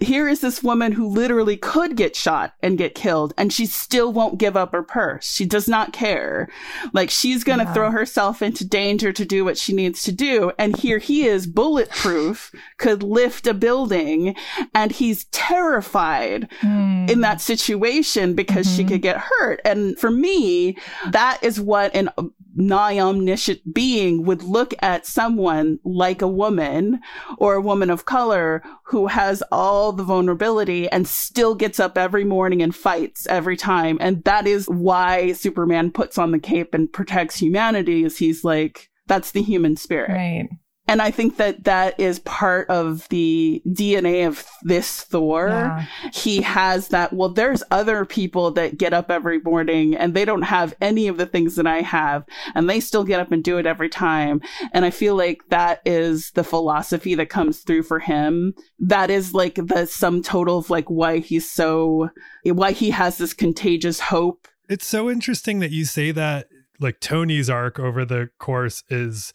here 0.00 0.28
is 0.28 0.40
this 0.40 0.62
woman 0.62 0.92
who 0.92 1.08
literally 1.08 1.56
could 1.56 1.96
get 1.96 2.14
shot 2.14 2.54
and 2.62 2.78
get 2.78 2.94
killed 2.94 3.34
and 3.36 3.52
she 3.52 3.66
still 3.66 4.12
won't 4.12 4.38
give 4.38 4.56
up 4.56 4.72
her 4.72 4.82
purse. 4.82 5.26
She 5.26 5.44
does 5.44 5.68
not 5.68 5.92
care. 5.92 6.48
Like 6.92 7.10
she's 7.10 7.42
going 7.42 7.58
to 7.58 7.64
yeah. 7.64 7.72
throw 7.72 7.90
herself 7.90 8.42
into 8.42 8.64
danger 8.64 9.12
to 9.12 9.24
do 9.24 9.44
what 9.44 9.58
she 9.58 9.72
needs 9.72 10.02
to 10.04 10.12
do. 10.12 10.52
And 10.56 10.76
here 10.76 10.98
he 10.98 11.26
is 11.26 11.48
bulletproof, 11.48 12.52
could 12.78 13.02
lift 13.02 13.46
a 13.48 13.54
building 13.54 14.36
and 14.72 14.92
he's 14.92 15.24
terrified 15.26 16.48
mm. 16.60 17.10
in 17.10 17.20
that 17.22 17.40
situation 17.40 18.34
because 18.34 18.68
mm-hmm. 18.68 18.76
she 18.76 18.84
could 18.84 19.02
get 19.02 19.16
hurt. 19.16 19.60
And 19.64 19.98
for 19.98 20.12
me, 20.12 20.76
that 21.10 21.40
is 21.42 21.60
what 21.60 21.92
an 21.94 22.08
nigh 22.54 22.98
omniscient 22.98 23.74
being 23.74 24.24
would 24.24 24.42
look 24.42 24.74
at 24.80 25.06
someone 25.06 25.78
like 25.84 26.22
a 26.22 26.28
woman 26.28 27.00
or 27.38 27.54
a 27.54 27.60
woman 27.60 27.90
of 27.90 28.04
color 28.04 28.62
who 28.84 29.06
has 29.06 29.42
all 29.52 29.92
the 29.92 30.04
vulnerability 30.04 30.88
and 30.88 31.06
still 31.08 31.54
gets 31.54 31.80
up 31.80 31.96
every 31.96 32.24
morning 32.24 32.62
and 32.62 32.74
fights 32.74 33.26
every 33.26 33.56
time. 33.56 33.98
And 34.00 34.22
that 34.24 34.46
is 34.46 34.66
why 34.66 35.32
Superman 35.32 35.90
puts 35.90 36.18
on 36.18 36.30
the 36.32 36.38
cape 36.38 36.74
and 36.74 36.92
protects 36.92 37.36
humanity 37.36 38.04
is 38.04 38.18
he's 38.18 38.44
like, 38.44 38.90
that's 39.06 39.32
the 39.32 39.42
human 39.42 39.76
spirit. 39.76 40.10
Right. 40.10 40.48
And 40.92 41.00
I 41.00 41.10
think 41.10 41.38
that 41.38 41.64
that 41.64 41.98
is 41.98 42.18
part 42.18 42.68
of 42.68 43.08
the 43.08 43.62
DNA 43.66 44.28
of 44.28 44.44
this 44.60 45.00
Thor. 45.04 45.48
Yeah. 45.48 45.86
He 46.12 46.42
has 46.42 46.88
that, 46.88 47.14
well, 47.14 47.30
there's 47.30 47.62
other 47.70 48.04
people 48.04 48.50
that 48.50 48.76
get 48.76 48.92
up 48.92 49.10
every 49.10 49.40
morning 49.40 49.96
and 49.96 50.12
they 50.12 50.26
don't 50.26 50.42
have 50.42 50.74
any 50.82 51.08
of 51.08 51.16
the 51.16 51.24
things 51.24 51.56
that 51.56 51.66
I 51.66 51.80
have 51.80 52.26
and 52.54 52.68
they 52.68 52.78
still 52.78 53.04
get 53.04 53.20
up 53.20 53.32
and 53.32 53.42
do 53.42 53.56
it 53.56 53.64
every 53.64 53.88
time. 53.88 54.42
And 54.74 54.84
I 54.84 54.90
feel 54.90 55.16
like 55.16 55.40
that 55.48 55.80
is 55.86 56.30
the 56.32 56.44
philosophy 56.44 57.14
that 57.14 57.30
comes 57.30 57.60
through 57.60 57.84
for 57.84 57.98
him. 57.98 58.52
That 58.78 59.08
is 59.08 59.32
like 59.32 59.54
the 59.54 59.86
sum 59.86 60.22
total 60.22 60.58
of 60.58 60.68
like 60.68 60.90
why 60.90 61.20
he's 61.20 61.50
so, 61.50 62.10
why 62.44 62.72
he 62.72 62.90
has 62.90 63.16
this 63.16 63.32
contagious 63.32 63.98
hope. 63.98 64.46
It's 64.68 64.86
so 64.86 65.08
interesting 65.08 65.60
that 65.60 65.70
you 65.70 65.86
say 65.86 66.10
that 66.10 66.48
like 66.80 67.00
Tony's 67.00 67.48
arc 67.48 67.78
over 67.78 68.04
the 68.04 68.28
course 68.38 68.82
is 68.90 69.32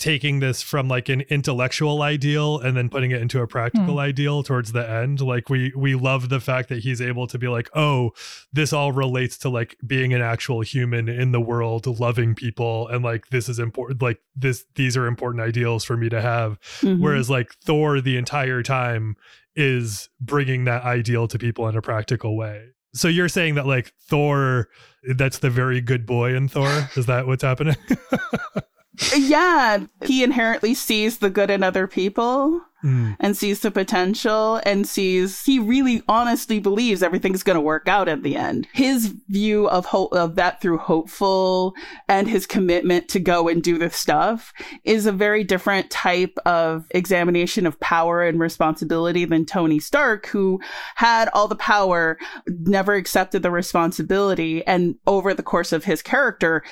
taking 0.00 0.40
this 0.40 0.62
from 0.62 0.88
like 0.88 1.10
an 1.10 1.20
intellectual 1.28 2.00
ideal 2.02 2.58
and 2.58 2.74
then 2.74 2.88
putting 2.88 3.10
it 3.10 3.20
into 3.20 3.40
a 3.40 3.46
practical 3.46 3.96
mm. 3.96 4.00
ideal 4.00 4.42
towards 4.42 4.72
the 4.72 4.90
end. 4.90 5.20
Like 5.20 5.50
we 5.50 5.72
we 5.76 5.94
love 5.94 6.30
the 6.30 6.40
fact 6.40 6.70
that 6.70 6.78
he's 6.78 7.00
able 7.02 7.26
to 7.28 7.38
be 7.38 7.46
like 7.46 7.68
oh 7.76 8.12
this 8.52 8.72
all 8.72 8.92
relates 8.92 9.36
to 9.38 9.50
like 9.50 9.76
being 9.86 10.14
an 10.14 10.22
actual 10.22 10.62
human 10.62 11.08
in 11.08 11.32
the 11.32 11.40
world 11.40 11.86
loving 12.00 12.34
people 12.34 12.88
and 12.88 13.04
like 13.04 13.28
this 13.28 13.48
is 13.48 13.58
important 13.58 14.00
like 14.02 14.20
this 14.34 14.64
these 14.74 14.96
are 14.96 15.06
important 15.06 15.44
ideals 15.44 15.84
for 15.84 15.96
me 15.96 16.08
to 16.08 16.20
have. 16.20 16.58
Mm-hmm. 16.80 17.02
whereas 17.02 17.28
like 17.28 17.52
thor 17.62 18.00
the 18.00 18.16
entire 18.16 18.62
time 18.62 19.16
is 19.54 20.08
bringing 20.20 20.64
that 20.64 20.82
ideal 20.84 21.28
to 21.28 21.38
people 21.38 21.68
in 21.68 21.76
a 21.76 21.82
practical 21.82 22.36
way. 22.36 22.68
So 22.94 23.06
you're 23.06 23.28
saying 23.28 23.56
that 23.56 23.66
like 23.66 23.92
thor 24.08 24.68
that's 25.14 25.38
the 25.38 25.50
very 25.50 25.80
good 25.82 26.06
boy 26.06 26.34
in 26.34 26.48
thor? 26.48 26.88
Is 26.96 27.06
that 27.06 27.26
what's 27.26 27.42
happening 27.42 27.76
yeah, 29.16 29.84
he 30.04 30.22
inherently 30.22 30.74
sees 30.74 31.18
the 31.18 31.30
good 31.30 31.50
in 31.50 31.62
other 31.62 31.86
people 31.86 32.62
mm. 32.84 33.16
and 33.20 33.36
sees 33.36 33.60
the 33.60 33.70
potential 33.70 34.60
and 34.64 34.86
sees 34.86 35.44
he 35.44 35.58
really 35.58 36.02
honestly 36.08 36.60
believes 36.60 37.02
everything's 37.02 37.42
going 37.42 37.56
to 37.56 37.60
work 37.60 37.88
out 37.88 38.08
at 38.08 38.22
the 38.22 38.36
end. 38.36 38.66
His 38.72 39.14
view 39.28 39.68
of 39.68 39.86
hope 39.86 40.12
of 40.12 40.34
that 40.36 40.60
through 40.60 40.78
hopeful 40.78 41.74
and 42.08 42.28
his 42.28 42.46
commitment 42.46 43.08
to 43.08 43.20
go 43.20 43.48
and 43.48 43.62
do 43.62 43.78
the 43.78 43.90
stuff 43.90 44.52
is 44.84 45.06
a 45.06 45.12
very 45.12 45.44
different 45.44 45.90
type 45.90 46.36
of 46.46 46.86
examination 46.90 47.66
of 47.66 47.78
power 47.80 48.22
and 48.22 48.40
responsibility 48.40 49.24
than 49.24 49.46
Tony 49.46 49.78
Stark 49.78 50.26
who 50.26 50.60
had 50.96 51.28
all 51.32 51.48
the 51.48 51.56
power 51.56 52.18
never 52.46 52.94
accepted 52.94 53.42
the 53.42 53.50
responsibility 53.50 54.66
and 54.66 54.96
over 55.06 55.34
the 55.34 55.42
course 55.42 55.72
of 55.72 55.84
his 55.84 56.02
character 56.02 56.62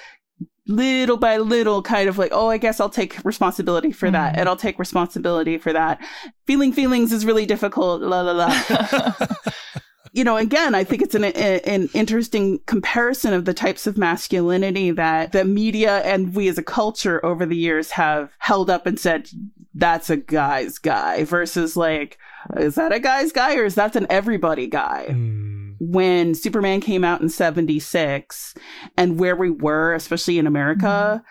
little 0.68 1.16
by 1.16 1.38
little 1.38 1.82
kind 1.82 2.08
of 2.08 2.18
like, 2.18 2.30
oh, 2.32 2.48
I 2.48 2.58
guess 2.58 2.78
I'll 2.78 2.90
take 2.90 3.18
responsibility 3.24 3.90
for 3.90 4.10
that 4.10 4.34
mm. 4.34 4.38
and 4.38 4.48
I'll 4.48 4.56
take 4.56 4.78
responsibility 4.78 5.58
for 5.58 5.72
that. 5.72 6.00
Feeling 6.46 6.72
feelings 6.72 7.12
is 7.12 7.24
really 7.24 7.46
difficult. 7.46 8.02
La 8.02 8.20
la 8.20 8.32
la. 8.32 9.14
you 10.12 10.22
know, 10.22 10.36
again, 10.36 10.74
I 10.74 10.84
think 10.84 11.02
it's 11.02 11.14
an, 11.14 11.24
an 11.24 11.88
interesting 11.94 12.60
comparison 12.66 13.32
of 13.32 13.46
the 13.46 13.54
types 13.54 13.86
of 13.86 13.96
masculinity 13.96 14.90
that 14.90 15.32
the 15.32 15.44
media 15.44 15.98
and 15.98 16.34
we 16.34 16.48
as 16.48 16.58
a 16.58 16.62
culture 16.62 17.24
over 17.24 17.46
the 17.46 17.56
years 17.56 17.90
have 17.92 18.32
held 18.38 18.68
up 18.68 18.86
and 18.86 19.00
said, 19.00 19.28
that's 19.74 20.10
a 20.10 20.16
guy's 20.16 20.78
guy 20.78 21.24
versus 21.24 21.76
like, 21.76 22.18
is 22.56 22.74
that 22.74 22.92
a 22.92 23.00
guy's 23.00 23.32
guy 23.32 23.56
or 23.56 23.64
is 23.64 23.74
that 23.76 23.96
an 23.96 24.06
everybody 24.10 24.66
guy? 24.66 25.06
Mm 25.08 25.57
when 25.80 26.34
Superman 26.34 26.80
came 26.80 27.04
out 27.04 27.20
in 27.20 27.28
76 27.28 28.54
and 28.96 29.18
where 29.18 29.36
we 29.36 29.50
were, 29.50 29.94
especially 29.94 30.38
in 30.38 30.46
America, 30.46 31.22
mm-hmm. 31.22 31.26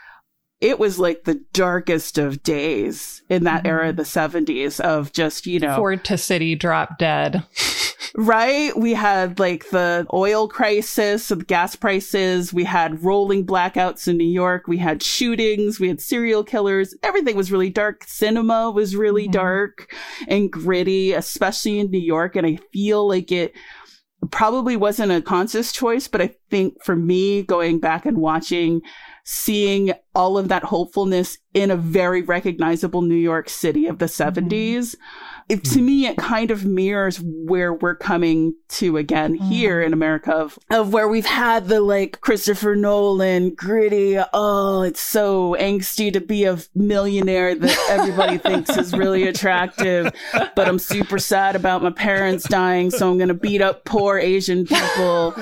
it 0.61 0.79
was 0.79 0.99
like 0.99 1.23
the 1.23 1.41
darkest 1.53 2.17
of 2.17 2.43
days 2.43 3.21
in 3.29 3.43
that 3.43 3.59
mm-hmm. 3.59 3.67
era, 3.67 3.93
the 3.93 4.03
70s, 4.03 4.79
of 4.79 5.11
just, 5.11 5.45
you 5.45 5.59
know. 5.59 5.75
Ford 5.75 6.03
to 6.05 6.17
City 6.17 6.55
drop 6.55 6.97
dead. 6.97 7.43
right? 8.17 8.75
We 8.75 8.93
had 8.93 9.39
like 9.39 9.69
the 9.69 10.07
oil 10.11 10.47
crisis 10.47 11.27
the 11.27 11.35
gas 11.37 11.75
prices. 11.75 12.51
We 12.51 12.63
had 12.63 13.03
rolling 13.03 13.45
blackouts 13.45 14.07
in 14.07 14.17
New 14.17 14.27
York. 14.27 14.67
We 14.67 14.77
had 14.77 15.03
shootings. 15.03 15.79
We 15.79 15.87
had 15.87 16.01
serial 16.01 16.43
killers. 16.43 16.95
Everything 17.03 17.35
was 17.35 17.51
really 17.51 17.69
dark. 17.69 18.03
Cinema 18.05 18.71
was 18.71 18.95
really 18.95 19.23
mm-hmm. 19.23 19.33
dark 19.33 19.93
and 20.27 20.51
gritty, 20.51 21.13
especially 21.13 21.79
in 21.79 21.91
New 21.91 21.99
York. 21.99 22.35
And 22.35 22.47
I 22.47 22.57
feel 22.73 23.07
like 23.07 23.31
it 23.31 23.53
probably 24.31 24.75
wasn't 24.75 25.11
a 25.11 25.21
conscious 25.21 25.71
choice, 25.71 26.07
but 26.07 26.21
I 26.21 26.35
think 26.49 26.83
for 26.83 26.95
me, 26.95 27.43
going 27.43 27.79
back 27.79 28.05
and 28.05 28.17
watching, 28.17 28.81
seeing 29.23 29.93
all 30.15 30.37
of 30.37 30.47
that 30.49 30.63
hopefulness 30.63 31.37
in 31.53 31.71
a 31.71 31.77
very 31.77 32.21
recognizable 32.21 33.01
New 33.01 33.15
York 33.15 33.49
City 33.49 33.85
of 33.87 33.99
the 33.99 34.05
70s. 34.05 34.49
Mm-hmm 34.49 35.26
it, 35.49 35.63
to 35.63 35.81
me, 35.81 36.07
it 36.07 36.17
kind 36.17 36.51
of 36.51 36.65
mirrors 36.65 37.21
where 37.21 37.73
we're 37.73 37.95
coming 37.95 38.53
to 38.67 38.97
again 38.97 39.35
mm-hmm. 39.35 39.49
here 39.49 39.81
in 39.81 39.93
America 39.93 40.33
of, 40.33 40.59
of 40.69 40.91
where 40.91 41.07
we've 41.07 41.25
had 41.25 41.69
the 41.69 41.79
like 41.79 42.19
Christopher 42.19 42.75
Nolan 42.75 43.55
gritty. 43.55 44.19
Oh, 44.33 44.81
it's 44.81 44.99
so 44.99 45.55
angsty 45.57 46.11
to 46.11 46.19
be 46.19 46.43
a 46.43 46.57
millionaire 46.75 47.55
that 47.55 47.77
everybody 47.89 48.37
thinks 48.49 48.75
is 48.75 48.93
really 48.93 49.25
attractive, 49.27 50.11
but 50.33 50.67
I'm 50.67 50.79
super 50.79 51.17
sad 51.17 51.55
about 51.55 51.81
my 51.81 51.91
parents 51.91 52.47
dying. 52.47 52.91
So 52.91 53.09
I'm 53.09 53.17
going 53.17 53.29
to 53.29 53.33
beat 53.33 53.61
up 53.61 53.85
poor 53.85 54.17
Asian 54.17 54.65
people 54.65 55.33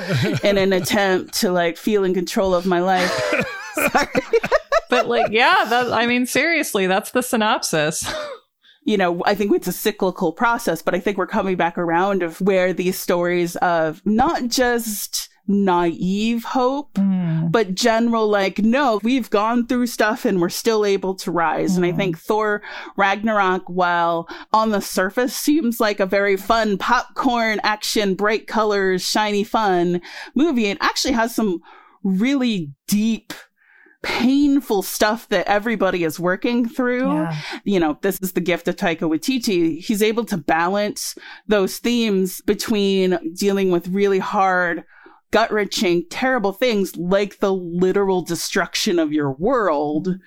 in 0.44 0.60
an 0.60 0.72
attempt 0.72 1.34
to 1.40 1.52
like 1.52 1.78
feel 1.78 2.04
in 2.04 2.14
control 2.14 2.54
of 2.54 2.68
my 2.68 2.80
life. 2.80 3.46
but 4.90 5.08
like, 5.08 5.32
yeah, 5.32 5.66
that, 5.68 5.92
I 5.92 6.06
mean, 6.06 6.28
seriously, 6.28 6.86
that's 6.86 7.10
the 7.10 7.24
synopsis 7.24 8.06
you 8.86 8.98
know, 8.98 9.22
I 9.26 9.34
think 9.34 9.54
it's 9.54 9.68
a 9.68 9.74
cyclical 9.74 10.32
process, 10.32 10.82
but 10.82 10.94
I 10.94 11.00
think 11.00 11.18
we're 11.18 11.28
coming 11.28 11.58
back 11.58 11.78
around 11.78 12.22
of 12.22 12.40
where 12.40 12.72
these 12.72 12.98
stories 12.98 13.56
of 13.58 14.02
not 14.06 14.48
just 14.48 15.30
naive 15.48 16.44
hope, 16.44 16.94
mm. 16.94 17.52
but 17.52 17.74
general 17.74 18.28
like, 18.28 18.60
no, 18.60 19.00
we've 19.04 19.30
gone 19.32 19.66
through 19.66 19.88
stuff 19.88 20.24
and 20.24 20.40
we're 20.40 20.50
still 20.50 20.86
able 20.86 21.16
to 21.16 21.32
rise. 21.32 21.74
Mm. 21.74 21.76
And 21.78 21.86
I 21.86 21.92
hmm. 21.92 21.98
think 21.98 22.18
Thor 22.18 22.62
Ragnarok, 22.96 23.64
while 23.68 24.28
on 24.54 24.70
the 24.70 24.82
surface 24.82 25.36
seems 25.36 25.80
like 25.80 26.00
a 26.00 26.06
very 26.06 26.38
fun 26.38 26.78
popcorn 26.78 27.60
action, 27.64 28.16
bright 28.16 28.48
colors, 28.48 29.08
shiny 29.08 29.44
fun 29.44 30.02
movie, 30.36 30.68
it 30.68 30.78
actually 30.82 31.14
has 31.14 31.34
some 31.34 31.60
really 32.04 32.72
deep 32.88 33.34
painful 34.06 34.84
stuff 34.84 35.28
that 35.30 35.48
everybody 35.48 36.04
is 36.04 36.20
working 36.20 36.70
through. 36.70 37.12
Yeah. 37.12 37.42
You 37.64 37.80
know, 37.80 37.98
this 38.02 38.20
is 38.22 38.34
the 38.34 38.40
gift 38.40 38.68
of 38.68 38.76
Taika 38.76 39.00
Waititi. 39.00 39.80
He's 39.80 40.04
able 40.04 40.24
to 40.26 40.38
balance 40.38 41.16
those 41.48 41.80
themes 41.80 42.40
between 42.42 43.18
dealing 43.34 43.72
with 43.72 43.88
really 43.88 44.20
hard, 44.20 44.84
gut 45.32 45.52
wrenching, 45.52 46.06
terrible 46.12 46.54
things 46.54 46.96
like 46.96 47.40
the 47.40 47.52
literal 47.52 48.22
destruction 48.22 49.00
of 49.00 49.12
your 49.12 49.32
world 49.32 50.20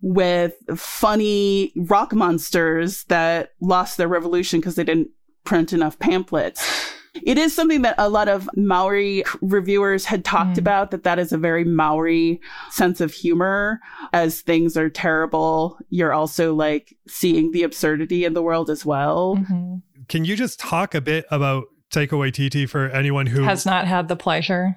with 0.00 0.54
funny 0.74 1.74
rock 1.76 2.14
monsters 2.14 3.04
that 3.04 3.50
lost 3.60 3.98
their 3.98 4.08
revolution 4.08 4.60
because 4.60 4.76
they 4.76 4.84
didn't 4.84 5.10
print 5.44 5.74
enough 5.74 5.98
pamphlets. 5.98 6.94
It 7.22 7.38
is 7.38 7.54
something 7.54 7.82
that 7.82 7.94
a 7.98 8.08
lot 8.08 8.28
of 8.28 8.48
Maori 8.56 9.24
reviewers 9.40 10.04
had 10.04 10.24
talked 10.24 10.56
mm. 10.56 10.58
about 10.58 10.90
that 10.90 11.04
that 11.04 11.18
is 11.18 11.32
a 11.32 11.38
very 11.38 11.64
Maori 11.64 12.40
sense 12.70 13.00
of 13.00 13.12
humor 13.12 13.80
as 14.12 14.40
things 14.40 14.76
are 14.76 14.90
terrible. 14.90 15.78
You're 15.88 16.12
also 16.12 16.54
like 16.54 16.96
seeing 17.08 17.52
the 17.52 17.62
absurdity 17.62 18.24
in 18.24 18.34
the 18.34 18.42
world 18.42 18.70
as 18.70 18.84
well. 18.84 19.36
Mm-hmm. 19.36 19.76
Can 20.08 20.24
you 20.24 20.36
just 20.36 20.60
talk 20.60 20.94
a 20.94 21.00
bit 21.00 21.26
about 21.30 21.64
Taika 21.90 22.10
Waititi 22.10 22.68
for 22.68 22.88
anyone 22.88 23.26
who 23.26 23.42
has 23.42 23.66
not 23.66 23.86
had 23.86 24.08
the 24.08 24.16
pleasure? 24.16 24.76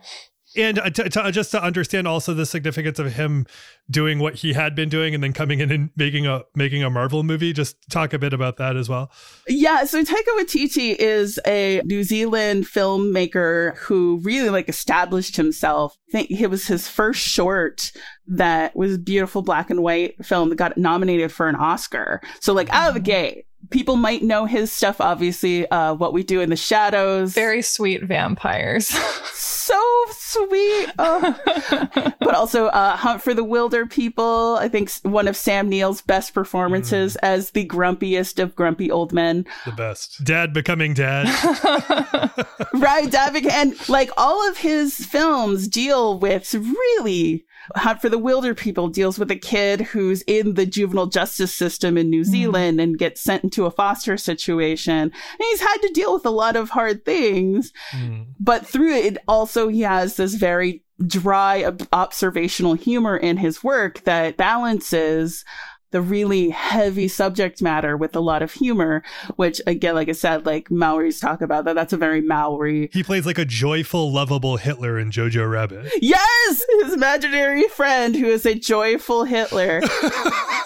And 0.55 0.79
uh, 0.79 0.89
to, 0.89 1.09
to, 1.09 1.31
just 1.31 1.51
to 1.51 1.63
understand 1.63 2.07
also 2.07 2.33
the 2.33 2.45
significance 2.45 2.99
of 2.99 3.13
him 3.13 3.45
doing 3.89 4.19
what 4.19 4.35
he 4.35 4.53
had 4.53 4.75
been 4.75 4.89
doing 4.89 5.13
and 5.13 5.23
then 5.23 5.33
coming 5.33 5.59
in 5.59 5.71
and 5.71 5.89
making 5.95 6.25
a 6.25 6.43
making 6.55 6.83
a 6.83 6.89
Marvel 6.89 7.23
movie. 7.23 7.53
Just 7.53 7.77
talk 7.89 8.13
a 8.13 8.19
bit 8.19 8.33
about 8.33 8.57
that 8.57 8.75
as 8.75 8.89
well. 8.89 9.12
Yeah, 9.47 9.83
so 9.83 10.03
Taika 10.03 10.38
Waititi 10.38 10.95
is 10.95 11.39
a 11.45 11.81
New 11.85 12.03
Zealand 12.03 12.65
filmmaker 12.65 13.77
who 13.77 14.19
really 14.23 14.49
like 14.49 14.69
established 14.69 15.35
himself. 15.35 15.95
I 16.09 16.12
think 16.12 16.31
it 16.31 16.47
was 16.47 16.67
his 16.67 16.88
first 16.88 17.21
short 17.21 17.91
that 18.27 18.75
was 18.75 18.97
beautiful 18.97 19.41
black 19.41 19.69
and 19.69 19.81
white 19.81 20.23
film 20.25 20.49
that 20.49 20.55
got 20.55 20.77
nominated 20.77 21.31
for 21.31 21.47
an 21.47 21.55
Oscar. 21.55 22.21
So 22.41 22.53
like 22.53 22.69
out 22.71 22.89
of 22.89 22.93
the 22.93 22.99
gate, 22.99 23.45
people 23.69 23.95
might 23.95 24.23
know 24.23 24.45
his 24.45 24.71
stuff 24.71 24.99
obviously 25.01 25.69
uh, 25.71 25.93
what 25.93 26.13
we 26.13 26.23
do 26.23 26.41
in 26.41 26.49
the 26.49 26.55
shadows 26.55 27.34
very 27.34 27.62
sweet 27.62 28.03
vampires 28.03 28.88
so 29.34 29.79
sweet 30.10 30.89
oh. 30.97 32.13
but 32.19 32.34
also 32.34 32.67
uh, 32.67 32.95
hunt 32.95 33.21
for 33.21 33.34
the 33.34 33.45
Wilderpeople. 33.45 34.58
i 34.58 34.67
think 34.67 34.91
one 35.03 35.27
of 35.27 35.36
sam 35.36 35.69
neill's 35.69 36.01
best 36.01 36.34
performances 36.34 37.13
mm. 37.13 37.27
as 37.27 37.51
the 37.51 37.65
grumpiest 37.67 38.41
of 38.41 38.55
grumpy 38.55 38.89
old 38.89 39.13
men 39.13 39.45
the 39.65 39.71
best 39.71 40.23
dad 40.23 40.53
becoming 40.53 40.93
dad 40.93 41.25
right 42.73 43.12
dad 43.12 43.34
beca- 43.34 43.51
and 43.51 43.89
like 43.89 44.10
all 44.17 44.47
of 44.49 44.58
his 44.58 45.05
films 45.05 45.67
deal 45.67 46.17
with 46.19 46.53
really 46.53 47.45
Hunt 47.76 48.02
for 48.02 48.10
the 48.10 48.19
Wilderpeople 48.19 48.91
deals 48.91 49.19
with 49.19 49.30
a 49.32 49.36
kid 49.36 49.82
who's 49.82 50.22
in 50.24 50.56
the 50.56 50.65
juvenile 50.65 51.08
justice 51.08 51.54
system 51.54 51.98
in 51.98 52.10
New 52.10 52.22
mm. 52.22 52.26
Zealand 52.26 52.82
and 52.82 52.98
gets 52.98 53.22
sent 53.22 53.43
into 53.43 53.65
a 53.65 53.72
foster 53.72 54.17
situation. 54.17 54.93
And 54.93 55.13
he's 55.39 55.62
had 55.62 55.78
to 55.78 55.91
deal 55.93 56.13
with 56.13 56.26
a 56.26 56.32
lot 56.32 56.56
of 56.56 56.69
hard 56.69 57.06
things. 57.06 57.72
Mm. 57.91 58.28
But 58.39 58.65
through 58.65 58.95
it, 58.95 59.17
also, 59.28 59.67
he 59.67 59.82
has 59.82 60.15
this 60.15 60.34
very 60.36 60.84
dry 61.06 61.72
observational 61.93 62.74
humor 62.74 63.15
in 63.15 63.38
his 63.38 63.63
work 63.63 64.04
that 64.04 64.38
balances 64.38 65.45
the 65.91 66.02
really 66.02 66.49
heavy 66.49 67.08
subject 67.08 67.62
matter 67.62 67.97
with 67.97 68.15
a 68.15 68.19
lot 68.19 68.41
of 68.41 68.54
humor, 68.54 69.04
which 69.36 69.62
again, 69.65 69.95
like 69.95 70.10
I 70.10 70.13
said, 70.13 70.45
like 70.45 70.69
Maoris 70.69 71.19
talk 71.19 71.41
about 71.41 71.65
that. 71.65 71.75
That's 71.75 71.93
a 71.93 71.97
very 71.97 72.21
Maori. 72.21 72.89
He 72.93 73.04
plays 73.04 73.25
like 73.25 73.38
a 73.38 73.45
joyful, 73.45 74.12
lovable 74.12 74.58
Hitler 74.58 74.99
in 74.99 75.12
Jojo 75.12 75.49
Rabbit. 75.49 75.91
Yes! 76.02 76.65
His 76.82 76.93
imaginary 76.93 77.67
friend 77.69 78.15
who 78.15 78.28
is 78.28 78.45
a 78.45 78.56
joyful 78.56 79.23
Hitler. 79.23 79.82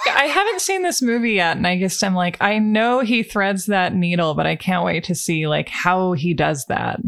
I 0.06 0.30
haven't 0.32 0.62
seen 0.62 0.84
this 0.84 1.02
movie 1.02 1.34
yet, 1.34 1.58
and 1.58 1.66
I 1.66 1.78
guess 1.78 2.04
I'm 2.04 2.16
like, 2.16 2.38
I 2.42 2.60
know 2.60 3.00
he 3.00 3.24
threads 3.24 3.66
that 3.68 3.96
needle, 3.96 4.34
but 4.34 4.46
I 4.46 4.56
can't 4.56 4.86
wait 4.86 5.04
to 5.06 5.16
see 5.16 5.48
like 5.48 5.70
how 5.70 6.14
he 6.14 6.34
does 6.34 6.66
that. 6.66 7.00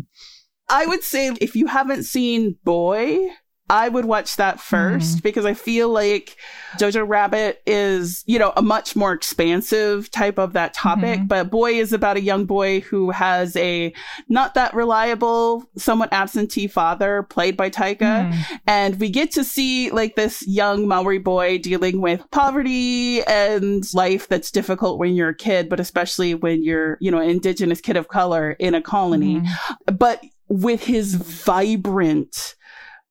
I 0.70 0.86
would 0.88 1.04
say 1.04 1.32
if 1.40 1.56
you 1.56 1.68
haven't 1.68 2.04
seen 2.04 2.58
Boy, 2.64 3.30
I 3.68 3.90
would 3.90 4.06
watch 4.06 4.36
that 4.36 4.60
first 4.60 5.18
mm. 5.18 5.24
because 5.24 5.44
I 5.44 5.56
feel 5.56 5.90
like 5.90 6.38
Jojo 6.78 7.08
Rabbit 7.08 7.64
is, 7.66 8.24
you 8.28 8.38
know, 8.38 8.54
a 8.56 8.62
much 8.62 8.96
more 8.96 9.12
expansive 9.12 10.12
type 10.12 10.38
of 10.38 10.54
that 10.54 10.76
topic. 10.76 11.20
Mm-hmm. 11.20 11.28
But 11.28 11.50
Boy 11.50 11.72
is 11.72 11.92
about 11.92 12.16
a 12.16 12.22
young 12.22 12.46
boy 12.46 12.82
who 12.82 13.10
has 13.10 13.56
a 13.56 13.92
not 14.30 14.54
that 14.54 14.76
reliable, 14.76 15.68
somewhat 15.78 16.14
absentee 16.14 16.68
father 16.68 17.24
played 17.24 17.58
by 17.58 17.72
Taika. 17.72 18.32
Mm. 18.32 18.60
And 18.68 19.00
we 19.00 19.10
get 19.10 19.32
to 19.32 19.44
see 19.44 19.90
like 19.90 20.16
this 20.16 20.46
young 20.48 20.88
Maori 20.88 21.18
boy 21.18 21.58
dealing 21.58 22.02
with 22.02 22.24
poverty 22.30 23.24
and 23.24 23.84
life 23.96 24.28
that's 24.28 24.52
difficult 24.52 25.00
when 25.00 25.16
you're 25.16 25.30
a 25.30 25.36
kid, 25.36 25.70
but 25.70 25.80
especially 25.80 26.36
when 26.36 26.64
you're, 26.64 27.00
you 27.02 27.10
know, 27.10 27.20
an 27.20 27.32
indigenous 27.32 27.82
kid 27.82 27.98
of 27.98 28.10
color 28.10 28.52
in 28.60 28.76
a 28.76 28.82
colony. 28.82 29.42
Mm. 29.42 29.98
But 29.98 30.24
with 30.48 30.84
his 30.84 31.16
vibrant, 31.16 32.56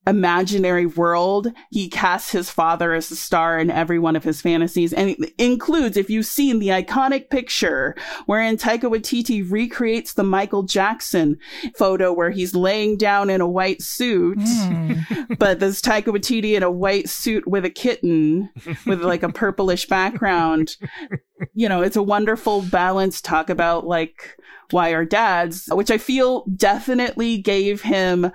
imaginary 0.07 0.87
world. 0.87 1.53
He 1.71 1.89
casts 1.89 2.31
his 2.31 2.51
father 2.51 2.93
as 2.93 3.09
the 3.09 3.17
star 3.17 3.59
in 3.59 3.71
every 3.71 3.99
one 3.99 4.17
of 4.17 4.25
his 4.25 4.41
fantasies 4.41 4.93
and 4.93 5.11
it 5.11 5.35
includes, 5.39 5.97
if 5.97 6.11
you've 6.11 6.27
seen 6.27 6.59
the 6.59 6.69
iconic 6.69 7.31
picture 7.31 7.97
wherein 8.27 8.57
Taika 8.57 8.83
Waititi 8.83 9.49
recreates 9.51 10.15
the 10.15 10.23
Michael 10.25 10.63
Jackson 10.63 11.39
photo 11.77 12.13
where 12.13 12.31
he's 12.31 12.55
laying 12.55 12.97
down 12.97 13.31
in 13.31 13.41
a 13.41 13.49
white 13.49 13.83
suit, 13.83 14.39
mm. 14.39 15.39
but 15.39 15.61
there's 15.61 15.83
Taika 15.83 16.07
Waititi 16.07 16.55
in 16.55 16.63
a 16.63 16.71
white 16.71 17.09
suit 17.09 17.47
with 17.47 17.65
a 17.65 17.71
kitten 17.71 18.51
with 18.87 19.03
like 19.03 19.23
a 19.23 19.33
purplish 19.33 19.87
background. 19.87 20.77
You 21.55 21.69
know, 21.69 21.83
it's 21.83 21.97
a 21.97 22.03
wonderful 22.03 22.63
balance 22.63 23.21
talk 23.21 23.51
about 23.51 23.87
like 23.87 24.37
why 24.71 24.93
our 24.95 25.05
dads, 25.05 25.69
which 25.71 25.91
I 25.91 25.99
feel 25.99 26.45
definitely 26.57 27.39
gave 27.39 27.83
him 27.83 28.31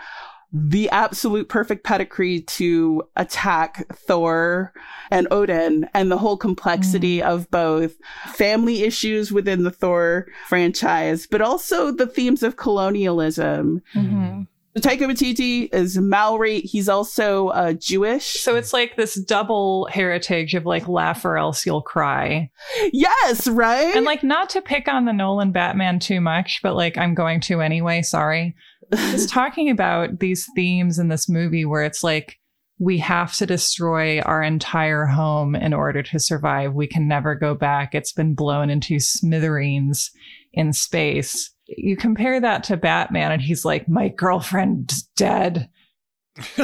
the 0.51 0.89
absolute 0.89 1.47
perfect 1.47 1.83
pedigree 1.83 2.41
to 2.41 3.03
attack 3.15 3.85
Thor 3.93 4.73
and 5.11 5.27
Odin 5.29 5.87
and 5.93 6.11
the 6.11 6.17
whole 6.17 6.37
complexity 6.37 7.19
mm. 7.19 7.23
of 7.23 7.49
both 7.51 7.95
family 8.33 8.83
issues 8.83 9.31
within 9.31 9.63
the 9.63 9.71
Thor 9.71 10.27
franchise, 10.47 11.27
but 11.27 11.41
also 11.41 11.91
the 11.91 12.07
themes 12.07 12.41
of 12.41 12.57
colonialism. 12.57 13.81
Mm-hmm. 13.93 14.41
Taika 14.77 15.01
Waititi 15.01 15.73
is 15.73 15.97
Maori. 15.97 16.61
He's 16.61 16.87
also 16.87 17.49
uh, 17.49 17.73
Jewish. 17.73 18.39
So 18.39 18.55
it's 18.55 18.71
like 18.71 18.95
this 18.95 19.15
double 19.15 19.87
heritage 19.87 20.55
of 20.55 20.65
like 20.65 20.87
laugh 20.87 21.25
or 21.25 21.37
else 21.37 21.65
you'll 21.65 21.81
cry. 21.81 22.49
Yes, 22.93 23.47
right? 23.47 23.95
And 23.95 24.05
like 24.05 24.23
not 24.23 24.49
to 24.51 24.61
pick 24.61 24.87
on 24.87 25.05
the 25.05 25.11
Nolan 25.11 25.51
Batman 25.51 25.99
too 25.99 26.21
much, 26.21 26.61
but 26.63 26.75
like 26.75 26.97
I'm 26.97 27.13
going 27.13 27.41
to 27.41 27.61
anyway, 27.61 28.01
sorry. 28.03 28.55
Just 28.91 29.29
talking 29.33 29.69
about 29.69 30.19
these 30.19 30.47
themes 30.55 30.99
in 30.99 31.07
this 31.07 31.29
movie 31.29 31.65
where 31.65 31.83
it's 31.83 32.03
like 32.03 32.37
we 32.79 32.97
have 32.99 33.35
to 33.35 33.45
destroy 33.45 34.21
our 34.21 34.41
entire 34.41 35.05
home 35.05 35.55
in 35.55 35.73
order 35.73 36.01
to 36.01 36.19
survive. 36.19 36.73
We 36.73 36.87
can 36.87 37.07
never 37.07 37.35
go 37.35 37.53
back. 37.53 37.93
It's 37.93 38.13
been 38.13 38.35
blown 38.35 38.69
into 38.69 38.99
smithereens 38.99 40.11
in 40.53 40.73
space 40.73 41.51
you 41.77 41.95
compare 41.95 42.39
that 42.39 42.63
to 42.65 42.77
Batman, 42.77 43.31
and 43.31 43.41
he's 43.41 43.65
like, 43.65 43.87
My 43.87 44.09
girlfriend's 44.09 45.03
dead. 45.15 45.69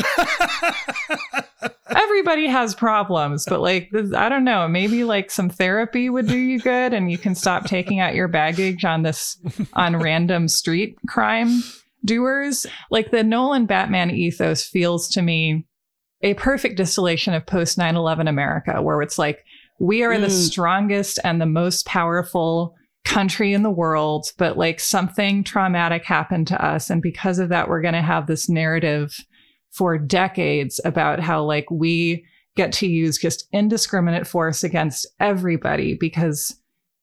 Everybody 1.95 2.47
has 2.47 2.73
problems, 2.73 3.45
but 3.47 3.61
like, 3.61 3.89
I 4.15 4.29
don't 4.29 4.43
know, 4.43 4.67
maybe 4.67 5.03
like 5.03 5.29
some 5.31 5.49
therapy 5.49 6.09
would 6.09 6.27
do 6.27 6.37
you 6.37 6.59
good 6.59 6.93
and 6.93 7.11
you 7.11 7.17
can 7.17 7.35
stop 7.35 7.65
taking 7.65 7.99
out 7.99 8.15
your 8.15 8.27
baggage 8.27 8.85
on 8.85 9.03
this, 9.03 9.37
on 9.73 9.97
random 9.97 10.47
street 10.47 10.97
crime 11.07 11.61
doers. 12.05 12.65
Like 12.91 13.11
the 13.11 13.23
Nolan 13.23 13.65
Batman 13.65 14.11
ethos 14.11 14.63
feels 14.63 15.09
to 15.09 15.21
me 15.21 15.65
a 16.21 16.33
perfect 16.35 16.77
distillation 16.77 17.33
of 17.33 17.45
post 17.45 17.77
9 17.77 17.95
11 17.95 18.27
America, 18.27 18.81
where 18.81 19.01
it's 19.01 19.19
like, 19.19 19.43
we 19.79 20.03
are 20.03 20.13
mm. 20.13 20.21
the 20.21 20.29
strongest 20.29 21.19
and 21.23 21.41
the 21.41 21.45
most 21.45 21.85
powerful 21.85 22.75
country 23.03 23.53
in 23.53 23.63
the 23.63 23.69
world, 23.69 24.27
but 24.37 24.57
like 24.57 24.79
something 24.79 25.43
traumatic 25.43 26.03
happened 26.05 26.47
to 26.47 26.65
us. 26.65 26.89
And 26.89 27.01
because 27.01 27.39
of 27.39 27.49
that, 27.49 27.69
we're 27.69 27.81
going 27.81 27.93
to 27.93 28.01
have 28.01 28.27
this 28.27 28.49
narrative 28.49 29.15
for 29.71 29.97
decades 29.97 30.79
about 30.85 31.19
how 31.19 31.43
like 31.43 31.69
we 31.69 32.25
get 32.55 32.71
to 32.71 32.87
use 32.87 33.17
just 33.17 33.47
indiscriminate 33.51 34.25
force 34.25 34.63
against 34.63 35.05
everybody 35.19 35.95
because 35.99 36.55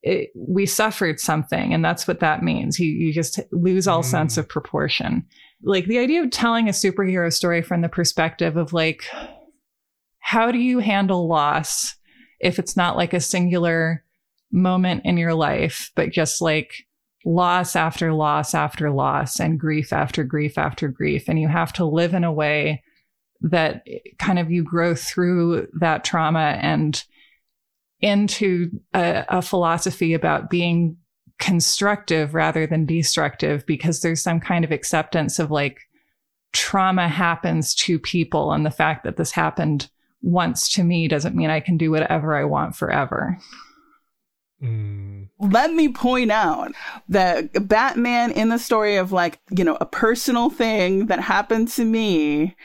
it, 0.03 0.31
we 0.35 0.65
suffered 0.65 1.19
something. 1.19 1.73
And 1.73 1.83
that's 1.83 2.07
what 2.07 2.19
that 2.19 2.43
means. 2.43 2.79
You, 2.79 2.87
you 2.87 3.13
just 3.13 3.39
lose 3.51 3.87
all 3.87 4.03
mm. 4.03 4.05
sense 4.05 4.37
of 4.37 4.47
proportion. 4.47 5.25
Like 5.63 5.85
the 5.85 5.97
idea 5.97 6.21
of 6.21 6.29
telling 6.29 6.67
a 6.67 6.73
superhero 6.73 7.31
story 7.31 7.61
from 7.61 7.81
the 7.81 7.89
perspective 7.89 8.57
of 8.57 8.73
like, 8.73 9.03
how 10.19 10.51
do 10.51 10.59
you 10.59 10.79
handle 10.79 11.27
loss 11.27 11.95
if 12.41 12.59
it's 12.59 12.75
not 12.75 12.97
like 12.97 13.13
a 13.13 13.21
singular 13.21 14.03
moment 14.51 15.01
in 15.05 15.17
your 15.17 15.33
life, 15.33 15.91
but 15.95 16.11
just 16.11 16.41
like 16.41 16.85
loss 17.25 17.75
after 17.75 18.13
loss 18.13 18.53
after 18.53 18.91
loss 18.91 19.39
and 19.39 19.59
grief 19.59 19.93
after 19.93 20.25
grief 20.25 20.57
after 20.57 20.89
grief. 20.89 21.29
And 21.29 21.39
you 21.39 21.47
have 21.47 21.71
to 21.73 21.85
live 21.85 22.13
in 22.13 22.25
a 22.25 22.33
way 22.33 22.83
that 23.41 23.85
kind 24.19 24.39
of 24.39 24.51
you 24.51 24.63
grow 24.63 24.95
through 24.95 25.67
that 25.79 26.03
trauma 26.03 26.57
and 26.61 27.03
into 28.03 28.69
a, 28.93 29.25
a 29.29 29.41
philosophy 29.41 30.13
about 30.13 30.49
being 30.49 30.97
constructive 31.39 32.35
rather 32.35 32.67
than 32.67 32.85
destructive 32.85 33.65
because 33.65 34.01
there's 34.01 34.21
some 34.21 34.39
kind 34.39 34.65
of 34.65 34.71
acceptance 34.71 35.39
of 35.39 35.49
like 35.49 35.79
trauma 36.51 37.07
happens 37.07 37.73
to 37.73 37.97
people 37.97 38.51
and 38.51 38.65
the 38.65 38.71
fact 38.71 39.05
that 39.05 39.15
this 39.15 39.31
happened 39.31 39.89
once 40.21 40.69
to 40.69 40.83
me 40.83 41.07
doesn't 41.07 41.35
mean 41.35 41.49
I 41.49 41.61
can 41.61 41.77
do 41.77 41.91
whatever 41.91 42.35
I 42.35 42.43
want 42.43 42.75
forever. 42.75 43.37
Mm. 44.61 45.29
Let 45.39 45.73
me 45.73 45.89
point 45.89 46.31
out 46.31 46.73
that 47.09 47.67
Batman 47.67 48.31
in 48.31 48.49
the 48.49 48.59
story 48.59 48.97
of 48.97 49.11
like, 49.11 49.39
you 49.49 49.63
know, 49.63 49.77
a 49.79 49.85
personal 49.85 50.49
thing 50.49 51.07
that 51.07 51.19
happened 51.19 51.69
to 51.69 51.85
me 51.85 52.55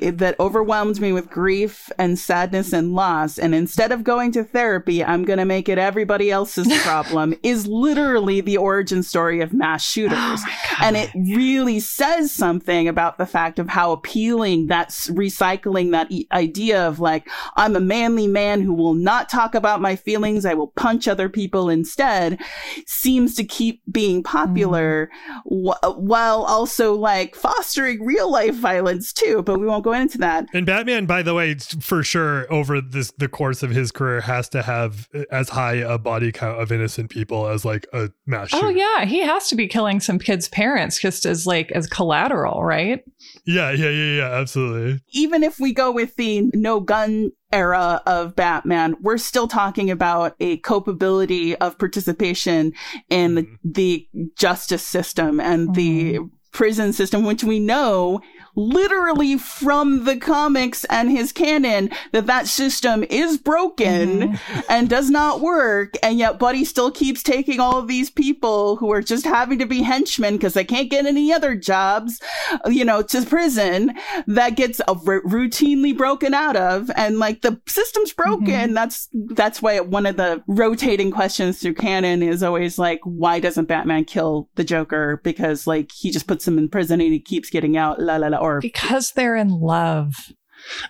that 0.00 0.38
overwhelmed 0.40 1.00
me 1.00 1.12
with 1.12 1.30
grief 1.30 1.90
and 1.98 2.18
sadness 2.18 2.72
and 2.72 2.94
loss. 2.94 3.38
And 3.38 3.54
instead 3.54 3.92
of 3.92 4.04
going 4.04 4.32
to 4.32 4.42
therapy, 4.42 5.04
I'm 5.04 5.24
going 5.24 5.38
to 5.38 5.44
make 5.44 5.68
it 5.68 5.78
everybody 5.78 6.30
else's 6.30 6.66
problem 6.82 7.34
is 7.42 7.66
literally 7.66 8.40
the 8.40 8.56
origin 8.56 9.02
story 9.02 9.40
of 9.40 9.52
mass 9.52 9.84
shooters. 9.84 10.18
Oh 10.18 10.76
and 10.80 10.96
it 10.96 11.10
really 11.14 11.80
says 11.80 12.32
something 12.32 12.88
about 12.88 13.18
the 13.18 13.26
fact 13.26 13.58
of 13.58 13.68
how 13.68 13.92
appealing 13.92 14.66
that's 14.66 15.08
recycling 15.10 15.92
that 15.92 16.10
e- 16.10 16.26
idea 16.32 16.86
of 16.86 16.98
like, 16.98 17.28
I'm 17.56 17.76
a 17.76 17.80
manly 17.80 18.26
man 18.26 18.62
who 18.62 18.72
will 18.72 18.94
not 18.94 19.28
talk 19.28 19.54
about 19.54 19.80
my 19.80 19.96
feelings. 19.96 20.44
I 20.44 20.54
will 20.54 20.68
punch 20.68 21.06
other 21.06 21.28
people 21.28 21.68
instead 21.68 22.40
seems 22.86 23.34
to 23.36 23.44
keep 23.44 23.82
being 23.90 24.22
popular 24.22 25.10
mm. 25.46 25.74
wh- 25.74 25.98
while 25.98 26.42
also 26.42 26.94
like 26.94 27.34
fostering 27.34 28.04
real 28.04 28.30
life 28.30 28.54
violence 28.54 29.12
too. 29.12 29.42
But 29.42 29.60
we 29.60 29.66
won't 29.74 29.84
go 29.84 29.92
into 29.92 30.18
that. 30.18 30.46
And 30.54 30.64
Batman, 30.64 31.06
by 31.06 31.22
the 31.22 31.34
way, 31.34 31.54
for 31.54 32.02
sure, 32.02 32.52
over 32.52 32.80
this 32.80 33.12
the 33.18 33.28
course 33.28 33.62
of 33.62 33.70
his 33.70 33.90
career, 33.90 34.20
has 34.20 34.48
to 34.50 34.62
have 34.62 35.08
as 35.30 35.48
high 35.48 35.74
a 35.74 35.98
body 35.98 36.32
count 36.32 36.60
of 36.60 36.70
innocent 36.70 37.10
people 37.10 37.48
as 37.48 37.64
like 37.64 37.86
a 37.92 38.10
mass 38.26 38.50
oh, 38.52 38.58
shooter. 38.58 38.66
Oh 38.66 38.70
yeah, 38.70 39.04
he 39.04 39.20
has 39.20 39.48
to 39.48 39.56
be 39.56 39.66
killing 39.66 40.00
some 40.00 40.18
kids' 40.18 40.48
parents 40.48 41.00
just 41.00 41.26
as 41.26 41.46
like 41.46 41.70
as 41.72 41.86
collateral, 41.86 42.62
right? 42.62 43.04
Yeah, 43.44 43.70
yeah, 43.72 43.90
yeah, 43.90 44.16
yeah, 44.16 44.30
absolutely. 44.34 45.00
Even 45.12 45.42
if 45.42 45.58
we 45.58 45.72
go 45.72 45.90
with 45.90 46.14
the 46.16 46.42
no 46.54 46.80
gun 46.80 47.32
era 47.52 48.02
of 48.06 48.34
Batman, 48.34 48.96
we're 49.00 49.18
still 49.18 49.48
talking 49.48 49.90
about 49.90 50.34
a 50.40 50.58
culpability 50.58 51.56
of 51.56 51.78
participation 51.78 52.72
in 53.10 53.34
mm. 53.36 53.58
the, 53.62 54.08
the, 54.12 54.30
justice 54.36 54.82
system 54.82 55.38
and 55.40 55.68
mm. 55.68 55.74
the 55.74 56.18
prison 56.54 56.92
system, 56.92 57.24
which 57.24 57.44
we 57.44 57.60
know 57.60 58.20
literally 58.56 59.36
from 59.36 60.04
the 60.04 60.16
comics 60.16 60.84
and 60.86 61.10
his 61.10 61.32
canon 61.32 61.90
that 62.12 62.26
that 62.26 62.46
system 62.46 63.04
is 63.10 63.36
broken 63.38 64.20
mm-hmm. 64.20 64.60
and 64.68 64.88
does 64.88 65.10
not 65.10 65.40
work. 65.40 65.94
And 66.02 66.18
yet 66.18 66.38
Buddy 66.38 66.64
still 66.64 66.90
keeps 66.90 67.22
taking 67.22 67.60
all 67.60 67.78
of 67.78 67.88
these 67.88 68.10
people 68.10 68.76
who 68.76 68.92
are 68.92 69.02
just 69.02 69.24
having 69.24 69.58
to 69.58 69.66
be 69.66 69.82
henchmen 69.82 70.34
because 70.34 70.54
they 70.54 70.64
can't 70.64 70.90
get 70.90 71.06
any 71.06 71.32
other 71.32 71.54
jobs, 71.54 72.20
you 72.66 72.84
know, 72.84 73.02
to 73.02 73.22
prison 73.26 73.92
that 74.26 74.56
gets 74.56 74.80
r- 74.80 75.22
routinely 75.22 75.96
broken 75.96 76.34
out 76.34 76.56
of. 76.56 76.90
And 76.96 77.18
like 77.18 77.42
the 77.42 77.60
system's 77.66 78.12
broken. 78.12 78.46
Mm-hmm. 78.46 78.74
That's, 78.74 79.08
that's 79.12 79.60
why 79.60 79.80
one 79.80 80.06
of 80.06 80.16
the 80.16 80.42
rotating 80.46 81.10
questions 81.10 81.60
through 81.60 81.74
canon 81.74 82.22
is 82.22 82.42
always 82.42 82.78
like, 82.78 83.00
why 83.04 83.40
doesn't 83.40 83.66
Batman 83.68 84.04
kill 84.04 84.48
the 84.54 84.64
Joker? 84.64 85.20
Because 85.24 85.66
like 85.66 85.90
he 85.92 86.10
just 86.10 86.26
puts 86.26 86.46
him 86.46 86.58
in 86.58 86.68
prison 86.68 87.00
and 87.00 87.12
he 87.12 87.20
keeps 87.20 87.50
getting 87.50 87.76
out. 87.76 88.00
La 88.00 88.16
la 88.16 88.28
la 88.28 88.43
or 88.44 88.60
because 88.60 89.12
they're 89.12 89.36
in 89.36 89.48
love. 89.48 90.14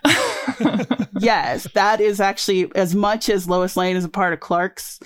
yes, 1.19 1.67
that 1.73 1.99
is 1.99 2.19
actually 2.19 2.69
as 2.75 2.93
much 2.93 3.29
as 3.29 3.49
Lois 3.49 3.75
Lane 3.75 3.95
is 3.95 4.05
a 4.05 4.09
part 4.09 4.33
of 4.33 4.39
Clark's 4.39 4.99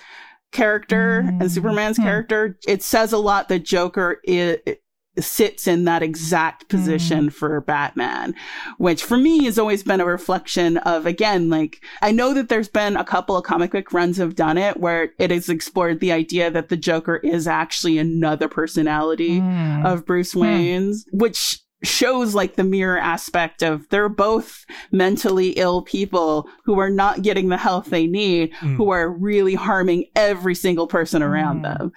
character 0.51 1.23
mm. 1.25 1.41
and 1.41 1.51
Superman's 1.51 1.97
mm. 1.97 2.03
character. 2.03 2.57
It 2.67 2.83
says 2.83 3.13
a 3.13 3.17
lot 3.17 3.49
that 3.49 3.63
Joker 3.63 4.19
is, 4.23 4.57
sits 5.19 5.67
in 5.67 5.85
that 5.85 6.03
exact 6.03 6.69
position 6.69 7.29
mm. 7.29 7.33
for 7.33 7.59
Batman, 7.61 8.35
which 8.77 9.03
for 9.03 9.17
me 9.17 9.45
has 9.45 9.57
always 9.57 9.83
been 9.83 10.01
a 10.01 10.05
reflection 10.05 10.77
of, 10.77 11.05
again, 11.05 11.49
like, 11.49 11.83
I 12.01 12.11
know 12.11 12.33
that 12.33 12.49
there's 12.49 12.69
been 12.69 12.95
a 12.95 13.03
couple 13.03 13.35
of 13.35 13.43
comic 13.43 13.71
book 13.71 13.91
runs 13.91 14.17
have 14.17 14.35
done 14.35 14.57
it 14.57 14.77
where 14.77 15.13
it 15.17 15.31
has 15.31 15.49
explored 15.49 15.99
the 15.99 16.11
idea 16.11 16.51
that 16.51 16.69
the 16.69 16.77
Joker 16.77 17.17
is 17.17 17.47
actually 17.47 17.97
another 17.97 18.47
personality 18.47 19.39
mm. 19.39 19.85
of 19.85 20.05
Bruce 20.05 20.33
hmm. 20.33 20.41
Wayne's, 20.41 21.05
which 21.11 21.59
shows 21.83 22.35
like 22.35 22.55
the 22.55 22.63
mirror 22.63 22.97
aspect 22.97 23.63
of 23.63 23.87
they're 23.89 24.09
both 24.09 24.65
mentally 24.91 25.51
ill 25.51 25.81
people 25.81 26.49
who 26.63 26.79
are 26.79 26.89
not 26.89 27.21
getting 27.21 27.49
the 27.49 27.57
help 27.57 27.85
they 27.85 28.05
need, 28.05 28.51
mm. 28.55 28.75
who 28.75 28.89
are 28.91 29.09
really 29.09 29.55
harming 29.55 30.05
every 30.15 30.55
single 30.55 30.87
person 30.87 31.23
around 31.23 31.61
mm. 31.61 31.63
them. 31.63 31.91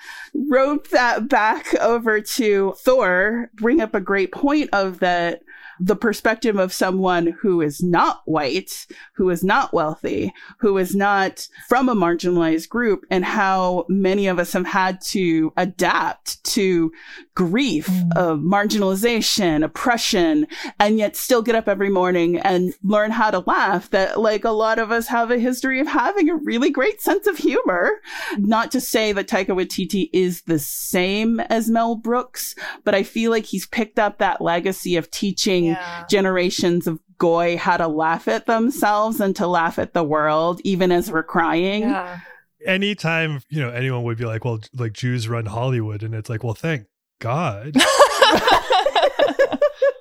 Rope 0.50 0.88
that 0.88 1.29
back 1.29 1.75
over 1.77 2.21
to 2.21 2.75
Thor, 2.79 3.50
bring 3.54 3.81
up 3.81 3.94
a 3.94 4.00
great 4.00 4.33
point 4.33 4.71
of 4.73 5.00
that 5.00 5.42
the 5.85 5.96
perspective 5.96 6.58
of 6.58 6.72
someone 6.72 7.26
who 7.40 7.60
is 7.60 7.83
not 7.83 8.22
white, 8.24 8.87
who 9.14 9.30
is 9.30 9.42
not 9.42 9.74
wealthy, 9.74 10.33
who 10.60 10.78
is 10.78 10.94
not 10.94 11.48
from 11.68 11.88
a 11.88 11.94
marginalized 11.94 12.68
group, 12.68 13.04
and 13.10 13.24
how 13.24 13.85
many 13.88 14.28
of 14.28 14.38
us 14.38 14.52
have 14.52 14.66
had 14.66 15.00
to 15.00 15.52
adapt 15.56 16.42
to 16.44 16.92
grief, 17.35 17.88
mm. 17.88 18.16
of 18.16 18.38
marginalization, 18.38 19.64
oppression, 19.64 20.46
and 20.78 20.98
yet 20.98 21.16
still 21.16 21.42
get 21.42 21.56
up 21.56 21.66
every 21.66 21.90
morning 21.90 22.38
and 22.38 22.74
learn 22.85 23.10
how 23.10 23.33
to 23.33 23.40
laugh. 23.40 23.90
That 23.90 24.20
like 24.20 24.44
a 24.44 24.50
lot 24.50 24.78
of 24.78 24.92
us 24.92 25.08
have 25.08 25.33
a 25.33 25.38
history 25.38 25.80
of 25.80 25.88
having 25.88 26.30
a 26.30 26.37
really 26.37 26.70
great 26.70 27.00
sense 27.00 27.26
of 27.26 27.37
humor. 27.37 28.00
Not 28.38 28.70
to 28.70 28.80
say 28.80 29.10
that 29.12 29.26
Taika 29.26 29.48
Waititi 29.48 30.10
is 30.12 30.42
the 30.42 30.60
same 30.60 31.40
as 31.40 31.68
Mel 31.68 31.96
Brooks, 31.96 32.54
but 32.85 32.94
I 32.94 33.02
feel 33.02 33.33
like 33.33 33.46
he's 33.46 33.66
picked 33.66 33.98
up 33.98 34.18
that 34.18 34.40
legacy 34.40 34.94
of 34.94 35.10
teaching 35.10 35.71
yeah. 35.71 35.71
Generations 36.08 36.87
of 36.87 36.98
goy 37.18 37.56
how 37.56 37.77
to 37.77 37.87
laugh 37.87 38.29
at 38.29 38.46
themselves 38.46 39.20
and 39.20 39.37
to 39.37 39.46
laugh 39.46 39.79
at 39.79 39.94
the 39.94 40.04
world, 40.04 40.60
even 40.64 40.90
as 40.90 41.10
we're 41.10 41.23
crying. 41.23 41.83
Yeah. 41.83 42.20
Anytime 42.66 43.40
you 43.48 43.60
know 43.60 43.70
anyone 43.70 44.04
would 44.04 44.18
be 44.18 44.25
like 44.25 44.44
well 44.44 44.60
like 44.75 44.92
jews 44.92 45.29
run 45.29 45.46
hollywood 45.46 46.04
and 46.04 46.14
it's 46.14 46.31
like 46.31 46.44
well 46.44 46.54
thank 46.54 46.87
god. 47.20 47.77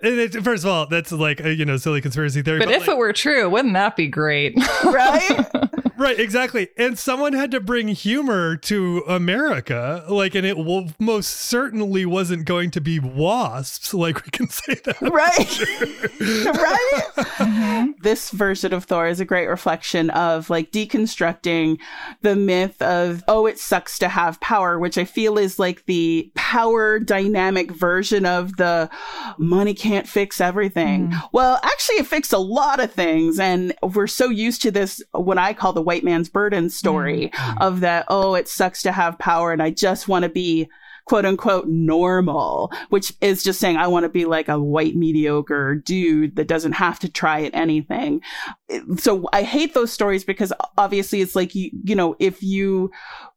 And 0.03 0.19
it, 0.19 0.43
first 0.43 0.63
of 0.63 0.69
all 0.71 0.87
that's 0.87 1.11
like 1.11 1.39
a, 1.41 1.53
you 1.53 1.63
know 1.63 1.77
silly 1.77 2.01
conspiracy 2.01 2.41
theory 2.41 2.57
but, 2.57 2.69
but 2.69 2.73
if 2.73 2.87
like, 2.87 2.89
it 2.89 2.97
were 2.97 3.13
true 3.13 3.47
wouldn't 3.49 3.75
that 3.75 3.95
be 3.95 4.07
great? 4.07 4.57
Right 4.83 5.45
right, 6.01 6.19
exactly. 6.19 6.69
And 6.77 6.97
someone 6.97 7.33
had 7.33 7.51
to 7.51 7.59
bring 7.59 7.87
humor 7.89 8.57
to 8.57 9.03
America, 9.07 10.03
like, 10.09 10.35
and 10.35 10.45
it 10.45 10.57
will 10.57 10.89
most 10.99 11.29
certainly 11.29 12.05
wasn't 12.05 12.45
going 12.45 12.71
to 12.71 12.81
be 12.81 12.99
wasps. 12.99 13.93
Like 13.93 14.25
we 14.25 14.31
can 14.31 14.49
say 14.49 14.75
that, 14.85 15.01
right? 15.01 15.47
Sure. 15.47 16.53
right. 16.53 17.01
Mm-hmm. 17.15 17.91
This 18.01 18.31
version 18.31 18.73
of 18.73 18.85
Thor 18.85 19.07
is 19.07 19.19
a 19.19 19.25
great 19.25 19.47
reflection 19.47 20.09
of 20.11 20.49
like 20.49 20.71
deconstructing 20.71 21.79
the 22.21 22.35
myth 22.35 22.81
of 22.81 23.23
oh, 23.27 23.45
it 23.45 23.59
sucks 23.59 23.99
to 23.99 24.09
have 24.09 24.39
power, 24.41 24.79
which 24.79 24.97
I 24.97 25.05
feel 25.05 25.37
is 25.37 25.59
like 25.59 25.85
the 25.85 26.31
power 26.35 26.99
dynamic 26.99 27.71
version 27.71 28.25
of 28.25 28.57
the 28.57 28.89
money 29.37 29.73
can't 29.73 30.07
fix 30.07 30.41
everything. 30.41 31.09
Mm. 31.09 31.29
Well, 31.31 31.59
actually, 31.63 31.97
it 31.97 32.07
fixed 32.07 32.33
a 32.33 32.39
lot 32.39 32.79
of 32.79 32.91
things, 32.91 33.39
and 33.39 33.73
we're 33.81 34.07
so 34.07 34.29
used 34.29 34.61
to 34.63 34.71
this 34.71 35.03
what 35.11 35.37
I 35.37 35.53
call 35.53 35.73
the 35.73 35.81
white 35.91 36.05
man's 36.05 36.29
burden 36.29 36.69
story 36.69 37.29
mm-hmm. 37.33 37.61
of 37.61 37.81
that, 37.81 38.05
oh, 38.07 38.33
it 38.33 38.47
sucks 38.47 38.81
to 38.83 38.93
have 38.93 39.19
power 39.19 39.51
and 39.51 39.61
I 39.61 39.71
just 39.71 40.07
want 40.07 40.23
to 40.23 40.29
be 40.29 40.69
quote 41.05 41.25
unquote 41.25 41.67
normal, 41.67 42.71
which 42.87 43.11
is 43.19 43.43
just 43.43 43.59
saying 43.59 43.75
I 43.75 43.87
want 43.87 44.05
to 44.05 44.09
be 44.09 44.23
like 44.23 44.47
a 44.47 44.57
white 44.57 44.95
mediocre 44.95 45.75
dude 45.75 46.37
that 46.37 46.47
doesn't 46.47 46.71
have 46.71 46.97
to 46.99 47.09
try 47.09 47.43
at 47.43 47.53
anything. 47.53 48.21
So 48.95 49.27
I 49.33 49.43
hate 49.43 49.73
those 49.73 49.91
stories 49.91 50.23
because 50.23 50.53
obviously 50.77 51.19
it's 51.19 51.35
like 51.35 51.53
you, 51.55 51.71
you 51.83 51.95
know, 51.95 52.15
if 52.19 52.41
you 52.41 52.91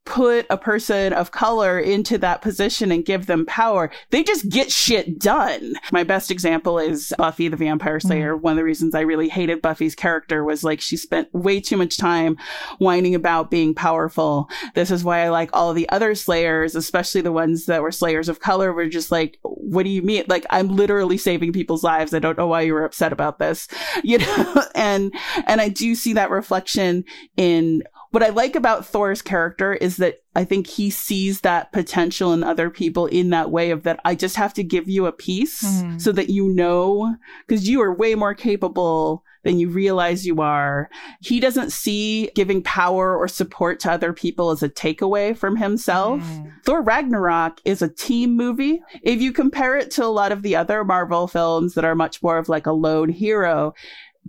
put 0.04 0.46
a 0.50 0.58
person 0.58 1.12
of 1.12 1.30
color 1.30 1.78
into 1.78 2.18
that 2.18 2.42
position 2.42 2.92
and 2.92 3.04
give 3.04 3.26
them 3.26 3.46
power, 3.46 3.90
they 4.10 4.22
just 4.22 4.48
get 4.48 4.70
shit 4.70 5.18
done. 5.18 5.74
My 5.92 6.04
best 6.04 6.30
example 6.30 6.78
is 6.78 7.14
Buffy 7.16 7.48
the 7.48 7.56
Vampire 7.56 8.00
Slayer. 8.00 8.34
Mm-hmm. 8.34 8.42
One 8.42 8.52
of 8.52 8.56
the 8.58 8.64
reasons 8.64 8.94
I 8.94 9.00
really 9.00 9.28
hated 9.28 9.62
Buffy's 9.62 9.94
character 9.94 10.44
was 10.44 10.62
like 10.62 10.80
she 10.80 10.96
spent 10.96 11.32
way 11.32 11.60
too 11.60 11.76
much 11.76 11.96
time 11.96 12.36
whining 12.78 13.14
about 13.14 13.50
being 13.50 13.74
powerful. 13.74 14.48
This 14.74 14.90
is 14.90 15.04
why 15.04 15.20
I 15.20 15.30
like 15.30 15.50
all 15.52 15.72
the 15.72 15.88
other 15.88 16.14
Slayers, 16.14 16.74
especially 16.74 17.22
the 17.22 17.32
ones 17.32 17.66
that 17.66 17.82
were 17.82 17.92
Slayers 17.92 18.28
of 18.28 18.40
color, 18.40 18.72
were 18.72 18.88
just 18.88 19.10
like, 19.10 19.38
what 19.42 19.84
do 19.84 19.90
you 19.90 20.02
mean? 20.02 20.24
Like, 20.28 20.46
I'm 20.50 20.68
literally 20.68 21.16
saving 21.16 21.52
people's 21.52 21.82
lives. 21.82 22.12
I 22.12 22.18
don't 22.18 22.38
know 22.38 22.46
why 22.46 22.62
you 22.62 22.74
were 22.74 22.84
upset 22.84 23.12
about 23.12 23.38
this, 23.38 23.68
you 24.04 24.18
know? 24.18 24.62
and, 24.74 25.14
and 25.46 25.60
I 25.60 25.68
do 25.68 25.94
see 25.94 26.12
that 26.12 26.30
reflection 26.30 27.04
in 27.36 27.82
what 28.14 28.22
I 28.22 28.28
like 28.28 28.54
about 28.54 28.86
Thor's 28.86 29.22
character 29.22 29.74
is 29.74 29.96
that 29.96 30.22
I 30.36 30.44
think 30.44 30.68
he 30.68 30.88
sees 30.88 31.40
that 31.40 31.72
potential 31.72 32.32
in 32.32 32.44
other 32.44 32.70
people 32.70 33.06
in 33.06 33.30
that 33.30 33.50
way 33.50 33.72
of 33.72 33.82
that 33.82 33.98
I 34.04 34.14
just 34.14 34.36
have 34.36 34.54
to 34.54 34.62
give 34.62 34.88
you 34.88 35.06
a 35.06 35.12
piece 35.12 35.64
mm-hmm. 35.64 35.98
so 35.98 36.12
that 36.12 36.30
you 36.30 36.48
know, 36.48 37.16
because 37.48 37.68
you 37.68 37.82
are 37.82 37.92
way 37.92 38.14
more 38.14 38.32
capable 38.32 39.24
than 39.42 39.58
you 39.58 39.68
realize 39.68 40.26
you 40.26 40.40
are. 40.40 40.88
He 41.20 41.38
doesn't 41.38 41.70
see 41.70 42.30
giving 42.34 42.62
power 42.62 43.16
or 43.16 43.28
support 43.28 43.78
to 43.80 43.92
other 43.92 44.12
people 44.12 44.50
as 44.50 44.62
a 44.62 44.68
takeaway 44.68 45.36
from 45.36 45.56
himself. 45.56 46.22
Mm. 46.22 46.52
Thor 46.64 46.82
Ragnarok 46.82 47.60
is 47.64 47.82
a 47.82 47.88
team 47.88 48.36
movie. 48.36 48.82
If 49.02 49.20
you 49.20 49.32
compare 49.32 49.76
it 49.76 49.90
to 49.92 50.04
a 50.04 50.06
lot 50.06 50.32
of 50.32 50.42
the 50.42 50.56
other 50.56 50.82
Marvel 50.82 51.28
films 51.28 51.74
that 51.74 51.84
are 51.84 51.94
much 51.94 52.22
more 52.22 52.38
of 52.38 52.48
like 52.48 52.66
a 52.66 52.72
lone 52.72 53.10
hero, 53.10 53.74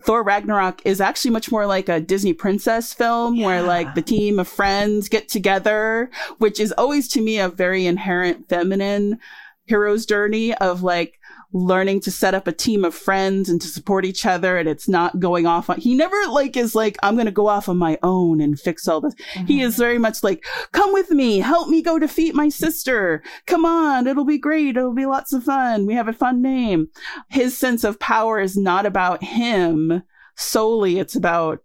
Thor 0.04 0.24
Ragnarok 0.24 0.82
is 0.86 1.00
actually 1.00 1.32
much 1.32 1.52
more 1.52 1.66
like 1.66 1.88
a 1.89 2.02
Disney 2.02 2.34
princess 2.34 2.93
film 2.93 3.36
yeah. 3.36 3.46
where 3.46 3.62
like 3.62 3.96
the 3.96 4.02
team 4.02 4.39
of 4.39 4.48
friends 4.48 5.08
get 5.10 5.30
together, 5.30 6.10
which 6.38 6.60
is 6.60 6.74
always 6.74 7.08
to 7.10 7.22
me 7.22 7.39
a 7.39 7.50
very 7.50 7.86
inherent 7.86 8.50
feminine 8.50 9.20
hero's 9.66 10.06
journey 10.06 10.54
of 10.56 10.84
like 10.84 11.20
learning 11.56 12.01
to 12.01 12.12
set 12.12 12.34
up 12.34 12.47
a 12.47 12.51
team 12.51 12.84
of 12.84 12.93
friends 12.93 13.47
and 13.47 13.62
to 13.62 13.68
support 13.70 14.03
each 14.03 14.26
other 14.26 14.58
and 14.58 14.68
it's 14.68 14.89
not 14.89 15.22
going 15.22 15.45
off 15.45 15.70
on 15.70 15.80
he 15.80 15.95
never 15.95 16.18
like 16.28 16.58
is 16.58 16.76
like 16.76 16.97
i'm 17.01 17.16
going 17.16 17.26
to 17.26 17.32
go 17.32 17.47
off 17.47 17.70
on 17.70 17.78
my 17.78 17.97
own 18.03 18.41
and 18.41 18.60
fix 18.60 18.89
all 18.89 18.99
this. 18.99 19.16
Mm-hmm. 19.16 19.45
he 19.45 19.62
is 19.62 19.78
very 19.78 19.97
much 19.97 20.22
like 20.22 20.45
come 20.74 20.91
with 20.91 21.12
me 21.12 21.39
help 21.39 21.70
me 21.70 21.82
go 21.82 21.97
defeat 21.97 22.36
my 22.36 22.49
sister. 22.49 23.24
Come 23.47 23.64
on 23.64 24.06
it'll 24.06 24.26
be 24.26 24.38
great 24.38 24.76
it'll 24.76 24.93
be 24.93 25.06
lots 25.06 25.32
of 25.32 25.45
fun 25.45 25.86
we 25.86 25.93
have 25.93 26.10
a 26.10 26.14
fun 26.14 26.41
name. 26.41 26.89
His 27.30 27.58
sense 27.58 27.86
of 27.86 27.99
power 27.99 28.41
is 28.41 28.58
not 28.58 28.86
about 28.86 29.24
him 29.24 30.03
solely 30.36 30.99
it's 30.99 31.16
about 31.16 31.64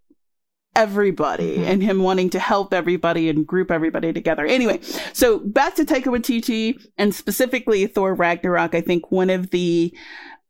everybody 0.77 1.57
mm-hmm. 1.57 1.65
and 1.65 1.83
him 1.83 2.03
wanting 2.03 2.31
to 2.31 2.39
help 2.39 2.73
everybody 2.73 3.29
and 3.29 3.47
group 3.47 3.71
everybody 3.71 4.13
together. 4.13 4.47
Anyway, 4.47 4.81
so 5.13 5.39
back 5.41 5.75
to 5.75 5.85
Taika 5.85 6.05
Waititi 6.05 6.81
and 6.97 7.15
specifically 7.15 7.87
Thor 7.87 8.15
Ragnarok. 8.15 8.75
I 8.75 8.81
think 8.81 9.11
one 9.11 9.31
of 9.31 9.51
the 9.51 9.95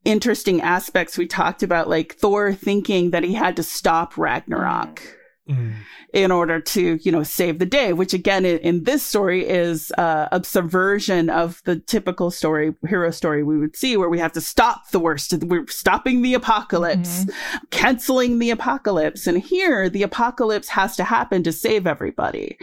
interesting 0.05 0.61
aspects 0.61 1.19
we 1.19 1.27
talked 1.27 1.63
about, 1.63 1.89
like 1.89 2.15
Thor 2.15 2.53
thinking 2.53 3.11
that 3.11 3.25
he 3.25 3.35
had 3.35 3.57
to 3.57 3.63
stop 3.63 4.17
Ragnarok. 4.17 5.03
Mm 5.49 5.75
in 6.13 6.31
order 6.33 6.61
to, 6.61 6.99
you 7.03 7.13
know, 7.13 7.23
save 7.23 7.59
the 7.59 7.67
day, 7.67 7.93
which 7.93 8.13
again, 8.13 8.45
in, 8.45 8.59
in 8.59 8.85
this 8.85 9.03
story 9.03 9.47
is 9.47 9.93
uh, 9.99 10.29
a 10.33 10.43
subversion 10.43 11.31
of 11.31 11.63
the 11.65 11.77
typical 11.77 12.31
story, 12.31 12.75
hero 12.87 13.11
story 13.11 13.43
we 13.43 13.59
would 13.59 13.77
see 13.77 13.97
where 13.97 14.09
we 14.09 14.19
have 14.19 14.33
to 14.33 14.41
stop 14.41 14.91
the 14.91 14.99
worst. 14.99 15.33
We're 15.45 15.67
stopping 15.69 16.23
the 16.23 16.35
apocalypse, 16.35 17.25
mm-hmm. 17.25 17.65
canceling 17.71 18.39
the 18.39 18.51
apocalypse. 18.51 19.27
And 19.27 19.39
here, 19.39 19.89
the 19.89 20.03
apocalypse 20.03 20.69
has 20.69 20.97
to 20.97 21.05
happen 21.05 21.43
to 21.45 21.53
save 21.53 21.87
everybody. 21.87 22.59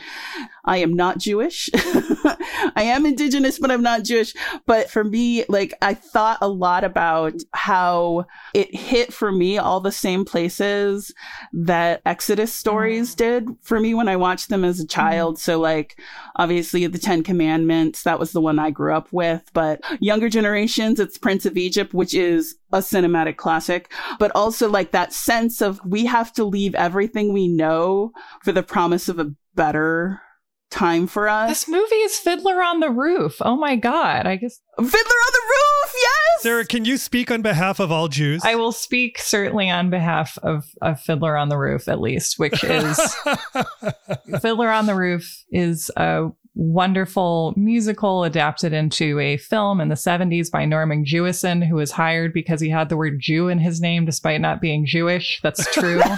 I 0.66 0.78
am 0.78 0.93
not 0.93 1.18
Jewish. 1.18 1.70
I 1.76 2.84
am 2.84 3.06
indigenous, 3.06 3.60
but 3.60 3.72
I'm 3.72 3.84
not 3.84 4.04
Jewish. 4.04 4.34
But 4.66 4.89
for 4.89 5.04
me, 5.04 5.45
like, 5.48 5.74
I 5.82 5.93
thought 5.93 6.39
a 6.41 6.50
lot 6.50 6.84
about 6.84 7.36
how 7.54 8.26
it 8.54 8.76
hit 8.76 9.14
for 9.14 9.32
me 9.32 9.58
all 9.58 9.80
the 9.80 9.91
same 9.91 10.26
places 10.26 11.14
that 11.54 12.02
Exodus 12.06 12.54
stories 12.54 13.14
mm. 13.14 13.18
did 13.18 13.36
for 13.61 13.79
me 13.79 13.93
when 13.93 14.07
I 14.07 14.15
watched 14.15 14.49
them 14.49 14.63
as 14.63 14.79
a 14.79 14.88
child. 14.88 15.35
Mm. 15.35 15.39
So, 15.39 15.59
like, 15.59 15.99
obviously, 16.35 16.85
the 16.88 16.97
Ten 16.97 17.23
Commandments, 17.23 18.03
that 18.03 18.19
was 18.19 18.31
the 18.31 18.41
one 18.41 18.59
I 18.59 18.71
grew 18.71 18.93
up 18.93 19.11
with. 19.11 19.49
But 19.53 19.81
younger 19.99 20.29
generations, 20.29 20.99
it's 20.99 21.17
Prince 21.17 21.45
of 21.45 21.57
Egypt, 21.57 21.93
which 21.93 22.13
is 22.13 22.55
a 22.71 22.79
cinematic 22.79 23.38
classic, 23.38 23.91
but 24.19 24.31
also 24.35 24.69
like 24.69 24.91
that 24.91 25.13
sense 25.13 25.61
of 25.61 25.79
we 25.85 26.05
have 26.05 26.33
to 26.33 26.43
leave 26.43 26.75
everything 26.75 27.33
we 27.33 27.47
know 27.47 28.11
for 28.43 28.51
the 28.51 28.63
promise 28.63 29.09
of 29.09 29.19
a 29.19 29.31
better 29.55 30.21
time 30.70 31.07
for 31.07 31.28
us. 31.30 31.49
This 31.49 31.68
movie 31.68 31.95
is 31.95 32.18
Fiddler 32.18 32.61
on 32.61 32.80
the 32.80 32.89
Roof. 32.89 33.38
Oh 33.41 33.55
my 33.55 33.76
god, 33.76 34.26
I 34.26 34.36
guess 34.36 34.59
Fiddler 34.76 34.89
on 34.89 35.34
the 35.34 35.41
Roof. 35.49 35.93
Yes. 35.95 36.43
Sarah, 36.43 36.65
can 36.65 36.86
you 36.86 36.97
speak 36.97 37.32
on 37.32 37.41
behalf 37.41 37.80
of 37.80 37.91
all 37.91 38.07
Jews? 38.07 38.41
I 38.43 38.55
will 38.55 38.72
speak 38.72 39.18
certainly 39.20 39.70
on 39.70 39.89
behalf 39.89 40.38
of, 40.43 40.65
of 40.82 40.99
Fiddler 41.01 41.38
on 41.38 41.49
the 41.49 41.57
Roof 41.57 41.88
at 41.88 41.99
least, 41.99 42.38
which 42.38 42.63
is 42.63 42.99
Fiddler 44.41 44.70
on 44.70 44.86
the 44.86 44.95
Roof 44.95 45.43
is 45.51 45.91
a 45.97 46.30
wonderful 46.57 47.53
musical 47.55 48.24
adapted 48.24 48.74
into 48.74 49.20
a 49.20 49.38
film 49.38 49.80
in 49.80 49.89
the 49.89 49.95
70s 49.95 50.49
by 50.49 50.65
Norman 50.65 51.05
Jewison, 51.05 51.65
who 51.65 51.76
was 51.76 51.91
hired 51.91 52.34
because 52.34 52.59
he 52.59 52.70
had 52.70 52.89
the 52.89 52.97
word 52.97 53.20
Jew 53.20 53.47
in 53.47 53.59
his 53.59 53.80
name 53.80 54.05
despite 54.05 54.41
not 54.41 54.59
being 54.59 54.86
Jewish. 54.86 55.39
That's 55.43 55.72
true. 55.72 56.01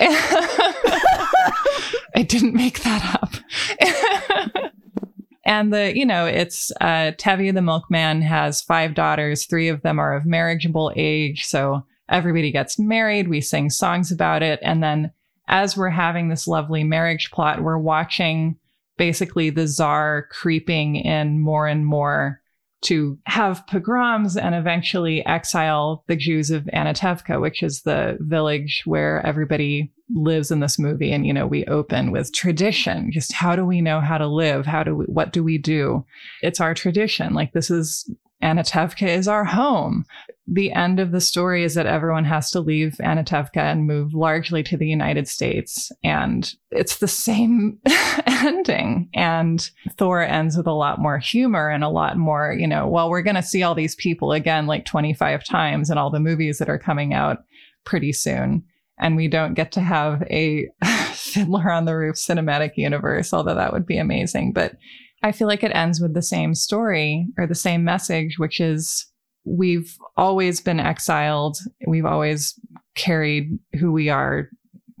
I 2.16 2.22
didn't 2.22 2.54
make 2.54 2.82
that 2.82 3.20
up. 3.22 4.72
and 5.44 5.72
the, 5.72 5.96
you 5.96 6.06
know, 6.06 6.24
it's 6.24 6.72
uh, 6.80 7.12
Tevye 7.18 7.52
the 7.54 7.60
milkman 7.60 8.22
has 8.22 8.62
five 8.62 8.94
daughters. 8.94 9.44
Three 9.44 9.68
of 9.68 9.82
them 9.82 9.98
are 9.98 10.16
of 10.16 10.24
marriageable 10.24 10.92
age. 10.96 11.44
So 11.44 11.84
everybody 12.08 12.50
gets 12.50 12.78
married. 12.78 13.28
We 13.28 13.42
sing 13.42 13.68
songs 13.68 14.10
about 14.10 14.42
it. 14.42 14.60
And 14.62 14.82
then 14.82 15.12
as 15.46 15.76
we're 15.76 15.90
having 15.90 16.28
this 16.28 16.48
lovely 16.48 16.84
marriage 16.84 17.30
plot, 17.30 17.62
we're 17.62 17.78
watching 17.78 18.56
basically 18.96 19.50
the 19.50 19.68
czar 19.68 20.26
creeping 20.30 20.96
in 20.96 21.38
more 21.38 21.66
and 21.66 21.84
more 21.84 22.40
to 22.82 23.18
have 23.24 23.66
pogroms 23.66 24.36
and 24.36 24.54
eventually 24.54 25.24
exile 25.26 26.02
the 26.06 26.16
Jews 26.16 26.50
of 26.50 26.64
Anatevka, 26.72 27.40
which 27.40 27.62
is 27.62 27.82
the 27.82 28.16
village 28.20 28.82
where 28.86 29.24
everybody 29.26 29.92
lives 30.14 30.50
in 30.50 30.60
this 30.60 30.78
movie. 30.78 31.12
And, 31.12 31.26
you 31.26 31.32
know, 31.32 31.46
we 31.46 31.64
open 31.66 32.12
with 32.12 32.32
tradition. 32.32 33.10
Just 33.10 33.32
how 33.32 33.56
do 33.56 33.64
we 33.64 33.80
know 33.80 34.00
how 34.00 34.18
to 34.18 34.26
live? 34.26 34.66
How 34.66 34.82
do 34.82 34.94
we, 34.94 35.04
what 35.06 35.32
do 35.32 35.42
we 35.42 35.58
do? 35.58 36.04
It's 36.42 36.60
our 36.60 36.74
tradition. 36.74 37.34
Like 37.34 37.52
this 37.52 37.70
is 37.70 38.08
Anatevka 38.42 39.08
is 39.08 39.28
our 39.28 39.44
home. 39.44 40.04
The 40.46 40.70
end 40.72 41.00
of 41.00 41.10
the 41.10 41.20
story 41.20 41.64
is 41.64 41.74
that 41.74 41.86
everyone 41.86 42.24
has 42.24 42.50
to 42.50 42.60
leave 42.60 42.96
Anatevka 43.00 43.56
and 43.56 43.86
move 43.86 44.14
largely 44.14 44.62
to 44.64 44.76
the 44.76 44.86
United 44.86 45.26
States. 45.26 45.90
And 46.04 46.52
it's 46.70 46.98
the 46.98 47.08
same 47.08 47.78
ending. 48.26 49.08
And 49.14 49.68
Thor 49.96 50.22
ends 50.22 50.56
with 50.56 50.66
a 50.66 50.72
lot 50.72 51.00
more 51.00 51.18
humor 51.18 51.68
and 51.68 51.82
a 51.82 51.88
lot 51.88 52.16
more, 52.18 52.52
you 52.52 52.66
know, 52.66 52.86
well, 52.86 53.10
we're 53.10 53.22
going 53.22 53.36
to 53.36 53.42
see 53.42 53.62
all 53.62 53.74
these 53.74 53.96
people 53.96 54.32
again 54.32 54.66
like 54.66 54.84
25 54.84 55.42
times 55.44 55.90
in 55.90 55.98
all 55.98 56.10
the 56.10 56.20
movies 56.20 56.58
that 56.58 56.68
are 56.68 56.78
coming 56.78 57.14
out 57.14 57.38
pretty 57.84 58.12
soon. 58.12 58.62
And 58.98 59.16
we 59.16 59.28
don't 59.28 59.54
get 59.54 59.72
to 59.72 59.80
have 59.80 60.22
a 60.22 60.68
Fiddler 61.12 61.70
on 61.70 61.84
the 61.84 61.96
Roof 61.96 62.16
cinematic 62.16 62.72
universe, 62.76 63.32
although 63.32 63.54
that 63.54 63.72
would 63.72 63.86
be 63.86 63.98
amazing. 63.98 64.52
But 64.52 64.76
I 65.22 65.32
feel 65.32 65.48
like 65.48 65.62
it 65.62 65.74
ends 65.74 66.00
with 66.00 66.14
the 66.14 66.22
same 66.22 66.54
story 66.54 67.26
or 67.36 67.46
the 67.46 67.54
same 67.54 67.84
message, 67.84 68.38
which 68.38 68.60
is 68.60 69.06
we've 69.44 69.96
always 70.16 70.60
been 70.60 70.80
exiled. 70.80 71.58
We've 71.86 72.04
always 72.04 72.58
carried 72.94 73.58
who 73.78 73.92
we 73.92 74.08
are, 74.08 74.50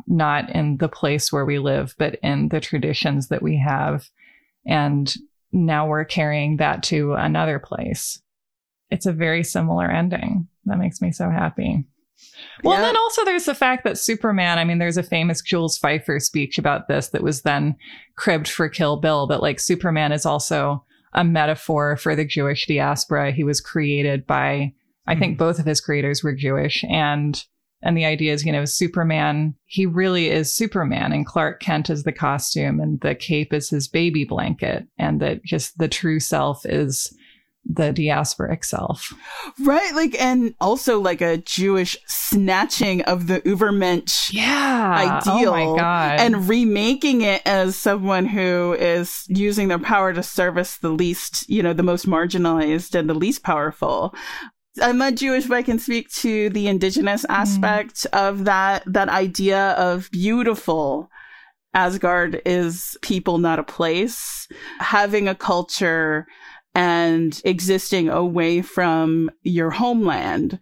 not 0.06 0.50
in 0.50 0.76
the 0.78 0.88
place 0.88 1.32
where 1.32 1.44
we 1.44 1.58
live, 1.58 1.94
but 1.98 2.16
in 2.22 2.48
the 2.48 2.60
traditions 2.60 3.28
that 3.28 3.42
we 3.42 3.58
have. 3.58 4.08
And 4.66 5.14
now 5.52 5.86
we're 5.86 6.04
carrying 6.04 6.56
that 6.58 6.82
to 6.84 7.14
another 7.14 7.58
place. 7.58 8.20
It's 8.90 9.06
a 9.06 9.12
very 9.12 9.42
similar 9.42 9.90
ending. 9.90 10.48
That 10.64 10.78
makes 10.78 11.00
me 11.00 11.12
so 11.12 11.30
happy. 11.30 11.84
Well, 12.62 12.74
yeah. 12.74 12.78
and 12.78 12.84
then 12.84 12.96
also 12.96 13.24
there's 13.24 13.44
the 13.44 13.54
fact 13.54 13.84
that 13.84 13.98
Superman, 13.98 14.58
I 14.58 14.64
mean, 14.64 14.78
there's 14.78 14.96
a 14.96 15.02
famous 15.02 15.42
Jules 15.42 15.78
Feiffer 15.78 16.20
speech 16.20 16.58
about 16.58 16.88
this 16.88 17.08
that 17.08 17.22
was 17.22 17.42
then 17.42 17.76
cribbed 18.16 18.48
for 18.48 18.68
Kill 18.68 18.96
Bill, 18.96 19.26
that 19.26 19.42
like 19.42 19.60
Superman 19.60 20.12
is 20.12 20.26
also 20.26 20.84
a 21.12 21.24
metaphor 21.24 21.96
for 21.96 22.14
the 22.14 22.24
Jewish 22.24 22.66
diaspora. 22.66 23.32
He 23.32 23.44
was 23.44 23.60
created 23.60 24.26
by, 24.26 24.72
I 25.06 25.12
mm-hmm. 25.12 25.20
think 25.20 25.38
both 25.38 25.58
of 25.58 25.66
his 25.66 25.80
creators 25.80 26.22
were 26.22 26.34
Jewish. 26.34 26.84
And 26.84 27.42
and 27.82 27.96
the 27.96 28.06
idea 28.06 28.32
is, 28.32 28.44
you 28.44 28.52
know, 28.52 28.64
Superman, 28.64 29.54
he 29.66 29.86
really 29.86 30.28
is 30.30 30.52
Superman, 30.52 31.12
and 31.12 31.26
Clark 31.26 31.60
Kent 31.60 31.90
is 31.90 32.02
the 32.02 32.12
costume, 32.12 32.80
and 32.80 32.98
the 33.00 33.14
cape 33.14 33.52
is 33.52 33.68
his 33.68 33.86
baby 33.86 34.24
blanket, 34.24 34.86
and 34.98 35.20
that 35.20 35.44
just 35.44 35.78
the 35.78 35.86
true 35.86 36.18
self 36.18 36.64
is 36.64 37.14
the 37.68 37.92
diasporic 37.92 38.64
self. 38.64 39.12
Right. 39.60 39.94
Like, 39.94 40.20
and 40.20 40.54
also 40.60 41.00
like 41.00 41.20
a 41.20 41.38
Jewish 41.38 41.96
snatching 42.06 43.02
of 43.02 43.26
the 43.26 43.40
Ubermensch 43.40 44.32
yeah. 44.32 45.20
ideal. 45.26 45.50
Oh 45.50 45.74
my 45.74 45.80
God. 45.80 46.20
And 46.20 46.48
remaking 46.48 47.22
it 47.22 47.42
as 47.44 47.76
someone 47.76 48.26
who 48.26 48.76
is 48.78 49.24
using 49.28 49.68
their 49.68 49.78
power 49.78 50.12
to 50.12 50.22
service 50.22 50.78
the 50.78 50.90
least, 50.90 51.48
you 51.48 51.62
know, 51.62 51.72
the 51.72 51.82
most 51.82 52.06
marginalized 52.06 52.94
and 52.94 53.08
the 53.08 53.14
least 53.14 53.42
powerful. 53.42 54.14
I'm 54.80 54.98
not 54.98 55.14
Jewish, 55.14 55.46
but 55.46 55.56
I 55.56 55.62
can 55.62 55.78
speak 55.78 56.10
to 56.16 56.50
the 56.50 56.68
indigenous 56.68 57.24
mm. 57.24 57.34
aspect 57.34 58.06
mm. 58.12 58.18
of 58.28 58.44
that, 58.44 58.82
that 58.86 59.08
idea 59.08 59.70
of 59.72 60.10
beautiful. 60.10 61.10
Asgard 61.74 62.40
is 62.46 62.96
people, 63.02 63.38
not 63.38 63.58
a 63.58 63.62
place. 63.62 64.48
Having 64.78 65.28
a 65.28 65.34
culture 65.34 66.26
and 66.76 67.40
existing 67.46 68.10
away 68.10 68.60
from 68.60 69.30
your 69.44 69.70
homeland 69.70 70.58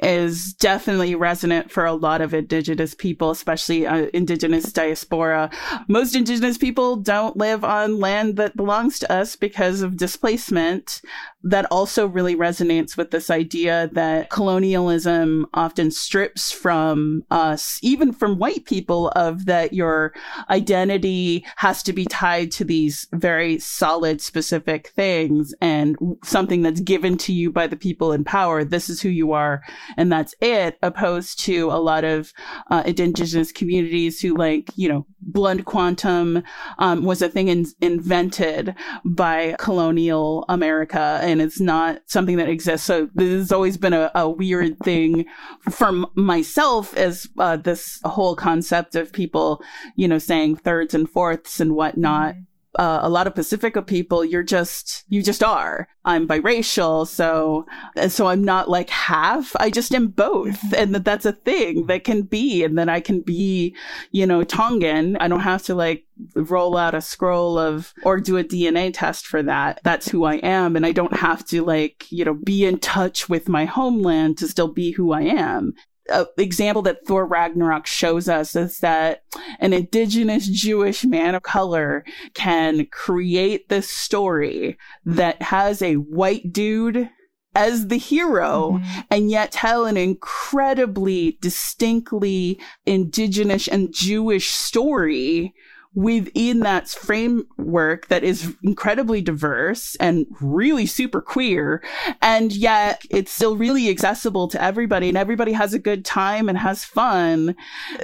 is 0.00 0.54
definitely 0.54 1.14
resonant 1.14 1.70
for 1.70 1.84
a 1.84 1.92
lot 1.92 2.22
of 2.22 2.32
indigenous 2.32 2.94
people, 2.94 3.30
especially 3.30 3.86
uh, 3.86 4.06
indigenous 4.14 4.72
diaspora. 4.72 5.50
Most 5.86 6.16
indigenous 6.16 6.56
people 6.56 6.96
don't 6.96 7.36
live 7.36 7.64
on 7.64 8.00
land 8.00 8.36
that 8.36 8.56
belongs 8.56 8.98
to 9.00 9.12
us 9.12 9.36
because 9.36 9.82
of 9.82 9.98
displacement 9.98 11.02
that 11.42 11.66
also 11.70 12.06
really 12.06 12.34
resonates 12.34 12.96
with 12.96 13.10
this 13.10 13.28
idea 13.28 13.90
that 13.92 14.30
colonialism 14.30 15.46
often 15.52 15.90
strips 15.90 16.50
from 16.50 17.22
us, 17.30 17.78
even 17.82 18.12
from 18.12 18.38
white 18.38 18.64
people, 18.64 19.08
of 19.08 19.44
that 19.44 19.74
your 19.74 20.14
identity 20.48 21.44
has 21.56 21.82
to 21.82 21.92
be 21.92 22.06
tied 22.06 22.50
to 22.50 22.64
these 22.64 23.06
very 23.12 23.58
solid, 23.58 24.20
specific 24.22 24.88
things 24.88 25.54
and 25.60 25.96
something 26.24 26.62
that's 26.62 26.80
given 26.80 27.16
to 27.18 27.32
you 27.32 27.50
by 27.50 27.66
the 27.66 27.76
people 27.76 28.12
in 28.12 28.24
power. 28.24 28.64
This 28.64 28.88
is 28.88 29.00
who 29.00 29.08
you 29.08 29.32
are, 29.32 29.62
and 29.96 30.10
that's 30.10 30.34
it, 30.40 30.78
opposed 30.82 31.38
to 31.40 31.70
a 31.70 31.80
lot 31.80 32.04
of 32.04 32.32
uh, 32.70 32.82
indigenous 32.86 33.52
communities 33.52 34.20
who, 34.20 34.34
like, 34.36 34.70
you 34.76 34.88
know, 34.88 35.06
blood 35.20 35.64
quantum 35.64 36.42
um, 36.78 37.04
was 37.04 37.22
a 37.22 37.28
thing 37.28 37.48
in- 37.48 37.66
invented 37.80 38.74
by 39.04 39.54
colonial 39.58 40.44
America 40.48 41.18
and 41.22 41.42
it's 41.42 41.60
not 41.60 42.00
something 42.06 42.36
that 42.36 42.48
exists. 42.48 42.86
So 42.86 43.08
this 43.14 43.30
has 43.30 43.52
always 43.52 43.76
been 43.76 43.92
a, 43.92 44.10
a 44.14 44.28
weird 44.28 44.78
thing 44.80 45.26
from 45.70 46.06
myself 46.14 46.96
as 46.96 47.28
uh, 47.38 47.56
this 47.56 48.00
whole 48.04 48.36
concept 48.36 48.94
of 48.94 49.12
people, 49.12 49.62
you 49.96 50.08
know, 50.08 50.18
saying 50.18 50.56
thirds 50.56 50.94
and 50.94 51.08
fourths 51.08 51.60
and 51.60 51.74
whatnot. 51.74 52.34
Mm-hmm 52.34 52.42
uh, 52.78 53.00
a 53.02 53.08
lot 53.08 53.26
of 53.26 53.34
Pasifika 53.34 53.84
people, 53.84 54.24
you're 54.24 54.44
just, 54.44 55.04
you 55.08 55.20
just 55.20 55.42
are. 55.42 55.88
I'm 56.04 56.28
biracial. 56.28 57.08
So, 57.08 57.66
so 58.08 58.28
I'm 58.28 58.44
not 58.44 58.70
like 58.70 58.88
half. 58.88 59.54
I 59.58 59.68
just 59.68 59.92
am 59.92 60.06
both. 60.06 60.60
Mm-hmm. 60.60 60.74
And 60.76 60.94
that 60.94 61.04
that's 61.04 61.26
a 61.26 61.32
thing 61.32 61.86
that 61.86 62.04
can 62.04 62.22
be. 62.22 62.62
And 62.62 62.78
then 62.78 62.88
I 62.88 63.00
can 63.00 63.20
be, 63.20 63.74
you 64.12 64.26
know, 64.26 64.44
Tongan. 64.44 65.16
I 65.16 65.26
don't 65.26 65.40
have 65.40 65.64
to 65.64 65.74
like 65.74 66.04
roll 66.34 66.76
out 66.76 66.94
a 66.94 67.00
scroll 67.00 67.58
of 67.58 67.92
or 68.04 68.20
do 68.20 68.36
a 68.36 68.44
DNA 68.44 68.92
test 68.94 69.26
for 69.26 69.42
that. 69.42 69.80
That's 69.82 70.08
who 70.08 70.24
I 70.24 70.36
am. 70.36 70.76
And 70.76 70.86
I 70.86 70.92
don't 70.92 71.16
have 71.16 71.44
to 71.46 71.64
like, 71.64 72.06
you 72.10 72.24
know, 72.24 72.34
be 72.34 72.64
in 72.64 72.78
touch 72.78 73.28
with 73.28 73.48
my 73.48 73.64
homeland 73.64 74.38
to 74.38 74.46
still 74.46 74.68
be 74.68 74.92
who 74.92 75.12
I 75.12 75.22
am 75.22 75.74
uh, 76.10 76.24
example 76.36 76.82
that 76.82 77.06
Thor 77.06 77.26
Ragnarok 77.26 77.86
shows 77.86 78.28
us 78.28 78.56
is 78.56 78.80
that 78.80 79.22
an 79.60 79.72
indigenous 79.72 80.46
Jewish 80.48 81.04
man 81.04 81.34
of 81.34 81.42
color 81.42 82.04
can 82.34 82.86
create 82.86 83.68
this 83.68 83.88
story 83.88 84.78
that 85.04 85.40
has 85.42 85.82
a 85.82 85.94
white 85.94 86.52
dude 86.52 87.10
as 87.54 87.88
the 87.88 87.98
hero 87.98 88.72
mm-hmm. 88.72 89.00
and 89.10 89.30
yet 89.30 89.52
tell 89.52 89.84
an 89.84 89.96
incredibly 89.96 91.38
distinctly 91.40 92.60
indigenous 92.86 93.66
and 93.66 93.92
Jewish 93.92 94.50
story 94.50 95.54
within 95.98 96.60
that 96.60 96.88
framework 96.88 98.06
that 98.06 98.22
is 98.22 98.54
incredibly 98.62 99.20
diverse 99.20 99.96
and 99.96 100.26
really 100.40 100.86
super 100.86 101.20
queer. 101.20 101.82
And 102.22 102.52
yet 102.52 103.02
it's 103.10 103.32
still 103.32 103.56
really 103.56 103.90
accessible 103.90 104.46
to 104.46 104.62
everybody 104.62 105.08
and 105.08 105.18
everybody 105.18 105.50
has 105.54 105.74
a 105.74 105.78
good 105.80 106.04
time 106.04 106.48
and 106.48 106.56
has 106.56 106.84
fun. 106.84 107.56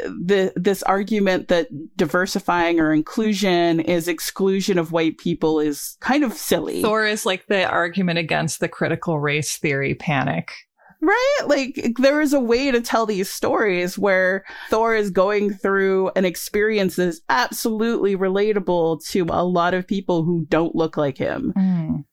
The, 0.06 0.52
this 0.56 0.82
argument 0.82 1.46
that 1.46 1.68
diversifying 1.96 2.80
or 2.80 2.92
inclusion 2.92 3.78
is 3.78 4.08
exclusion 4.08 4.76
of 4.76 4.90
white 4.90 5.18
people 5.18 5.60
is 5.60 5.96
kind 6.00 6.24
of 6.24 6.32
silly. 6.32 6.82
Thor 6.82 7.06
is 7.06 7.24
like 7.24 7.46
the 7.46 7.64
argument 7.64 8.18
against 8.18 8.58
the 8.58 8.68
critical 8.68 9.20
race 9.20 9.56
theory 9.56 9.94
panic. 9.94 10.63
Right? 11.04 11.40
Like, 11.46 11.92
there 11.98 12.20
is 12.20 12.32
a 12.32 12.40
way 12.40 12.70
to 12.70 12.80
tell 12.80 13.06
these 13.06 13.30
stories 13.30 13.98
where 13.98 14.44
Thor 14.70 14.94
is 14.94 15.10
going 15.10 15.52
through 15.52 16.10
an 16.16 16.24
experience 16.24 16.96
that 16.96 17.08
is 17.08 17.20
absolutely 17.28 18.16
relatable 18.16 19.04
to 19.08 19.26
a 19.28 19.44
lot 19.44 19.74
of 19.74 19.86
people 19.86 20.24
who 20.24 20.46
don't 20.48 20.74
look 20.74 20.96
like 20.96 21.18
him. 21.18 21.52
Mm. 21.56 22.04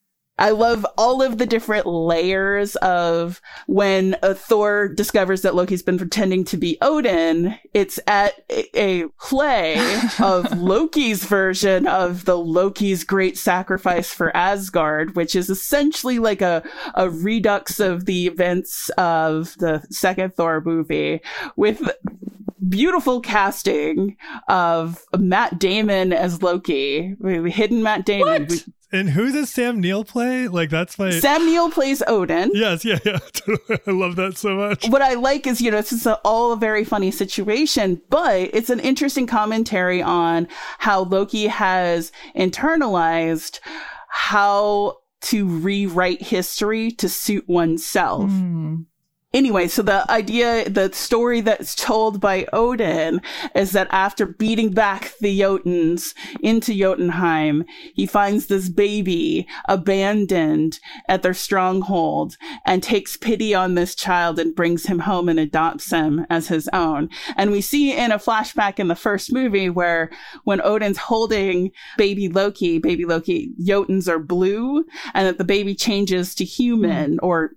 I 0.42 0.50
love 0.50 0.88
all 0.98 1.22
of 1.22 1.38
the 1.38 1.46
different 1.46 1.86
layers 1.86 2.76
of 2.78 3.40
when 3.68 4.16
a 4.24 4.34
Thor 4.34 4.88
discovers 4.88 5.44
that 5.44 5.54
Loki's 5.54 5.84
been 5.84 6.00
pretending 6.00 6.44
to 6.46 6.58
be 6.58 6.80
Odin. 6.82 7.60
It's 7.76 8.00
at 8.08 8.44
a, 8.74 9.06
play 9.20 9.76
of 10.20 10.58
Loki's 10.58 11.26
version 11.26 11.86
of 11.86 12.26
the 12.26 12.40
Loki's 12.40 13.04
great 13.04 13.38
sacrifice 13.38 14.12
for 14.12 14.36
Asgard, 14.36 15.16
which 15.16 15.36
is 15.36 15.52
essentially 15.52 16.18
like 16.18 16.42
a, 16.42 16.64
a 16.96 17.08
redux 17.08 17.80
of 17.80 18.06
the 18.06 18.26
events 18.26 18.90
of 18.98 19.56
the 19.60 19.86
second 19.92 20.34
Thor 20.34 20.60
movie 20.66 21.22
with 21.56 21.88
beautiful 22.68 23.22
casting 23.22 24.18
of 24.48 25.06
Matt 25.16 25.60
Damon 25.60 26.14
as 26.14 26.42
Loki, 26.42 27.16
hidden 27.22 27.84
Matt 27.84 28.08
Damon. 28.08 28.48
What? 28.48 28.66
And 28.92 29.10
who 29.12 29.32
does 29.32 29.50
Sam 29.50 29.80
Neill 29.80 30.04
play? 30.04 30.48
Like 30.48 30.70
that's 30.70 31.00
my 31.00 31.12
Sam 31.12 31.46
Neill 31.46 31.72
plays 31.72 32.04
Odin. 32.08 32.52
Yes, 32.54 32.84
yeah, 32.84 33.00
yeah. 33.06 33.20
I 33.88 33.92
love 33.92 34.16
that 34.18 34.38
so 34.38 34.56
much. 34.56 34.88
What 34.90 35.02
I 35.02 35.14
like 35.14 35.48
is, 35.48 35.62
you 35.62 35.72
know, 35.72 35.78
this 35.78 35.94
is 35.94 36.06
a, 36.06 36.16
all 36.26 36.52
a 36.52 36.58
very 36.58 36.84
funny 36.84 37.12
situation, 37.12 38.02
but 38.10 38.50
it's 38.54 38.70
an 38.70 38.80
interesting 38.80 39.28
commentary 39.28 40.02
on 40.02 40.48
how 40.80 41.04
Loki 41.04 41.48
has 41.48 42.12
internalized 42.36 43.60
how 44.10 44.98
to 45.22 45.48
rewrite 45.48 46.22
history 46.22 46.92
to 46.92 47.08
suit 47.08 47.48
oneself. 47.48 48.30
Mm 48.30 48.86
anyway, 49.34 49.68
so 49.68 49.82
the 49.82 50.10
idea, 50.12 50.70
the 50.70 50.92
story 50.94 51.42
that's 51.42 51.76
told 51.76 52.20
by 52.20 52.46
Odin 52.54 53.22
is 53.56 53.72
that 53.72 53.88
after 53.92 54.26
beating 54.26 54.72
back 54.72 55.14
the 55.20 55.40
Jotuns 55.40 56.14
into 56.42 56.74
Jotunheim, 56.74 57.66
he 57.94 58.06
finds 58.06 58.48
this 58.48 58.70
baby 58.70 59.48
abandoned 59.68 60.80
at 61.08 61.22
their 61.22 61.34
stronghold 61.34 62.38
and 62.66 62.84
takes 62.84 63.18
pity 63.18 63.54
on 63.54 63.76
this 63.76 63.96
child 63.96 64.40
and 64.40 64.56
brings 64.56 64.86
him 64.86 65.00
home 65.00 65.30
and 65.30 65.40
adopts 65.40 65.92
him 65.92 66.26
as 66.30 66.48
his 66.48 66.70
own. 66.74 67.10
And 67.38 67.52
we 67.52 67.62
see 67.62 67.96
in 67.96 68.12
a 68.12 68.20
flashback 68.20 68.80
in 68.80 68.88
the 68.88 68.96
first 68.96 69.32
movie 69.32 69.70
where 69.70 70.10
when 70.44 70.62
Odin's 70.62 70.98
holding 70.98 71.72
baby 71.98 72.28
Loki, 72.28 72.80
baby 72.80 73.06
Loki, 73.06 73.52
Jotuns 73.62 74.08
are 74.08 74.20
blue 74.20 74.86
and 75.14 75.28
that 75.28 75.38
the 75.38 75.44
baby 75.44 75.76
changes 75.76 76.36
to 76.36 76.46
human 76.46 77.20
or 77.20 77.52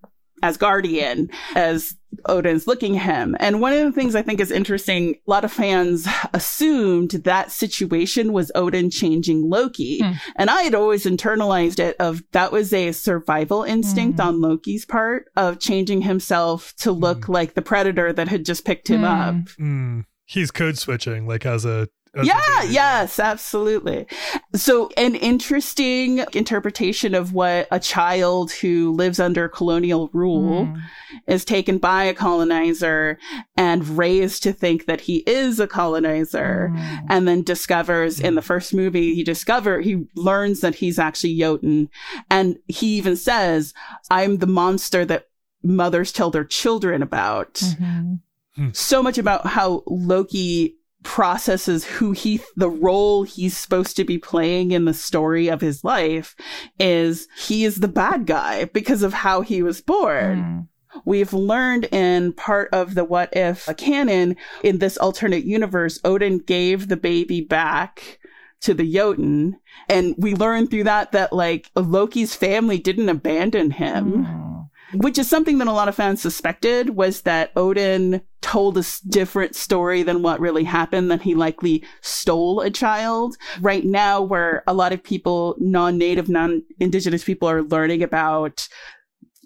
Asgardian 0.45 1.33
as 1.55 1.97
Odin's 2.27 2.67
looking 2.67 2.95
him. 2.95 3.37
And 3.41 3.61
one 3.61 3.73
of 3.73 3.85
the 3.85 3.93
things 3.93 4.15
I 4.15 4.23
think 4.23 4.41
is 4.41 4.51
interesting, 4.51 5.15
a 5.15 5.31
lot 5.31 5.45
of 5.45 5.53
fans 5.53 6.07
assumed 6.33 7.11
that 7.11 7.51
situation 7.51 8.33
was 8.33 8.53
Odin 8.55 8.91
changing 8.91 9.49
Loki. 9.49 10.01
Hmm. 10.01 10.13
And 10.37 10.51
I 10.51 10.63
had 10.63 10.75
always 10.75 11.05
internalized 11.05 11.79
it 11.79 11.97
of 11.99 12.23
that 12.33 12.53
was 12.53 12.73
a 12.73 12.93
survival 12.93 13.63
instinct 13.63 14.19
mm. 14.19 14.25
on 14.25 14.41
Loki's 14.41 14.85
part 14.85 15.27
of 15.37 15.59
changing 15.59 16.03
himself 16.03 16.75
to 16.79 16.93
look 16.93 17.23
mm. 17.23 17.35
like 17.35 17.55
the 17.55 17.63
predator 17.63 18.13
that 18.13 18.29
had 18.29 18.45
just 18.45 18.65
picked 18.65 18.89
him 18.89 19.03
mm. 19.03 19.05
up. 19.05 19.49
Hmm. 19.57 20.01
He's 20.27 20.51
code 20.51 20.79
switching 20.79 21.27
like 21.27 21.45
as 21.45 21.65
a 21.65 21.89
yeah, 22.23 22.63
yes, 22.63 23.19
absolutely. 23.19 24.07
So, 24.55 24.91
an 24.97 25.15
interesting 25.15 26.25
interpretation 26.33 27.15
of 27.15 27.33
what 27.33 27.67
a 27.71 27.81
child 27.81 28.53
who 28.53 28.93
lives 28.93 29.19
under 29.19 29.49
colonial 29.49 30.11
rule 30.13 30.67
mm. 30.67 30.81
is 31.27 31.45
taken 31.45 31.79
by 31.79 32.05
a 32.05 32.15
colonizer 32.15 33.19
and 33.57 33.99
raised 33.99 34.43
to 34.45 34.53
think 34.53 34.87
that 34.87 35.03
he 35.03 35.19
is 35.27 35.59
a 35.59 35.67
colonizer, 35.67 36.73
mm. 36.73 37.07
and 37.09 37.27
then 37.27 37.43
discovers 37.43 38.21
in 38.21 38.35
the 38.35 38.43
first 38.43 38.75
movie, 38.75 39.15
he 39.15 39.25
discover 39.25 39.81
he 39.81 40.07
learns 40.15 40.61
that 40.61 40.77
he's 40.77 40.99
actually 40.99 41.39
Jotun, 41.39 41.89
and 42.31 42.59
he 42.69 42.97
even 42.97 43.17
says, 43.17 43.75
"I'm 44.11 44.39
the 44.39 44.47
monster 44.47 45.05
that 45.05 45.29
mothers 45.63 46.13
tell 46.13 46.31
their 46.31 46.45
children 46.45 47.03
about." 47.03 47.55
Mm-hmm. 47.55 48.15
Hmm. 48.57 48.69
So 48.73 49.03
much 49.03 49.19
about 49.19 49.47
how 49.47 49.83
Loki 49.87 50.77
processes 51.05 51.85
who 51.85 52.13
he 52.13 52.41
the 52.57 52.69
role 52.69 53.23
he's 53.23 53.57
supposed 53.57 53.97
to 53.97 54.05
be 54.05 54.19
playing 54.19 54.73
in 54.73 54.87
the 54.87 54.95
story 54.95 55.49
of 55.49 55.61
his 55.61 55.85
life 55.85 56.35
is 56.81 57.29
he 57.37 57.65
is 57.65 57.77
the 57.77 57.89
bad 57.89 58.27
guy 58.27 58.65
because 58.65 59.03
of 59.03 59.13
how 59.13 59.43
he 59.43 59.63
was 59.63 59.81
born. 59.81 60.39
Mm. 60.39 60.69
We've 61.05 61.33
learned 61.33 61.85
in 61.87 62.33
part 62.33 62.71
of 62.73 62.95
the 62.95 63.05
what 63.05 63.31
if 63.37 63.69
canon 63.77 64.37
in 64.63 64.79
this 64.79 64.97
alternate 64.97 65.45
universe, 65.45 66.01
Odin 66.05 66.39
gave 66.39 66.89
the 66.89 66.97
baby 66.97 67.41
back 67.41 68.19
to 68.63 68.75
the 68.75 68.91
Jotun. 68.91 69.59
And 69.89 70.15
we 70.17 70.35
learned 70.35 70.71
through 70.71 70.85
that 70.85 71.13
that 71.13 71.33
like 71.33 71.71
Loki's 71.75 72.35
family 72.35 72.79
didn't 72.79 73.09
abandon 73.09 73.73
him. 73.73 74.13
Mm 74.13 74.54
which 74.95 75.19
is 75.19 75.29
something 75.29 75.59
that 75.59 75.69
a 75.69 75.73
lot 75.73 75.89
of 75.89 75.95
fans 75.95 76.21
suspected 76.21 76.91
was 76.91 77.23
that 77.23 77.53
Odin 77.57 78.23
told 78.41 78.77
a 78.77 78.85
different 79.09 79.57
story 79.57 80.03
than 80.03 80.23
what 80.23 80.41
really 80.41 80.65
happened, 80.65 81.11
that 81.11 81.23
he 81.23 81.35
likely 81.35 81.85
stole 82.03 82.61
a 82.61 82.71
child. 82.71 83.37
Right 83.61 83.85
now, 83.85 84.23
where 84.23 84.63
a 84.67 84.75
lot 84.75 84.93
of 84.93 85.03
people, 85.03 85.57
non-native, 85.59 86.29
non-indigenous 86.29 87.25
people 87.25 87.49
are 87.49 87.63
learning 87.63 88.03
about 88.03 88.69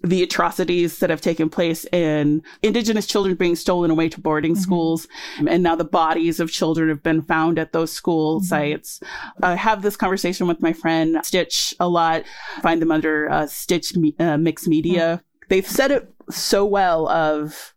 the 0.04 0.22
atrocities 0.22 0.98
that 0.98 1.10
have 1.10 1.20
taken 1.20 1.48
place 1.48 1.84
in 1.86 2.42
indigenous 2.62 3.06
children 3.06 3.34
being 3.34 3.56
stolen 3.56 3.90
away 3.90 4.08
to 4.08 4.20
boarding 4.20 4.52
mm-hmm. 4.52 4.62
schools. 4.62 5.08
And 5.46 5.62
now 5.62 5.74
the 5.74 5.84
bodies 5.84 6.40
of 6.40 6.50
children 6.50 6.88
have 6.88 7.02
been 7.02 7.22
found 7.22 7.58
at 7.58 7.72
those 7.72 7.92
school 7.92 8.38
mm-hmm. 8.38 8.46
sites. 8.46 9.00
I 9.42 9.54
have 9.54 9.82
this 9.82 9.96
conversation 9.96 10.46
with 10.46 10.62
my 10.62 10.72
friend 10.72 11.18
Stitch 11.24 11.74
a 11.80 11.88
lot. 11.88 12.24
find 12.62 12.80
them 12.80 12.92
under 12.92 13.30
uh, 13.30 13.46
Stitch 13.46 13.94
uh, 14.18 14.36
Mixed 14.36 14.68
Media. 14.68 15.16
Mm-hmm 15.16 15.27
they've 15.48 15.66
said 15.66 15.90
it 15.90 16.12
so 16.30 16.64
well 16.64 17.08
of 17.08 17.74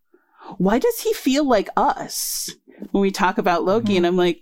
why 0.57 0.79
does 0.79 0.99
he 0.99 1.13
feel 1.13 1.47
like 1.47 1.69
us 1.77 2.49
when 2.91 3.01
we 3.01 3.11
talk 3.11 3.37
about 3.37 3.63
Loki? 3.63 3.89
Mm-hmm. 3.89 3.97
And 3.97 4.07
I'm 4.07 4.17
like, 4.17 4.41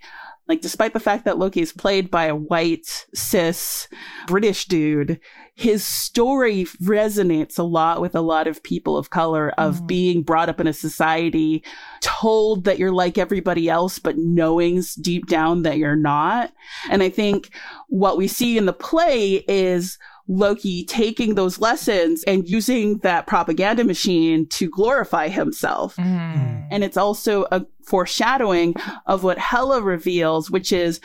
like, 0.50 0.62
despite 0.62 0.94
the 0.94 1.00
fact 1.00 1.26
that 1.26 1.38
Loki 1.38 1.62
is 1.62 1.72
played 1.72 2.10
by 2.10 2.26
a 2.26 2.36
white, 2.36 3.06
cis, 3.14 3.88
British 4.26 4.66
dude, 4.66 5.20
his 5.54 5.86
story 5.86 6.66
resonates 6.82 7.60
a 7.60 7.64
lot 7.64 8.02
with 8.02 8.16
a 8.16 8.22
lot 8.22 8.48
of 8.48 8.64
people 8.64 8.98
of 8.98 9.12
color 9.12 9.52
of 9.60 9.82
mm. 9.82 9.88
being 9.88 10.24
brought 10.24 10.50
up 10.50 10.60
in 10.60 10.66
a 10.66 10.74
society 10.74 11.64
told 12.02 12.64
that 12.64 12.80
you're 12.80 12.92
like 12.92 13.20
everybody 13.20 13.70
else, 13.70 14.00
but 14.00 14.18
knowing 14.18 14.82
deep 15.02 15.28
down 15.28 15.62
that 15.62 15.78
you're 15.78 15.96
not. 15.96 16.52
And 16.90 17.04
I 17.04 17.10
think 17.10 17.52
what 17.88 18.18
we 18.18 18.28
see 18.28 18.58
in 18.58 18.66
the 18.66 18.74
play 18.74 19.44
is 19.48 20.00
Loki 20.30 20.86
taking 20.86 21.34
those 21.34 21.60
lessons 21.60 22.24
and 22.24 22.48
using 22.48 23.00
that 23.00 23.26
propaganda 23.26 23.84
machine 23.84 24.48
to 24.50 24.70
glorify 24.70 25.28
himself. 25.28 25.96
Mm. 25.96 26.68
And 26.70 26.84
it's 26.84 26.98
also 26.98 27.48
a 27.52 27.66
foreshadowing 27.84 28.76
of 29.08 29.24
what 29.24 29.40
Hela 29.40 29.82
reveals, 29.82 30.52
which 30.52 30.72
is 30.72 31.02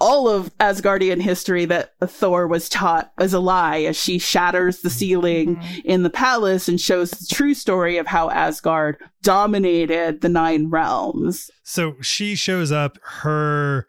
all 0.00 0.28
of 0.28 0.56
Asgardian 0.58 1.20
history 1.20 1.64
that 1.66 1.92
Thor 2.04 2.46
was 2.46 2.68
taught 2.68 3.12
is 3.20 3.32
a 3.32 3.40
lie 3.40 3.80
as 3.80 3.96
she 3.96 4.18
shatters 4.18 4.80
the 4.80 4.90
ceiling 4.90 5.56
mm-hmm. 5.56 5.80
in 5.84 6.02
the 6.02 6.10
palace 6.10 6.68
and 6.68 6.80
shows 6.80 7.10
the 7.10 7.26
true 7.32 7.54
story 7.54 7.96
of 7.96 8.06
how 8.06 8.30
Asgard 8.30 8.96
dominated 9.22 10.20
the 10.20 10.28
nine 10.28 10.68
realms. 10.68 11.50
So 11.62 11.94
she 12.00 12.34
shows 12.34 12.70
up, 12.70 12.98
her 13.02 13.86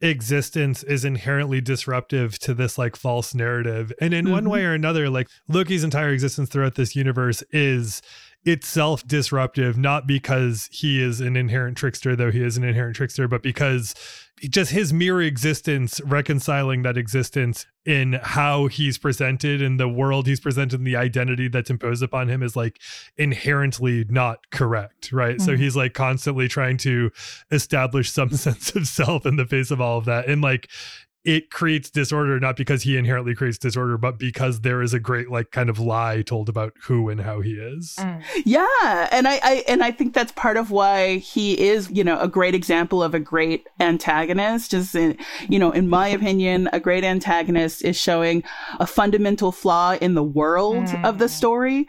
existence 0.00 0.82
is 0.82 1.04
inherently 1.04 1.60
disruptive 1.60 2.38
to 2.40 2.54
this 2.54 2.78
like 2.78 2.96
false 2.96 3.34
narrative. 3.34 3.92
And 4.00 4.14
in 4.14 4.24
mm-hmm. 4.24 4.34
one 4.34 4.50
way 4.50 4.64
or 4.64 4.72
another, 4.72 5.10
like 5.10 5.28
Loki's 5.48 5.84
entire 5.84 6.10
existence 6.10 6.48
throughout 6.48 6.74
this 6.74 6.96
universe 6.96 7.42
is 7.50 8.00
itself 8.44 9.06
disruptive, 9.06 9.76
not 9.76 10.06
because 10.06 10.68
he 10.72 11.02
is 11.02 11.20
an 11.20 11.36
inherent 11.36 11.76
trickster, 11.76 12.16
though 12.16 12.30
he 12.30 12.42
is 12.42 12.56
an 12.56 12.64
inherent 12.64 12.96
trickster, 12.96 13.28
but 13.28 13.42
because 13.42 13.94
just 14.48 14.70
his 14.70 14.92
mere 14.92 15.20
existence, 15.20 16.00
reconciling 16.02 16.82
that 16.82 16.96
existence 16.96 17.66
in 17.84 18.20
how 18.22 18.66
he's 18.66 18.98
presented 18.98 19.62
in 19.62 19.78
the 19.78 19.88
world 19.88 20.26
he's 20.26 20.40
presented 20.40 20.78
and 20.78 20.86
the 20.86 20.96
identity 20.96 21.48
that's 21.48 21.70
imposed 21.70 22.02
upon 22.02 22.28
him 22.28 22.42
is 22.42 22.54
like 22.54 22.78
inherently 23.16 24.04
not 24.08 24.50
correct, 24.50 25.12
right? 25.12 25.36
Mm-hmm. 25.36 25.44
So 25.44 25.56
he's 25.56 25.76
like 25.76 25.94
constantly 25.94 26.46
trying 26.46 26.76
to 26.78 27.10
establish 27.50 28.10
some 28.10 28.30
sense 28.36 28.74
of 28.76 28.86
self 28.86 29.24
in 29.26 29.36
the 29.36 29.46
face 29.46 29.70
of 29.70 29.80
all 29.80 29.98
of 29.98 30.04
that. 30.04 30.26
And 30.26 30.42
like 30.42 30.68
it 31.24 31.50
creates 31.50 31.90
disorder 31.90 32.40
not 32.40 32.56
because 32.56 32.82
he 32.82 32.96
inherently 32.96 33.34
creates 33.34 33.58
disorder 33.58 33.98
but 33.98 34.18
because 34.18 34.60
there 34.60 34.80
is 34.80 34.94
a 34.94 35.00
great 35.00 35.30
like 35.30 35.50
kind 35.50 35.68
of 35.68 35.78
lie 35.78 36.22
told 36.22 36.48
about 36.48 36.72
who 36.82 37.08
and 37.08 37.20
how 37.20 37.40
he 37.40 37.52
is 37.52 37.96
mm. 37.98 38.22
yeah 38.44 39.08
and 39.12 39.28
I, 39.28 39.40
I 39.42 39.64
and 39.68 39.82
i 39.82 39.90
think 39.90 40.14
that's 40.14 40.32
part 40.32 40.56
of 40.56 40.70
why 40.70 41.18
he 41.18 41.60
is 41.60 41.90
you 41.90 42.02
know 42.02 42.18
a 42.20 42.28
great 42.28 42.54
example 42.54 43.02
of 43.02 43.14
a 43.14 43.20
great 43.20 43.66
antagonist 43.80 44.70
just 44.70 44.94
in, 44.94 45.18
you 45.48 45.58
know 45.58 45.70
in 45.70 45.88
my 45.88 46.08
opinion 46.08 46.68
a 46.72 46.80
great 46.80 47.04
antagonist 47.04 47.84
is 47.84 47.96
showing 47.96 48.42
a 48.78 48.86
fundamental 48.86 49.52
flaw 49.52 49.96
in 50.00 50.14
the 50.14 50.24
world 50.24 50.86
mm. 50.86 51.04
of 51.04 51.18
the 51.18 51.26
mm. 51.26 51.30
story 51.30 51.86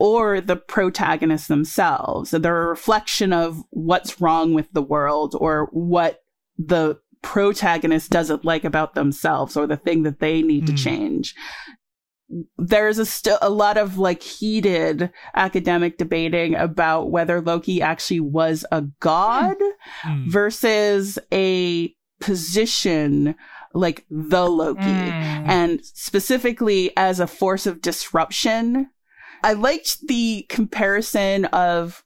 or 0.00 0.40
the 0.40 0.56
protagonists 0.56 1.48
themselves. 1.48 2.30
They're 2.30 2.62
a 2.62 2.68
reflection 2.68 3.34
of 3.34 3.62
what's 3.68 4.18
wrong 4.18 4.54
with 4.54 4.72
the 4.72 4.80
world 4.80 5.36
or 5.38 5.68
what 5.72 6.22
the 6.56 6.98
protagonist 7.22 8.10
doesn't 8.10 8.44
like 8.44 8.64
about 8.64 8.94
themselves 8.94 9.56
or 9.56 9.66
the 9.66 9.76
thing 9.76 10.02
that 10.04 10.20
they 10.20 10.42
need 10.42 10.64
mm. 10.64 10.66
to 10.66 10.72
hmm. 10.72 10.76
change 10.78 11.34
there's 12.58 12.98
a 12.98 13.06
still 13.06 13.38
a 13.42 13.50
lot 13.50 13.76
of 13.76 13.98
like 13.98 14.22
heated 14.22 15.10
academic 15.34 15.98
debating 15.98 16.54
about 16.54 17.10
whether 17.10 17.40
Loki 17.40 17.82
actually 17.82 18.20
was 18.20 18.64
a 18.70 18.82
god 19.00 19.56
mm. 20.04 20.30
versus 20.30 21.18
a 21.32 21.94
position 22.20 23.34
like 23.74 24.04
the 24.10 24.48
Loki 24.48 24.80
mm. 24.80 25.48
and 25.48 25.84
specifically 25.84 26.96
as 26.96 27.20
a 27.20 27.26
force 27.26 27.66
of 27.66 27.82
disruption. 27.82 28.90
I 29.42 29.54
liked 29.54 30.06
the 30.06 30.44
comparison 30.48 31.46
of 31.46 32.04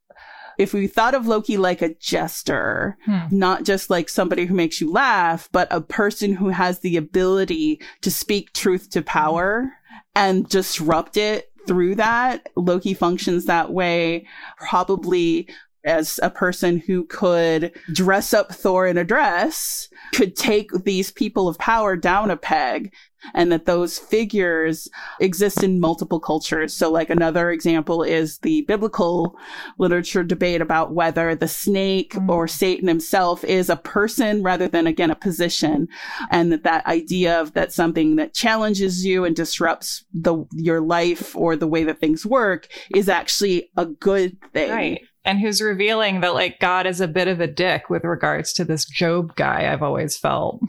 if 0.59 0.73
we 0.73 0.87
thought 0.87 1.15
of 1.15 1.27
Loki 1.27 1.57
like 1.57 1.83
a 1.83 1.95
jester, 1.95 2.97
hmm. 3.05 3.21
not 3.31 3.65
just 3.65 3.91
like 3.91 4.09
somebody 4.09 4.47
who 4.47 4.55
makes 4.55 4.81
you 4.81 4.91
laugh, 4.91 5.49
but 5.53 5.69
a 5.71 5.81
person 5.81 6.35
who 6.35 6.49
has 6.49 6.81
the 6.81 6.97
ability 6.97 7.81
to 8.03 8.11
speak 8.11 8.53
truth 8.53 8.91
to 8.91 9.03
power 9.03 9.73
and 10.15 10.49
disrupt 10.49 11.17
it 11.17 11.51
through 11.67 11.95
that, 11.97 12.49
Loki 12.57 12.95
functions 12.95 13.47
that 13.47 13.73
way, 13.73 14.27
probably 14.59 15.49
as 15.85 16.19
a 16.23 16.31
person 16.31 16.79
who 16.79 17.05
could 17.05 17.73
dress 17.93 18.33
up 18.33 18.55
Thor 18.55 18.87
in 18.87 18.97
a 18.97 19.05
dress, 19.05 19.89
could 20.15 20.35
take 20.35 20.71
these 20.85 21.11
people 21.11 21.47
of 21.47 21.59
power 21.59 21.95
down 21.97 22.31
a 22.31 22.37
peg 22.37 22.93
and 23.33 23.51
that 23.51 23.67
those 23.67 23.99
figures 23.99 24.89
exist 25.21 25.63
in 25.63 25.81
multiple 25.81 26.21
cultures. 26.21 26.75
So 26.75 26.91
like 26.91 27.11
another 27.11 27.51
example 27.51 28.03
is 28.03 28.39
the 28.39 28.63
biblical 28.63 29.37
literature 29.79 30.23
debate 30.23 30.61
about 30.61 30.93
whether 30.93 31.35
the 31.35 31.49
snake 31.49 32.15
mm. 32.15 32.29
or 32.29 32.47
Satan 32.47 32.89
himself 32.89 33.45
is 33.45 33.71
a 33.71 33.77
person 33.77 34.43
rather 34.43 34.69
than 34.69 34.87
again 34.87 35.11
a 35.11 35.17
position. 35.17 35.89
And 36.31 36.53
that 36.53 36.65
that 36.65 36.87
idea 36.87 37.41
of 37.41 37.55
that 37.55 37.73
something 37.73 38.17
that 38.17 38.35
challenges 38.35 39.05
you 39.05 39.25
and 39.25 39.35
disrupts 39.35 40.05
the, 40.13 40.45
your 40.53 40.81
life 40.81 41.35
or 41.37 41.57
the 41.57 41.69
way 41.69 41.85
that 41.85 42.01
things 42.01 42.27
work 42.27 42.69
is 42.95 43.09
actually 43.09 43.71
a 43.77 43.87
good 43.87 44.37
thing. 44.53 44.71
Right 44.71 45.01
and 45.25 45.41
who's 45.41 45.63
revealing 45.63 46.21
that 46.21 46.35
like 46.35 46.61
God 46.61 46.87
is 46.87 47.01
a 47.01 47.09
bit 47.09 47.29
of 47.29 47.41
a 47.41 47.47
dick 47.47 47.89
with 47.89 48.05
regards 48.05 48.53
to 48.55 48.65
this 48.65 48.85
Job 48.85 49.35
guy. 49.37 49.73
I've 49.73 49.83
always 49.83 50.19
felt. 50.19 50.61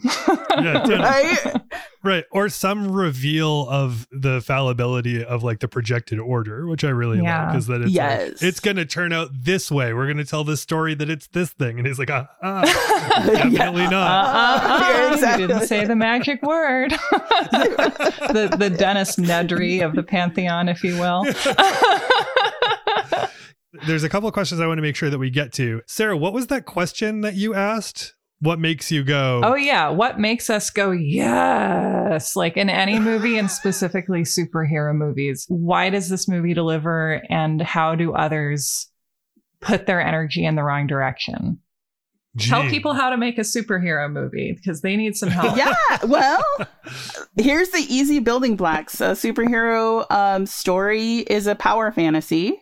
yeah, 0.57 0.87
right? 0.87 1.61
right. 2.03 2.23
Or 2.31 2.47
some 2.47 2.91
reveal 2.91 3.67
of 3.69 4.07
the 4.11 4.41
fallibility 4.41 5.23
of 5.23 5.43
like 5.43 5.59
the 5.59 5.67
projected 5.67 6.19
order, 6.19 6.67
which 6.67 6.85
I 6.85 6.89
really 6.89 7.21
yeah. 7.21 7.47
like, 7.47 7.57
is 7.57 7.67
that 7.67 7.81
it's 7.81 7.91
yes. 7.91 8.29
like, 8.29 8.43
it's 8.43 8.61
going 8.61 8.77
to 8.77 8.85
turn 8.85 9.11
out 9.11 9.29
this 9.33 9.69
way. 9.69 9.93
We're 9.93 10.05
going 10.05 10.17
to 10.17 10.25
tell 10.25 10.45
this 10.45 10.61
story 10.61 10.95
that 10.95 11.09
it's 11.09 11.27
this 11.27 11.51
thing, 11.51 11.77
and 11.77 11.85
he's 11.85 11.99
like, 11.99 12.11
ah, 12.11 12.27
ah 12.41 12.61
definitely 13.25 13.83
yeah. 13.83 13.89
not. 13.89 14.25
Uh, 14.25 14.67
uh, 14.67 15.09
uh, 15.09 15.13
exactly. 15.13 15.41
You 15.41 15.47
didn't 15.49 15.67
say 15.67 15.85
the 15.85 15.95
magic 15.95 16.41
word. 16.41 16.91
the 17.11 18.55
the 18.57 18.69
Dennis 18.69 19.17
Nedry 19.17 19.85
of 19.85 19.95
the 19.95 20.03
pantheon, 20.03 20.69
if 20.69 20.83
you 20.83 20.97
will. 20.97 21.25
There's 23.87 24.03
a 24.03 24.09
couple 24.09 24.27
of 24.27 24.33
questions 24.33 24.61
I 24.61 24.67
want 24.67 24.77
to 24.77 24.81
make 24.81 24.95
sure 24.95 25.09
that 25.09 25.19
we 25.19 25.29
get 25.29 25.53
to. 25.53 25.81
Sarah, 25.87 26.17
what 26.17 26.33
was 26.33 26.47
that 26.47 26.65
question 26.65 27.21
that 27.21 27.35
you 27.35 27.53
asked? 27.53 28.13
What 28.39 28.59
makes 28.59 28.91
you 28.91 29.03
go? 29.03 29.41
Oh, 29.43 29.55
yeah. 29.55 29.89
What 29.89 30.19
makes 30.19 30.49
us 30.49 30.69
go, 30.69 30.91
yes? 30.91 32.35
Like 32.35 32.57
in 32.57 32.69
any 32.69 32.99
movie 32.99 33.37
and 33.37 33.49
specifically 33.51 34.21
superhero 34.21 34.93
movies. 34.93 35.45
Why 35.47 35.89
does 35.89 36.09
this 36.09 36.27
movie 36.27 36.53
deliver 36.53 37.21
and 37.29 37.61
how 37.61 37.95
do 37.95 38.13
others 38.13 38.89
put 39.61 39.85
their 39.85 40.01
energy 40.01 40.45
in 40.45 40.55
the 40.55 40.63
wrong 40.63 40.85
direction? 40.85 41.59
Gee. 42.35 42.49
Tell 42.49 42.63
people 42.63 42.93
how 42.93 43.09
to 43.09 43.17
make 43.17 43.37
a 43.37 43.41
superhero 43.41 44.11
movie 44.11 44.51
because 44.53 44.81
they 44.81 44.97
need 44.97 45.15
some 45.15 45.29
help. 45.29 45.55
yeah, 45.57 45.73
well, 46.05 46.43
here's 47.37 47.69
the 47.69 47.85
easy 47.87 48.19
building 48.19 48.57
blocks. 48.57 48.99
A 48.99 49.11
superhero 49.11 50.05
um, 50.11 50.45
story 50.45 51.19
is 51.19 51.47
a 51.47 51.55
power 51.55 51.93
fantasy. 51.93 52.61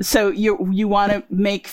So 0.00 0.30
you 0.30 0.68
you 0.72 0.88
want 0.88 1.12
to 1.12 1.24
make 1.30 1.68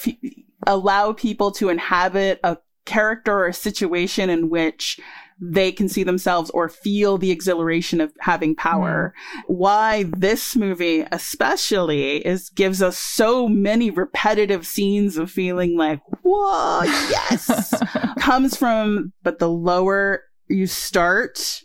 allow 0.67 1.13
people 1.13 1.51
to 1.51 1.69
inhabit 1.69 2.39
a 2.43 2.57
character 2.85 3.33
or 3.33 3.47
a 3.47 3.53
situation 3.53 4.29
in 4.29 4.49
which 4.49 4.99
they 5.41 5.71
can 5.71 5.87
see 5.87 6.03
themselves 6.03 6.49
or 6.51 6.67
feel 6.67 7.17
the 7.17 7.31
exhilaration 7.31 8.01
of 8.01 8.11
having 8.19 8.55
power. 8.55 9.13
Mm. 9.37 9.43
Why 9.47 10.03
this 10.03 10.55
movie 10.55 11.05
especially 11.11 12.25
is 12.25 12.49
gives 12.49 12.81
us 12.81 12.97
so 12.97 13.47
many 13.47 13.89
repetitive 13.89 14.67
scenes 14.67 15.17
of 15.17 15.31
feeling 15.31 15.77
like, 15.77 16.01
whoa, 16.23 16.81
yes, 16.83 17.73
comes 18.19 18.57
from, 18.57 19.13
but 19.23 19.39
the 19.39 19.49
lower 19.49 20.23
you 20.49 20.67
start, 20.67 21.61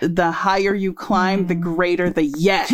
the 0.00 0.30
higher 0.30 0.74
you 0.74 0.92
climb, 0.92 1.46
the 1.46 1.54
mm. 1.54 1.60
greater 1.60 2.10
the 2.10 2.24
yes. 2.36 2.68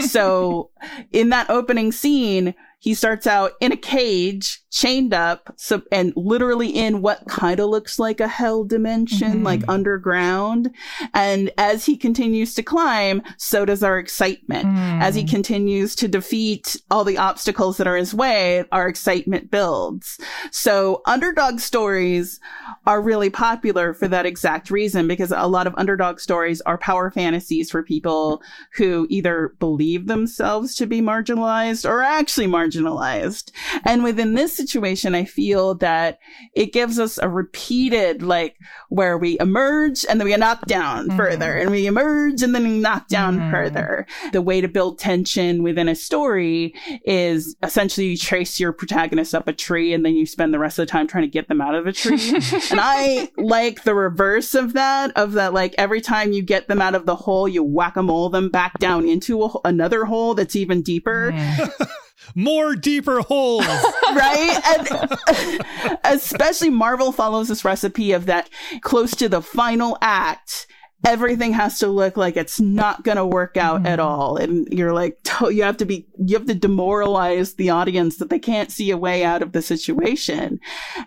so 0.10 0.70
in 1.12 1.30
that 1.30 1.50
opening 1.50 1.92
scene, 1.92 2.54
he 2.78 2.94
starts 2.94 3.26
out 3.26 3.52
in 3.60 3.72
a 3.72 3.76
cage, 3.76 4.60
chained 4.76 5.14
up, 5.14 5.52
so, 5.56 5.80
and 5.90 6.12
literally 6.16 6.68
in 6.68 7.00
what 7.00 7.26
kind 7.26 7.58
of 7.60 7.70
looks 7.70 7.98
like 7.98 8.20
a 8.20 8.28
hell 8.28 8.62
dimension, 8.62 9.32
mm-hmm. 9.32 9.42
like 9.42 9.62
underground. 9.68 10.70
And 11.14 11.50
as 11.56 11.86
he 11.86 11.96
continues 11.96 12.52
to 12.54 12.62
climb, 12.62 13.22
so 13.38 13.64
does 13.64 13.82
our 13.82 13.98
excitement. 13.98 14.66
Mm. 14.66 15.00
As 15.00 15.14
he 15.14 15.24
continues 15.24 15.96
to 15.96 16.08
defeat 16.08 16.76
all 16.90 17.04
the 17.04 17.16
obstacles 17.16 17.78
that 17.78 17.86
are 17.86 17.96
his 17.96 18.12
way, 18.12 18.64
our 18.70 18.86
excitement 18.86 19.50
builds. 19.50 20.18
So 20.50 21.00
underdog 21.06 21.60
stories 21.60 22.38
are 22.86 23.00
really 23.00 23.30
popular 23.30 23.94
for 23.94 24.08
that 24.08 24.26
exact 24.26 24.70
reason, 24.70 25.08
because 25.08 25.32
a 25.32 25.46
lot 25.46 25.66
of 25.66 25.74
underdog 25.78 26.20
stories 26.20 26.60
are 26.62 26.76
power 26.76 27.10
fantasies 27.10 27.70
for 27.70 27.82
people 27.82 28.42
who 28.74 29.06
either 29.08 29.54
believe 29.58 30.06
themselves 30.06 30.74
to 30.74 30.86
be 30.86 31.00
marginalized 31.00 31.88
or 31.88 32.02
actually 32.02 32.46
marginalized 32.46 32.66
marginalized. 32.66 33.50
And 33.84 34.02
within 34.02 34.34
this 34.34 34.58
situation, 34.66 35.14
I 35.14 35.24
feel 35.24 35.74
that 35.76 36.18
it 36.54 36.72
gives 36.72 36.98
us 36.98 37.18
a 37.18 37.28
repeated, 37.28 38.22
like, 38.22 38.56
where 38.88 39.18
we 39.18 39.38
emerge 39.38 40.04
and 40.08 40.20
then 40.20 40.26
we 40.26 40.36
knock 40.36 40.66
down 40.66 41.08
mm-hmm. 41.08 41.16
further 41.16 41.56
and 41.56 41.70
we 41.70 41.86
emerge 41.86 42.42
and 42.42 42.54
then 42.54 42.64
we 42.64 42.78
knock 42.78 43.08
down 43.08 43.38
mm-hmm. 43.38 43.50
further. 43.50 44.06
The 44.32 44.42
way 44.42 44.60
to 44.60 44.68
build 44.68 44.98
tension 44.98 45.62
within 45.62 45.88
a 45.88 45.94
story 45.94 46.74
is 47.04 47.56
essentially 47.62 48.08
you 48.08 48.16
trace 48.16 48.58
your 48.60 48.72
protagonist 48.72 49.34
up 49.34 49.48
a 49.48 49.52
tree 49.52 49.92
and 49.92 50.04
then 50.04 50.14
you 50.14 50.26
spend 50.26 50.52
the 50.52 50.58
rest 50.58 50.78
of 50.78 50.86
the 50.86 50.90
time 50.90 51.06
trying 51.06 51.24
to 51.24 51.28
get 51.28 51.48
them 51.48 51.60
out 51.60 51.74
of 51.74 51.84
the 51.84 51.92
tree. 51.92 52.28
and 52.70 52.80
I 52.80 53.30
like 53.36 53.84
the 53.84 53.94
reverse 53.94 54.54
of 54.54 54.72
that, 54.74 55.12
of 55.16 55.32
that, 55.32 55.52
like 55.52 55.74
every 55.78 56.00
time 56.00 56.32
you 56.32 56.42
get 56.42 56.68
them 56.68 56.80
out 56.80 56.94
of 56.94 57.06
the 57.06 57.16
hole, 57.16 57.48
you 57.48 57.62
whack 57.62 57.96
a 57.96 58.02
mole 58.02 58.28
them 58.28 58.48
back 58.48 58.78
down 58.78 59.06
into 59.08 59.42
a, 59.44 59.50
another 59.64 60.04
hole 60.04 60.34
that's 60.34 60.56
even 60.56 60.82
deeper. 60.82 61.32
more 62.34 62.74
deeper 62.74 63.20
holes. 63.20 63.66
right? 64.14 64.60
And 64.66 65.98
especially 66.04 66.70
Marvel 66.70 67.12
follows 67.12 67.48
this 67.48 67.64
recipe 67.64 68.12
of 68.12 68.26
that 68.26 68.48
close 68.80 69.12
to 69.16 69.28
the 69.28 69.42
final 69.42 69.98
act. 70.00 70.66
Everything 71.04 71.52
has 71.52 71.78
to 71.80 71.88
look 71.88 72.16
like 72.16 72.36
it's 72.36 72.58
not 72.58 73.04
going 73.04 73.18
to 73.18 73.26
work 73.26 73.56
out 73.56 73.82
mm. 73.82 73.86
at 73.86 74.00
all. 74.00 74.36
And 74.36 74.66
you're 74.72 74.94
like, 74.94 75.18
you 75.42 75.62
have 75.62 75.76
to 75.76 75.84
be, 75.84 76.08
you 76.18 76.36
have 76.36 76.46
to 76.46 76.54
demoralize 76.54 77.54
the 77.54 77.70
audience 77.70 78.16
that 78.16 78.30
they 78.30 78.38
can't 78.38 78.72
see 78.72 78.90
a 78.90 78.96
way 78.96 79.22
out 79.22 79.42
of 79.42 79.52
the 79.52 79.62
situation. 79.62 80.58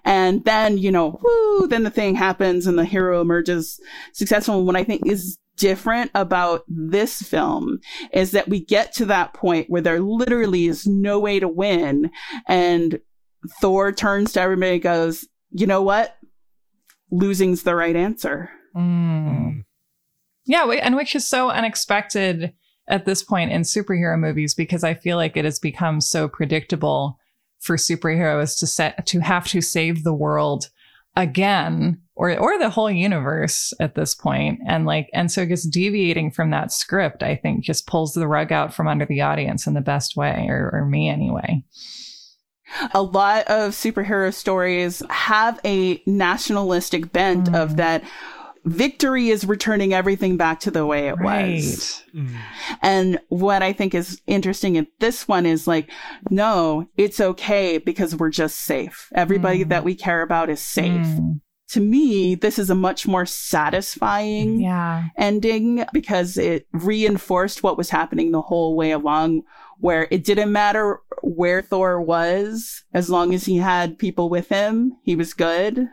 And 0.06 0.46
then, 0.46 0.78
you 0.78 0.92
know, 0.92 1.20
whoo, 1.22 1.68
then 1.68 1.84
the 1.84 1.90
thing 1.90 2.16
happens 2.16 2.68
and 2.68 2.78
the 2.78 2.86
hero 2.86 3.20
emerges 3.20 3.80
successful. 4.14 4.64
What 4.64 4.76
I 4.76 4.84
think 4.84 5.06
is 5.06 5.38
different 5.58 6.12
about 6.16 6.64
this 6.68 7.22
film 7.22 7.80
is 8.14 8.32
that 8.32 8.48
we 8.48 8.64
get 8.64 8.94
to 8.94 9.06
that 9.06 9.34
point 9.34 9.70
where 9.70 9.82
there 9.82 10.00
literally 10.00 10.68
is 10.68 10.88
no 10.88 11.20
way 11.20 11.40
to 11.40 11.48
win. 11.48 12.10
And 12.48 13.00
Thor 13.60 13.92
turns 13.92 14.34
to 14.34 14.42
everybody 14.42 14.74
and 14.74 14.82
goes, 14.82 15.28
you 15.52 15.68
know 15.68 15.82
what? 15.82 16.16
Losing's 17.12 17.64
the 17.64 17.76
right 17.76 17.96
answer. 17.96 18.50
Mm. 18.76 19.64
Yeah, 20.50 20.66
and 20.66 20.96
which 20.96 21.14
is 21.14 21.28
so 21.28 21.52
unexpected 21.52 22.54
at 22.88 23.06
this 23.06 23.22
point 23.22 23.52
in 23.52 23.62
superhero 23.62 24.20
movies 24.20 24.56
because 24.56 24.84
I 24.84 24.96
feel 24.96 25.16
like 25.16 25.38
it 25.38 25.46
has 25.46 25.60
become 25.60 26.02
so 26.02 26.28
predictable 26.28 27.20
for 27.60 27.76
superheroes 27.76 28.58
to 28.58 28.66
set 28.66 29.06
to 29.06 29.20
have 29.20 29.48
to 29.50 29.62
save 29.62 30.04
the 30.04 30.14
world 30.14 30.70
again 31.16 32.02
or 32.16 32.36
or 32.40 32.58
the 32.58 32.72
whole 32.72 32.90
universe 32.90 33.74
at 33.80 33.94
this 33.94 34.16
point 34.16 34.60
and 34.66 34.88
like 34.88 35.08
and 35.14 35.32
so 35.32 35.46
just 35.46 35.72
deviating 35.72 36.32
from 36.32 36.50
that 36.52 36.72
script 36.72 37.22
i 37.24 37.36
think 37.36 37.64
just 37.64 37.86
pulls 37.88 38.14
the 38.14 38.28
rug 38.28 38.52
out 38.52 38.74
from 38.74 38.88
under 38.88 39.06
the 39.06 39.20
audience 39.20 39.68
in 39.68 39.74
the 39.74 39.82
best 39.82 40.16
way 40.16 40.46
or, 40.48 40.70
or 40.72 40.86
me 40.86 41.10
anyway 41.10 41.62
a 42.94 43.02
lot 43.02 43.46
of 43.48 43.72
superhero 43.72 44.34
stories 44.34 45.04
have 45.10 45.60
a 45.66 46.02
nationalistic 46.06 47.12
bent 47.12 47.48
mm. 47.50 47.62
of 47.62 47.76
that 47.76 48.04
victory 48.70 49.30
is 49.30 49.46
returning 49.46 49.94
everything 49.94 50.38
back 50.38 50.60
to 50.62 50.72
the 50.72 50.86
way 50.86 51.08
it 51.08 51.18
right. 51.20 51.56
was. 51.56 52.04
Mm. 52.14 52.36
And 52.82 53.20
what 53.30 53.64
I 53.64 53.74
think 53.74 53.94
is 53.94 54.22
interesting 54.28 54.76
in 54.76 54.88
this 55.00 55.28
one 55.28 55.46
is 55.46 55.68
like, 55.68 55.90
no, 56.30 56.88
it's 56.98 57.20
okay 57.20 57.78
because 57.78 58.16
we're 58.16 58.30
just 58.30 58.58
safe. 58.58 59.10
Everybody 59.14 59.66
mm. 59.66 59.70
that 59.70 59.84
we 59.84 59.96
care 59.96 60.22
about 60.22 60.50
is 60.50 60.62
safe. 60.62 61.06
Mm. 61.06 61.42
To 61.70 61.80
me, 61.80 62.34
this 62.34 62.58
is 62.58 62.72
a 62.72 62.76
much 62.76 63.06
more 63.08 63.28
satisfying 63.28 64.60
yeah. 64.60 65.10
ending 65.18 65.86
because 65.94 66.36
it 66.36 66.68
reinforced 66.72 67.62
what 67.62 67.78
was 67.78 67.92
happening 67.92 68.32
the 68.32 68.42
whole 68.42 68.76
way 68.76 68.92
along 68.92 69.44
where 69.80 70.08
it 70.12 70.24
didn't 70.24 70.52
matter 70.52 71.00
where 71.22 71.62
Thor 71.62 72.02
was, 72.02 72.84
as 72.94 73.10
long 73.10 73.34
as 73.34 73.46
he 73.46 73.58
had 73.58 73.98
people 73.98 74.30
with 74.30 74.50
him, 74.50 74.98
he 75.04 75.16
was 75.16 75.34
good. 75.34 75.88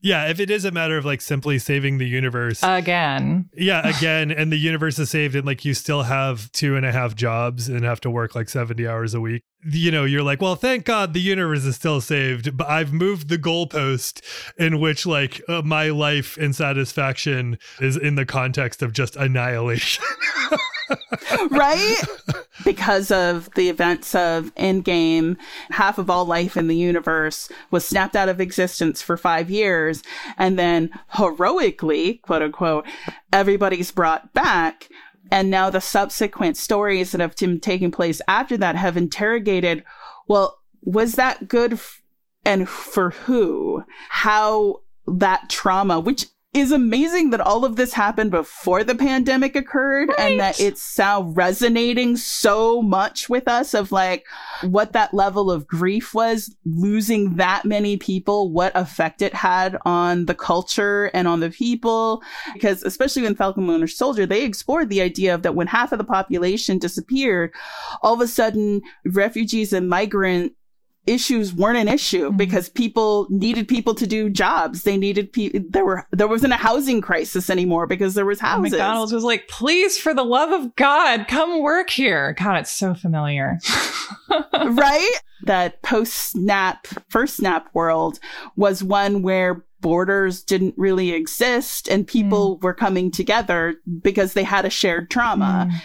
Yeah, 0.00 0.28
if 0.28 0.38
it 0.38 0.50
is 0.50 0.64
a 0.64 0.70
matter 0.70 0.96
of 0.96 1.04
like 1.04 1.20
simply 1.20 1.58
saving 1.58 1.98
the 1.98 2.06
universe 2.06 2.60
again. 2.62 3.48
Yeah, 3.54 3.86
again, 3.86 4.30
and 4.30 4.52
the 4.52 4.56
universe 4.56 4.98
is 4.98 5.10
saved, 5.10 5.34
and 5.34 5.44
like 5.44 5.64
you 5.64 5.74
still 5.74 6.04
have 6.04 6.50
two 6.52 6.76
and 6.76 6.86
a 6.86 6.92
half 6.92 7.14
jobs 7.14 7.68
and 7.68 7.84
have 7.84 8.00
to 8.02 8.10
work 8.10 8.34
like 8.34 8.48
70 8.48 8.86
hours 8.86 9.14
a 9.14 9.20
week. 9.20 9.42
You 9.64 9.90
know, 9.90 10.04
you're 10.04 10.22
like, 10.22 10.40
well, 10.40 10.54
thank 10.54 10.84
God 10.84 11.12
the 11.12 11.20
universe 11.20 11.64
is 11.64 11.76
still 11.76 12.00
saved, 12.00 12.56
but 12.56 12.68
I've 12.68 12.92
moved 12.92 13.28
the 13.28 13.38
goalpost 13.38 14.22
in 14.56 14.80
which, 14.80 15.04
like, 15.04 15.42
uh, 15.48 15.62
my 15.62 15.90
life 15.90 16.36
and 16.36 16.54
satisfaction 16.54 17.58
is 17.80 17.96
in 17.96 18.14
the 18.14 18.26
context 18.26 18.82
of 18.82 18.92
just 18.92 19.16
annihilation. 19.16 20.04
right? 21.50 22.00
Because 22.64 23.10
of 23.10 23.50
the 23.54 23.68
events 23.68 24.14
of 24.14 24.54
Endgame, 24.54 25.36
half 25.70 25.98
of 25.98 26.08
all 26.08 26.24
life 26.24 26.56
in 26.56 26.68
the 26.68 26.76
universe 26.76 27.50
was 27.70 27.86
snapped 27.86 28.16
out 28.16 28.28
of 28.28 28.40
existence 28.40 29.02
for 29.02 29.16
five 29.16 29.50
years. 29.50 30.02
And 30.36 30.58
then 30.58 30.90
heroically, 31.16 32.14
quote 32.18 32.42
unquote, 32.42 32.86
everybody's 33.32 33.90
brought 33.90 34.32
back. 34.32 34.88
And 35.30 35.50
now 35.50 35.70
the 35.70 35.80
subsequent 35.80 36.56
stories 36.56 37.12
that 37.12 37.20
have 37.20 37.36
been 37.36 37.60
taking 37.60 37.90
place 37.90 38.20
after 38.28 38.56
that 38.56 38.76
have 38.76 38.96
interrogated, 38.96 39.84
well, 40.26 40.60
was 40.82 41.14
that 41.14 41.48
good 41.48 41.74
f- 41.74 42.02
and 42.44 42.68
for 42.68 43.10
who? 43.10 43.84
How 44.08 44.82
that 45.06 45.48
trauma, 45.50 46.00
which 46.00 46.26
is 46.54 46.72
amazing 46.72 47.28
that 47.30 47.42
all 47.42 47.64
of 47.66 47.76
this 47.76 47.92
happened 47.92 48.30
before 48.30 48.82
the 48.82 48.94
pandemic 48.94 49.54
occurred 49.54 50.08
right. 50.08 50.18
and 50.18 50.40
that 50.40 50.58
it's 50.58 50.96
now 50.96 51.22
resonating 51.22 52.16
so 52.16 52.80
much 52.80 53.28
with 53.28 53.46
us 53.46 53.74
of 53.74 53.92
like 53.92 54.24
what 54.62 54.92
that 54.94 55.12
level 55.12 55.50
of 55.50 55.66
grief 55.66 56.14
was 56.14 56.56
losing 56.64 57.36
that 57.36 57.66
many 57.66 57.98
people 57.98 58.50
what 58.50 58.72
effect 58.74 59.20
it 59.20 59.34
had 59.34 59.76
on 59.84 60.24
the 60.24 60.34
culture 60.34 61.10
and 61.12 61.28
on 61.28 61.40
the 61.40 61.50
people 61.50 62.22
because 62.54 62.82
especially 62.82 63.26
in 63.26 63.34
falcon 63.34 63.66
winter 63.66 63.86
soldier 63.86 64.24
they 64.24 64.44
explored 64.44 64.88
the 64.88 65.02
idea 65.02 65.34
of 65.34 65.42
that 65.42 65.54
when 65.54 65.66
half 65.66 65.92
of 65.92 65.98
the 65.98 66.04
population 66.04 66.78
disappeared 66.78 67.52
all 68.02 68.14
of 68.14 68.20
a 68.22 68.26
sudden 68.26 68.80
refugees 69.04 69.74
and 69.74 69.88
migrant 69.88 70.54
issues 71.08 71.54
weren't 71.54 71.78
an 71.78 71.88
issue 71.88 72.28
mm-hmm. 72.28 72.36
because 72.36 72.68
people 72.68 73.26
needed 73.30 73.68
people 73.68 73.94
to 73.94 74.06
do 74.06 74.30
jobs. 74.30 74.82
They 74.82 74.96
needed 74.96 75.32
people. 75.32 75.60
There 75.70 75.84
were 75.84 76.06
there 76.12 76.28
wasn't 76.28 76.52
a 76.52 76.56
housing 76.56 77.00
crisis 77.00 77.50
anymore 77.50 77.86
because 77.86 78.14
there 78.14 78.26
was 78.26 78.40
houses. 78.40 78.72
McDonald's 78.72 79.12
was 79.12 79.24
like, 79.24 79.48
please, 79.48 79.98
for 79.98 80.14
the 80.14 80.24
love 80.24 80.50
of 80.50 80.74
God, 80.76 81.26
come 81.28 81.62
work 81.62 81.90
here. 81.90 82.34
God, 82.34 82.58
it's 82.58 82.70
so 82.70 82.94
familiar. 82.94 83.58
right? 84.52 85.20
That 85.44 85.82
post 85.82 86.14
snap, 86.14 86.86
first 87.08 87.36
snap 87.36 87.68
world 87.74 88.18
was 88.56 88.82
one 88.82 89.22
where 89.22 89.64
borders 89.80 90.42
didn't 90.42 90.74
really 90.76 91.12
exist 91.12 91.88
and 91.88 92.06
people 92.06 92.58
mm. 92.58 92.62
were 92.62 92.74
coming 92.74 93.10
together 93.10 93.76
because 94.02 94.32
they 94.32 94.42
had 94.42 94.64
a 94.64 94.70
shared 94.70 95.10
trauma. 95.10 95.68
Mm 95.70 95.80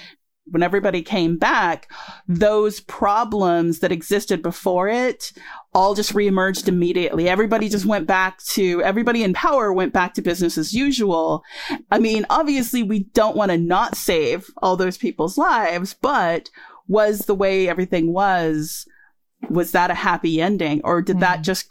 when 0.46 0.64
everybody 0.64 1.02
came 1.02 1.38
back, 1.38 1.90
those 2.28 2.82
problems 2.82 3.80
that 3.80 3.92
existed 3.92 4.42
before 4.42 4.90
it 4.90 5.32
all 5.74 5.96
just 5.96 6.14
reemerged 6.14 6.68
immediately. 6.68 7.30
Everybody 7.30 7.70
just 7.70 7.86
went 7.86 8.08
back 8.08 8.44
to, 8.50 8.82
everybody 8.84 9.24
in 9.24 9.34
power 9.34 9.72
went 9.72 9.94
back 9.94 10.14
to 10.16 10.22
business 10.22 10.58
as 10.58 10.74
usual. 10.74 11.44
I 11.92 12.00
mean, 12.00 12.26
obviously 12.30 12.84
we 12.84 13.06
don't 13.14 13.38
want 13.38 13.52
to 13.52 13.58
not 13.58 13.96
save 13.96 14.50
all 14.58 14.76
those 14.76 14.98
people's 14.98 15.38
lives, 15.38 15.96
but 16.02 16.50
was 16.88 17.20
the 17.20 17.36
way 17.36 17.70
everything 17.70 18.12
was, 18.12 18.86
was 19.50 19.72
that 19.72 19.92
a 19.92 19.96
happy 19.96 20.42
ending 20.42 20.82
or 20.84 21.02
did 21.02 21.18
mm. 21.18 21.22
that 21.22 21.42
just 21.42 21.68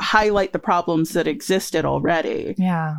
highlight 0.00 0.52
the 0.52 0.58
problems 0.58 1.10
that 1.10 1.28
existed 1.28 1.84
already? 1.84 2.54
Yeah. 2.58 2.96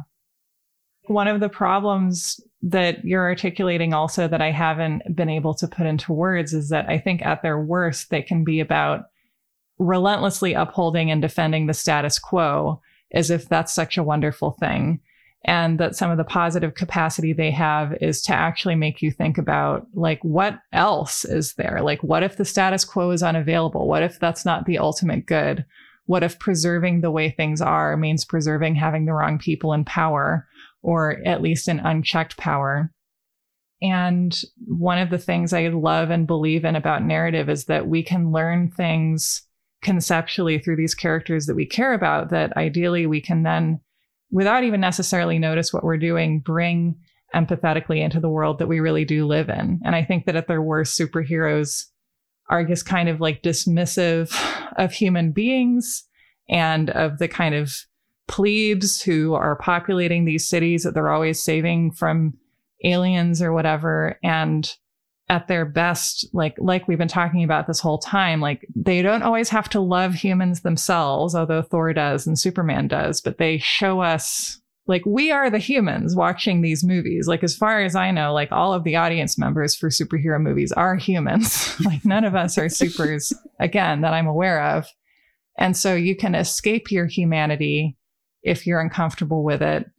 One 1.07 1.27
of 1.27 1.41
the 1.41 1.49
problems 1.49 2.39
that 2.61 3.05
you're 3.05 3.23
articulating 3.23 3.93
also 3.93 4.27
that 4.27 4.41
I 4.41 4.51
haven't 4.51 5.15
been 5.15 5.29
able 5.29 5.53
to 5.55 5.67
put 5.67 5.85
into 5.85 6.11
words 6.11 6.53
is 6.53 6.69
that 6.69 6.89
I 6.89 6.97
think 6.97 7.25
at 7.25 7.41
their 7.41 7.59
worst, 7.59 8.09
they 8.09 8.21
can 8.21 8.43
be 8.43 8.59
about 8.59 9.05
relentlessly 9.77 10.53
upholding 10.53 11.09
and 11.09 11.21
defending 11.21 11.67
the 11.67 11.73
status 11.73 12.19
quo 12.19 12.81
as 13.13 13.29
if 13.29 13.47
that's 13.47 13.73
such 13.73 13.97
a 13.97 14.03
wonderful 14.03 14.51
thing. 14.51 14.99
And 15.45 15.79
that 15.79 15.95
some 15.95 16.11
of 16.11 16.17
the 16.17 16.25
positive 16.25 16.75
capacity 16.75 17.31
they 17.31 17.49
have 17.51 17.95
is 18.01 18.21
to 18.23 18.33
actually 18.33 18.75
make 18.75 19.01
you 19.01 19.09
think 19.09 19.37
about, 19.37 19.87
like, 19.93 20.21
what 20.21 20.59
else 20.73 21.23
is 21.23 21.53
there? 21.53 21.79
Like, 21.81 22.03
what 22.03 22.23
if 22.23 22.35
the 22.35 22.43
status 22.43 22.83
quo 22.83 23.11
is 23.11 23.23
unavailable? 23.23 23.87
What 23.87 24.03
if 24.03 24.19
that's 24.19 24.43
not 24.43 24.65
the 24.65 24.77
ultimate 24.77 25.25
good? 25.25 25.63
What 26.07 26.23
if 26.23 26.39
preserving 26.39 26.99
the 26.99 27.11
way 27.11 27.29
things 27.29 27.61
are 27.61 27.95
means 27.95 28.25
preserving 28.25 28.75
having 28.75 29.05
the 29.05 29.13
wrong 29.13 29.39
people 29.39 29.71
in 29.71 29.85
power? 29.85 30.45
Or 30.81 31.17
at 31.25 31.41
least 31.41 31.67
an 31.67 31.79
unchecked 31.79 32.37
power. 32.37 32.91
And 33.81 34.37
one 34.67 34.97
of 34.97 35.09
the 35.09 35.17
things 35.17 35.53
I 35.53 35.67
love 35.67 36.09
and 36.09 36.27
believe 36.27 36.65
in 36.65 36.75
about 36.75 37.03
narrative 37.03 37.49
is 37.49 37.65
that 37.65 37.87
we 37.87 38.03
can 38.03 38.31
learn 38.31 38.71
things 38.71 39.43
conceptually 39.81 40.59
through 40.59 40.75
these 40.75 40.95
characters 40.95 41.45
that 41.45 41.55
we 41.55 41.65
care 41.65 41.93
about 41.93 42.29
that 42.31 42.55
ideally 42.57 43.05
we 43.05 43.21
can 43.21 43.43
then, 43.43 43.79
without 44.31 44.63
even 44.63 44.81
necessarily 44.81 45.39
notice 45.39 45.71
what 45.71 45.83
we're 45.83 45.97
doing, 45.97 46.39
bring 46.39 46.95
empathetically 47.33 48.03
into 48.03 48.19
the 48.19 48.29
world 48.29 48.59
that 48.59 48.67
we 48.67 48.79
really 48.79 49.05
do 49.05 49.25
live 49.25 49.49
in. 49.49 49.79
And 49.85 49.95
I 49.95 50.03
think 50.03 50.25
that 50.25 50.35
at 50.35 50.47
their 50.47 50.61
worst, 50.61 50.99
superheroes 50.99 51.85
are 52.49 52.65
just 52.65 52.85
kind 52.85 53.07
of 53.07 53.21
like 53.21 53.43
dismissive 53.43 54.35
of 54.77 54.91
human 54.91 55.31
beings 55.31 56.03
and 56.49 56.89
of 56.89 57.19
the 57.19 57.27
kind 57.27 57.55
of 57.55 57.73
plebes 58.29 59.01
who 59.01 59.33
are 59.33 59.57
populating 59.57 60.23
these 60.23 60.47
cities 60.47 60.83
that 60.83 60.93
they're 60.93 61.09
always 61.09 61.43
saving 61.43 61.91
from 61.91 62.37
aliens 62.85 63.41
or 63.41 63.51
whatever. 63.51 64.17
And 64.23 64.73
at 65.29 65.47
their 65.47 65.65
best 65.65 66.27
like 66.33 66.55
like 66.57 66.87
we've 66.87 66.97
been 66.97 67.07
talking 67.07 67.43
about 67.43 67.67
this 67.67 67.79
whole 67.79 67.99
time 67.99 68.41
like 68.41 68.65
they 68.75 69.03
don't 69.03 69.21
always 69.21 69.47
have 69.49 69.69
to 69.69 69.79
love 69.79 70.15
humans 70.15 70.61
themselves 70.61 71.35
although 71.35 71.61
Thor 71.61 71.93
does 71.93 72.25
and 72.25 72.37
Superman 72.37 72.87
does 72.87 73.21
but 73.21 73.37
they 73.37 73.59
show 73.59 74.01
us 74.01 74.59
like 74.87 75.05
we 75.05 75.29
are 75.29 75.51
the 75.51 75.59
humans 75.59 76.15
watching 76.15 76.61
these 76.61 76.83
movies. 76.83 77.27
Like 77.27 77.43
as 77.43 77.55
far 77.55 77.83
as 77.83 77.95
i 77.95 78.09
know 78.09 78.33
like 78.33 78.51
all 78.51 78.73
of 78.73 78.83
the 78.83 78.95
audience 78.95 79.37
members 79.37 79.75
for 79.75 79.89
superhero 79.89 80.41
movies 80.41 80.71
are 80.71 80.95
humans. 80.95 81.75
Like 81.85 82.03
none 82.03 82.25
of 82.25 82.33
us 82.33 82.57
are 82.57 82.67
supers 82.67 83.31
again 83.59 84.01
that 84.01 84.13
i'm 84.13 84.25
aware 84.25 84.63
of. 84.63 84.87
And 85.59 85.77
so 85.77 85.93
you 85.93 86.15
can 86.15 86.33
escape 86.33 86.91
your 86.91 87.05
humanity 87.05 87.98
if 88.43 88.65
you're 88.65 88.79
uncomfortable 88.79 89.43
with 89.43 89.61
it. 89.61 89.89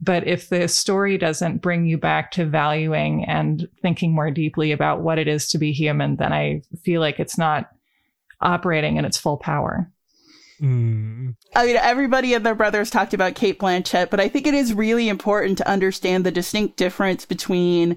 But 0.00 0.26
if 0.26 0.48
the 0.48 0.68
story 0.68 1.16
doesn't 1.18 1.62
bring 1.62 1.86
you 1.86 1.96
back 1.96 2.30
to 2.32 2.44
valuing 2.44 3.24
and 3.24 3.68
thinking 3.80 4.12
more 4.12 4.30
deeply 4.30 4.72
about 4.72 5.00
what 5.00 5.18
it 5.18 5.28
is 5.28 5.48
to 5.48 5.58
be 5.58 5.72
human, 5.72 6.16
then 6.16 6.32
I 6.32 6.62
feel 6.82 7.00
like 7.00 7.20
it's 7.20 7.38
not 7.38 7.70
operating 8.40 8.96
in 8.96 9.04
its 9.04 9.16
full 9.16 9.36
power. 9.36 9.90
Mm. 10.60 11.34
I 11.54 11.66
mean, 11.66 11.76
everybody 11.76 12.34
and 12.34 12.44
their 12.44 12.54
brothers 12.54 12.90
talked 12.90 13.14
about 13.14 13.34
Cate 13.34 13.58
Blanchett, 13.58 14.10
but 14.10 14.20
I 14.20 14.28
think 14.28 14.46
it 14.46 14.54
is 14.54 14.74
really 14.74 15.08
important 15.08 15.58
to 15.58 15.68
understand 15.68 16.24
the 16.24 16.30
distinct 16.30 16.76
difference 16.76 17.24
between 17.24 17.96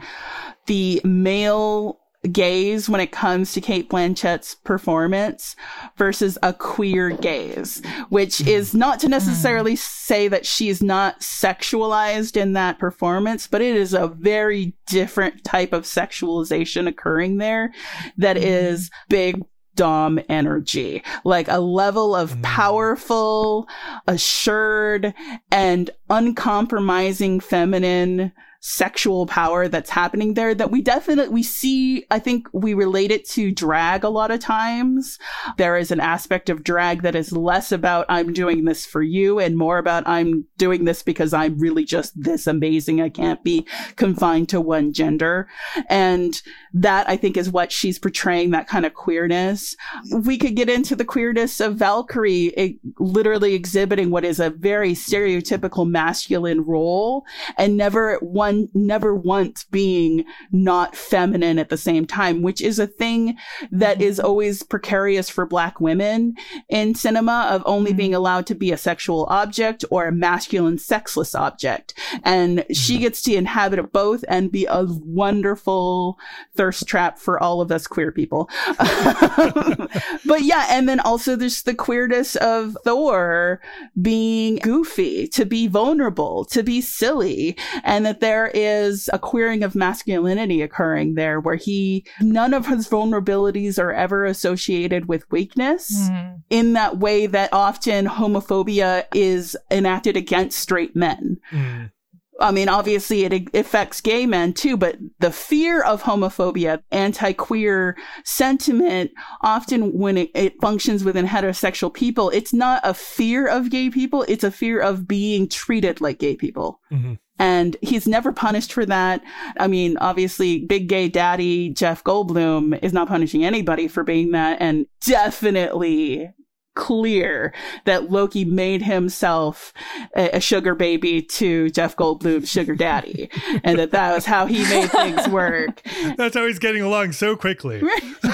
the 0.65 1.01
male 1.03 1.99
gaze 2.31 2.89
when 2.89 3.01
it 3.01 3.11
comes 3.11 3.53
to 3.53 3.61
Cate 3.61 3.89
Blanchett's 3.89 4.55
performance 4.55 5.55
versus 5.97 6.37
a 6.41 6.53
queer 6.53 7.11
gaze, 7.11 7.81
which 8.09 8.39
hmm. 8.39 8.47
is 8.47 8.73
not 8.73 8.99
to 9.01 9.09
necessarily 9.09 9.73
hmm. 9.73 9.77
say 9.77 10.27
that 10.27 10.45
she's 10.45 10.81
not 10.81 11.21
sexualized 11.21 12.35
in 12.35 12.53
that 12.53 12.79
performance, 12.79 13.47
but 13.47 13.61
it 13.61 13.75
is 13.75 13.93
a 13.93 14.07
very 14.07 14.73
different 14.87 15.43
type 15.43 15.73
of 15.73 15.83
sexualization 15.83 16.87
occurring 16.87 17.37
there 17.37 17.71
that 18.17 18.37
hmm. 18.37 18.43
is 18.43 18.89
big 19.09 19.41
Dom 19.75 20.19
energy, 20.27 21.03
like 21.23 21.47
a 21.47 21.59
level 21.59 22.15
of 22.15 22.41
powerful, 22.41 23.67
assured, 24.07 25.13
and 25.51 25.91
uncompromising 26.09 27.39
feminine 27.39 28.31
sexual 28.59 29.27
power 29.27 29.67
that's 29.67 29.89
happening 29.89 30.33
there 30.33 30.55
that 30.55 30.71
we 30.71 30.81
definitely 30.81 31.29
we 31.33 31.43
see 31.43 32.05
i 32.09 32.17
think 32.17 32.47
we 32.53 32.73
relate 32.73 33.11
it 33.11 33.27
to 33.27 33.51
drag 33.51 34.03
a 34.03 34.09
lot 34.09 34.31
of 34.31 34.39
times. 34.39 35.19
There 35.57 35.77
is 35.77 35.91
an 35.91 35.99
aspect 35.99 36.49
of 36.49 36.63
drag 36.63 37.03
that 37.03 37.15
is 37.15 37.31
less 37.31 37.71
about 37.71 38.05
i'm 38.09 38.33
doing 38.33 38.65
this 38.65 38.85
for 38.85 39.01
you 39.01 39.39
and 39.39 39.57
more 39.57 39.77
about 39.77 40.07
i'm 40.07 40.45
doing 40.57 40.85
this 40.85 41.03
because 41.03 41.33
i'm 41.33 41.57
really 41.59 41.85
just 41.85 42.21
this 42.21 42.47
amazing. 42.47 43.01
I 43.01 43.09
can't 43.09 43.43
be 43.43 43.67
confined 43.95 44.49
to 44.49 44.61
one 44.61 44.91
gender. 44.91 45.47
And 45.87 46.41
that 46.73 47.07
i 47.09 47.15
think 47.17 47.37
is 47.37 47.51
what 47.51 47.71
she's 47.71 47.99
portraying 47.99 48.51
that 48.51 48.67
kind 48.67 48.85
of 48.85 48.93
queerness. 48.93 49.75
We 50.11 50.37
could 50.37 50.55
get 50.55 50.69
into 50.69 50.95
the 50.95 51.05
queerness 51.05 51.59
of 51.59 51.75
valkyrie 51.75 52.47
it, 52.57 52.77
literally 52.99 53.53
exhibiting 53.53 54.09
what 54.09 54.25
is 54.25 54.39
a 54.39 54.49
very 54.49 54.93
stereotypical 54.93 55.87
masculine 55.87 56.61
role 56.61 57.25
and 57.57 57.77
never 57.77 58.17
one 58.19 58.46
one 58.47 58.69
never 58.73 59.13
once 59.13 59.65
being 59.65 60.25
not 60.51 60.95
feminine 60.95 61.59
at 61.59 61.69
the 61.69 61.77
same 61.77 62.05
time, 62.05 62.41
which 62.41 62.61
is 62.61 62.79
a 62.79 62.87
thing 62.87 63.37
that 63.71 64.01
is 64.01 64.17
mm-hmm. 64.17 64.27
always 64.27 64.63
precarious 64.63 65.29
for 65.29 65.45
black 65.45 65.79
women 65.79 66.35
in 66.69 66.95
cinema 66.95 67.47
of 67.51 67.61
only 67.65 67.91
mm-hmm. 67.91 67.97
being 67.97 68.15
allowed 68.15 68.45
to 68.47 68.55
be 68.55 68.71
a 68.71 68.77
sexual 68.77 69.25
object 69.29 69.83
or 69.91 70.07
a 70.07 70.11
masculine 70.11 70.77
sexless 70.77 71.35
object. 71.35 71.93
And 72.23 72.65
she 72.71 72.93
mm-hmm. 72.93 73.03
gets 73.03 73.21
to 73.23 73.35
inhabit 73.35 73.91
both 73.91 74.23
and 74.27 74.51
be 74.51 74.65
a 74.65 74.85
wonderful 74.87 76.17
thirst 76.55 76.87
trap 76.87 77.19
for 77.19 77.41
all 77.41 77.61
of 77.61 77.71
us 77.71 77.87
queer 77.87 78.11
people. 78.11 78.49
but 78.77 80.41
yeah, 80.41 80.67
and 80.69 80.87
then 80.87 80.99
also 80.99 81.35
there's 81.35 81.63
the 81.63 81.75
queerness 81.75 82.35
of 82.37 82.77
Thor 82.83 83.59
being 84.01 84.57
goofy, 84.57 85.27
to 85.27 85.45
be 85.45 85.67
vulnerable, 85.67 86.45
to 86.45 86.63
be 86.63 86.81
silly, 86.81 87.57
and 87.83 88.05
that 88.05 88.19
there 88.19 88.36
is 88.45 89.09
a 89.11 89.19
queering 89.19 89.63
of 89.63 89.75
masculinity 89.75 90.61
occurring 90.61 91.15
there 91.15 91.39
where 91.39 91.55
he, 91.55 92.05
none 92.21 92.53
of 92.53 92.67
his 92.67 92.87
vulnerabilities 92.87 93.77
are 93.79 93.91
ever 93.91 94.23
associated 94.25 95.07
with 95.07 95.29
weakness 95.31 96.09
mm. 96.09 96.41
in 96.49 96.73
that 96.73 96.99
way 96.99 97.25
that 97.25 97.51
often 97.51 98.05
homophobia 98.05 99.05
is 99.13 99.57
enacted 99.71 100.15
against 100.15 100.59
straight 100.59 100.95
men. 100.95 101.39
Mm. 101.51 101.91
I 102.39 102.51
mean, 102.51 102.69
obviously 102.69 103.25
it 103.25 103.49
affects 103.55 103.99
gay 103.99 104.27
men 104.27 104.53
too, 104.53 104.77
but 104.77 104.97
the 105.19 105.31
fear 105.31 105.81
of 105.81 106.03
homophobia, 106.03 106.83
anti-queer 106.91 107.97
sentiment, 108.23 109.09
often 109.41 109.97
when 109.97 110.17
it, 110.17 110.29
it, 110.35 110.61
functions 110.61 111.03
within 111.03 111.25
heterosexual 111.25 111.91
people, 111.91 112.29
it's 112.29 112.53
not 112.53 112.81
a 112.83 112.93
fear 112.93 113.47
of 113.47 113.71
gay 113.71 113.89
people. 113.89 114.23
It's 114.27 114.43
a 114.43 114.51
fear 114.51 114.79
of 114.79 115.07
being 115.07 115.49
treated 115.49 115.99
like 115.99 116.19
gay 116.19 116.35
people. 116.35 116.79
Mm-hmm. 116.91 117.13
And 117.39 117.77
he's 117.81 118.07
never 118.07 118.31
punished 118.31 118.73
for 118.73 118.85
that. 118.85 119.23
I 119.59 119.67
mean, 119.67 119.97
obviously, 119.97 120.65
big 120.65 120.87
gay 120.87 121.07
daddy 121.07 121.69
Jeff 121.69 122.03
Goldblum 122.03 122.79
is 122.83 122.93
not 122.93 123.07
punishing 123.07 123.45
anybody 123.45 123.87
for 123.87 124.03
being 124.03 124.31
that. 124.31 124.57
And 124.59 124.87
definitely 125.05 126.33
clear 126.77 127.53
that 127.85 128.09
Loki 128.11 128.45
made 128.45 128.81
himself 128.83 129.73
a, 130.15 130.37
a, 130.37 130.39
sugar 130.39 130.75
baby 130.75 131.23
to 131.23 131.69
Jeff 131.71 131.95
Goldblum's 131.97 132.49
sugar 132.49 132.75
daddy, 132.75 133.29
and 133.63 133.79
that 133.79 133.89
that 133.91 134.13
was 134.13 134.25
how 134.25 134.45
he 134.45 134.59
made 134.69 134.91
things 134.91 135.27
work. 135.27 135.81
That's 136.17 136.35
how 136.35 136.45
he's 136.45 136.59
getting 136.59 136.83
along 136.83 137.13
so 137.13 137.35
quickly. 137.35 137.81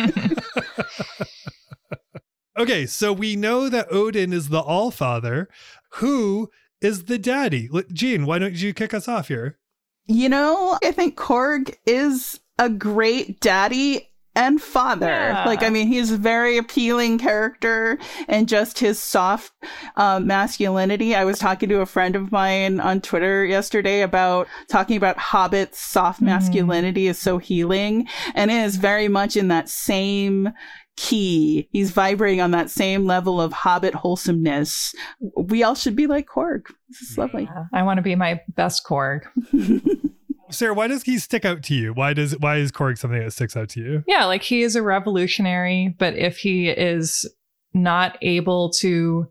okay, 2.59 2.85
so 2.85 3.13
we 3.13 3.37
know 3.37 3.69
that 3.69 3.87
Odin 3.91 4.33
is 4.33 4.49
the 4.49 4.61
All 4.61 4.91
Father. 4.91 5.49
Who 5.95 6.51
is 6.81 7.05
the 7.05 7.19
daddy? 7.19 7.69
Jean, 7.93 8.27
why 8.27 8.39
don't 8.39 8.55
you 8.55 8.75
kick 8.75 8.95
us 8.95 9.09
off 9.09 9.29
here? 9.29 9.59
You 10.07 10.29
know, 10.29 10.79
I 10.83 10.93
think 10.93 11.17
Korg 11.17 11.75
is 11.87 12.41
a 12.59 12.69
great 12.69 13.41
daddy 13.41 14.11
and 14.35 14.61
father. 14.63 15.07
Yeah. 15.07 15.45
Like, 15.45 15.63
I 15.63 15.71
mean, 15.71 15.89
he's 15.89 16.13
a 16.13 16.17
very 16.17 16.57
appealing 16.57 17.19
character 17.19 17.99
and 18.29 18.49
just 18.49 18.79
his 18.79 18.99
soft 18.99 19.53
uh, 19.97 20.21
masculinity. 20.21 21.15
I 21.15 21.25
was 21.25 21.39
talking 21.39 21.69
to 21.69 21.81
a 21.81 21.87
friend 21.87 22.15
of 22.15 22.31
mine 22.31 22.81
on 22.81 23.01
Twitter 23.01 23.45
yesterday 23.45 24.03
about 24.03 24.47
talking 24.69 24.97
about 24.97 25.19
Hobbit's 25.19 25.79
soft 25.79 26.19
mm-hmm. 26.19 26.27
masculinity 26.27 27.07
mm. 27.07 27.11
is 27.11 27.19
so 27.19 27.39
healing. 27.39 28.09
And 28.35 28.51
it 28.51 28.65
is 28.65 28.77
very 28.77 29.09
much 29.09 29.37
in 29.37 29.49
that 29.49 29.69
same 29.69 30.53
key. 31.01 31.67
He's 31.73 31.93
vibrating 31.93 32.43
on 32.43 32.51
that 32.51 32.71
same 32.71 33.07
level 33.07 33.41
of 33.41 33.53
Hobbit 33.53 33.95
wholesomeness. 33.95 34.95
We 35.35 35.63
all 35.63 35.75
should 35.75 35.97
be 35.97 36.07
like 36.07 36.29
Korg. 36.29 36.67
This 36.91 37.11
is 37.11 37.19
lovely. 37.19 37.45
Yeah, 37.45 37.65
I 37.73 37.83
want 37.85 37.97
to 37.97 38.03
be 38.03 38.15
my 38.15 38.41
best 38.51 38.85
Korg. 38.85 39.23
Sarah, 40.51 40.75
why 40.75 40.89
does 40.89 41.05
he 41.05 41.19
stick 41.19 41.47
out 41.47 41.63
to 41.65 41.75
you? 41.75 41.95
Why 41.95 42.13
does 42.13 42.39
why 42.39 42.57
is 42.57 42.71
Korg 42.71 42.99
something 42.99 43.19
that 43.19 43.33
sticks 43.33 43.57
out 43.57 43.71
to 43.71 43.81
you? 43.81 44.05
Yeah, 44.07 44.27
like 44.27 44.43
he 44.43 44.61
is 44.61 44.77
a 44.77 44.83
revolutionary, 44.83 45.95
but 45.99 46.15
if 46.17 46.37
he 46.37 46.69
is 46.69 47.25
not 47.73 48.19
able 48.21 48.71
to 48.71 49.27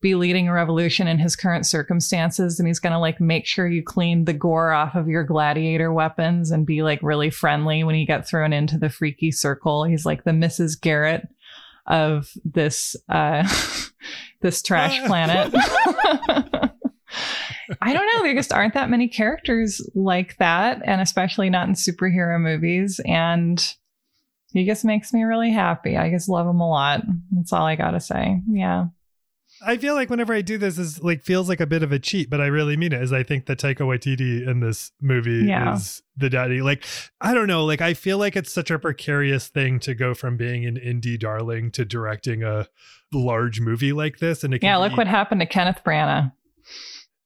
be 0.00 0.14
leading 0.14 0.48
a 0.48 0.52
revolution 0.52 1.06
in 1.06 1.18
his 1.18 1.36
current 1.36 1.66
circumstances 1.66 2.58
and 2.58 2.66
he's 2.66 2.78
going 2.78 2.92
to 2.92 2.98
like 2.98 3.20
make 3.20 3.46
sure 3.46 3.68
you 3.68 3.82
clean 3.82 4.24
the 4.24 4.32
gore 4.32 4.72
off 4.72 4.94
of 4.94 5.08
your 5.08 5.24
gladiator 5.24 5.92
weapons 5.92 6.50
and 6.50 6.66
be 6.66 6.82
like 6.82 7.00
really 7.02 7.28
friendly 7.28 7.84
when 7.84 7.94
you 7.94 8.06
get 8.06 8.26
thrown 8.26 8.52
into 8.52 8.78
the 8.78 8.88
freaky 8.88 9.30
circle. 9.30 9.84
He's 9.84 10.06
like 10.06 10.24
the 10.24 10.30
Mrs. 10.30 10.80
Garrett 10.80 11.28
of 11.86 12.30
this 12.44 12.96
uh 13.08 13.46
this 14.40 14.62
trash 14.62 14.98
planet. 15.06 15.52
I 17.80 17.92
don't 17.92 18.06
know. 18.06 18.22
There 18.22 18.34
just 18.34 18.52
aren't 18.52 18.74
that 18.74 18.90
many 18.90 19.06
characters 19.06 19.80
like 19.94 20.36
that, 20.38 20.82
and 20.84 21.00
especially 21.00 21.50
not 21.50 21.68
in 21.68 21.74
superhero 21.74 22.40
movies. 22.40 23.00
And 23.04 23.62
he 24.52 24.66
just 24.66 24.84
makes 24.84 25.12
me 25.12 25.22
really 25.22 25.52
happy. 25.52 25.96
I 25.96 26.10
just 26.10 26.28
love 26.28 26.46
him 26.46 26.60
a 26.60 26.68
lot. 26.68 27.02
That's 27.32 27.52
all 27.52 27.64
I 27.64 27.76
gotta 27.76 28.00
say. 28.00 28.40
Yeah. 28.48 28.86
I 29.62 29.76
feel 29.76 29.94
like 29.94 30.10
whenever 30.10 30.32
I 30.32 30.42
do 30.42 30.58
this 30.58 30.78
is 30.78 31.02
like 31.02 31.22
feels 31.22 31.48
like 31.48 31.60
a 31.60 31.66
bit 31.66 31.82
of 31.82 31.92
a 31.92 31.98
cheat, 31.98 32.30
but 32.30 32.40
I 32.40 32.46
really 32.46 32.76
mean 32.76 32.92
it. 32.92 33.02
Is 33.02 33.12
I 33.12 33.22
think 33.22 33.46
that 33.46 33.58
Taika 33.58 33.80
Waititi 33.80 34.46
in 34.46 34.60
this 34.60 34.92
movie 35.00 35.46
yeah. 35.46 35.74
is 35.74 36.02
the 36.16 36.30
daddy. 36.30 36.62
Like 36.62 36.84
I 37.20 37.34
don't 37.34 37.46
know, 37.46 37.64
like 37.64 37.80
I 37.80 37.94
feel 37.94 38.18
like 38.18 38.36
it's 38.36 38.52
such 38.52 38.70
a 38.70 38.78
precarious 38.78 39.48
thing 39.48 39.78
to 39.80 39.94
go 39.94 40.14
from 40.14 40.36
being 40.36 40.64
an 40.64 40.76
indie 40.76 41.18
darling 41.18 41.70
to 41.72 41.84
directing 41.84 42.42
a 42.42 42.68
large 43.12 43.60
movie 43.60 43.92
like 43.92 44.18
this. 44.18 44.44
And 44.44 44.58
yeah, 44.62 44.76
look 44.76 44.96
what 44.96 45.06
happened 45.06 45.40
to 45.40 45.46
Kenneth 45.46 45.80
Branagh. 45.84 46.32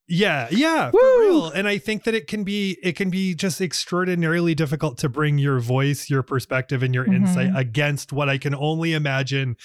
Yeah, 0.07 0.49
yeah, 0.51 0.91
Woo! 0.91 1.01
for 1.01 1.21
real. 1.21 1.51
And 1.51 1.67
I 1.67 1.79
think 1.79 2.05
that 2.05 2.15
it 2.15 2.27
can 2.27 2.45
be 2.45 2.79
it 2.83 2.95
can 2.95 3.09
be 3.09 3.35
just 3.35 3.61
extraordinarily 3.61 4.55
difficult 4.55 4.99
to 4.99 5.09
bring 5.09 5.39
your 5.39 5.61
voice, 5.61 6.11
your 6.11 6.23
perspective, 6.23 6.83
and 6.83 6.95
your 6.95 7.05
mm-hmm. 7.05 7.27
insight 7.27 7.53
against 7.57 8.13
what 8.13 8.29
I 8.29 8.37
can 8.37 8.55
only 8.55 8.93
imagine 8.93 9.57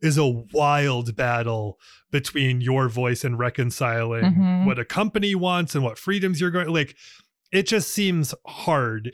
is 0.00 0.16
a 0.16 0.26
wild 0.26 1.16
battle 1.16 1.80
between 2.10 2.60
your 2.60 2.88
voice 2.88 3.24
and 3.24 3.38
reconciling 3.38 4.24
mm-hmm. 4.24 4.66
what 4.66 4.78
a 4.78 4.84
company 4.84 5.34
wants 5.34 5.74
and 5.74 5.84
what 5.84 5.98
freedoms 5.98 6.40
you're 6.40 6.50
going 6.50 6.68
like 6.68 6.96
it 7.52 7.66
just 7.66 7.90
seems 7.90 8.34
hard 8.46 9.12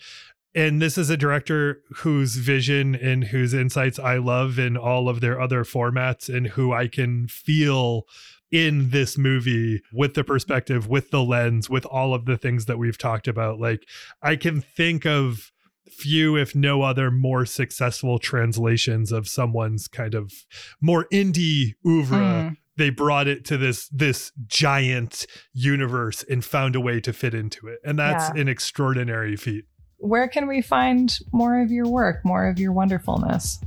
and 0.54 0.80
this 0.80 0.96
is 0.96 1.10
a 1.10 1.16
director 1.16 1.82
whose 1.96 2.36
vision 2.36 2.94
and 2.94 3.24
whose 3.24 3.52
insights 3.52 3.98
I 3.98 4.18
love 4.18 4.58
in 4.58 4.76
all 4.76 5.08
of 5.08 5.20
their 5.20 5.40
other 5.40 5.64
formats 5.64 6.32
and 6.32 6.48
who 6.48 6.72
I 6.72 6.86
can 6.86 7.26
feel 7.26 8.06
in 8.54 8.90
this 8.90 9.18
movie 9.18 9.82
with 9.92 10.14
the 10.14 10.22
perspective, 10.22 10.86
with 10.86 11.10
the 11.10 11.24
lens, 11.24 11.68
with 11.68 11.84
all 11.86 12.14
of 12.14 12.24
the 12.24 12.36
things 12.36 12.66
that 12.66 12.78
we've 12.78 12.96
talked 12.96 13.26
about. 13.26 13.58
Like, 13.58 13.84
I 14.22 14.36
can 14.36 14.60
think 14.60 15.04
of 15.04 15.50
few, 15.90 16.36
if 16.36 16.54
no 16.54 16.82
other, 16.82 17.10
more 17.10 17.44
successful 17.46 18.20
translations 18.20 19.10
of 19.10 19.26
someone's 19.26 19.88
kind 19.88 20.14
of 20.14 20.32
more 20.80 21.08
indie 21.12 21.74
oeuvre. 21.84 22.16
Mm. 22.16 22.56
They 22.76 22.90
brought 22.90 23.26
it 23.26 23.44
to 23.46 23.56
this 23.56 23.88
this 23.88 24.30
giant 24.46 25.26
universe 25.52 26.24
and 26.28 26.44
found 26.44 26.76
a 26.76 26.80
way 26.80 27.00
to 27.00 27.12
fit 27.12 27.34
into 27.34 27.66
it, 27.66 27.80
and 27.84 27.98
that's 27.98 28.32
yeah. 28.34 28.40
an 28.40 28.48
extraordinary 28.48 29.36
feat. 29.36 29.64
Where 29.98 30.28
can 30.28 30.46
we 30.46 30.62
find 30.62 31.16
more 31.32 31.60
of 31.60 31.72
your 31.72 31.88
work, 31.88 32.24
more 32.24 32.48
of 32.48 32.60
your 32.60 32.72
wonderfulness? 32.72 33.58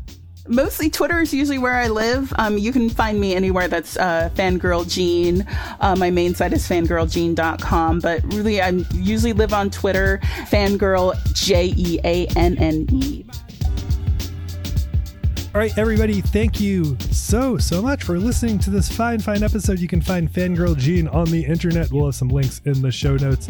Mostly 0.47 0.89
Twitter 0.89 1.19
is 1.19 1.33
usually 1.33 1.57
where 1.57 1.75
I 1.75 1.87
live. 1.87 2.33
Um, 2.37 2.57
you 2.57 2.71
can 2.71 2.89
find 2.89 3.19
me 3.19 3.35
anywhere 3.35 3.67
that's 3.67 3.97
uh, 3.97 4.29
Fangirl. 4.35 4.77
Uh, 5.79 5.95
my 5.95 6.09
main 6.09 6.35
site 6.35 6.53
is 6.53 6.67
fangirljeanne.com, 6.67 7.99
but 7.99 8.23
really 8.33 8.61
I 8.61 8.69
usually 8.93 9.33
live 9.33 9.53
on 9.53 9.69
Twitter, 9.69 10.19
Fangirl 10.49 11.13
J 11.33 11.73
E 11.75 11.99
A 12.03 12.27
N 12.35 12.57
N 12.57 12.87
E. 12.91 13.25
All 15.57 15.61
right, 15.61 15.75
everybody, 15.77 16.21
thank 16.21 16.59
you 16.59 16.95
so, 17.09 17.57
so 17.57 17.81
much 17.81 18.03
for 18.03 18.19
listening 18.19 18.59
to 18.59 18.69
this 18.69 18.87
fine, 18.91 19.19
fine 19.19 19.41
episode. 19.41 19.79
You 19.79 19.87
can 19.87 20.01
find 20.01 20.31
Fangirl 20.31 21.13
on 21.13 21.31
the 21.31 21.43
internet. 21.43 21.91
We'll 21.91 22.05
have 22.05 22.15
some 22.15 22.29
links 22.29 22.61
in 22.65 22.81
the 22.83 22.91
show 22.91 23.15
notes. 23.15 23.49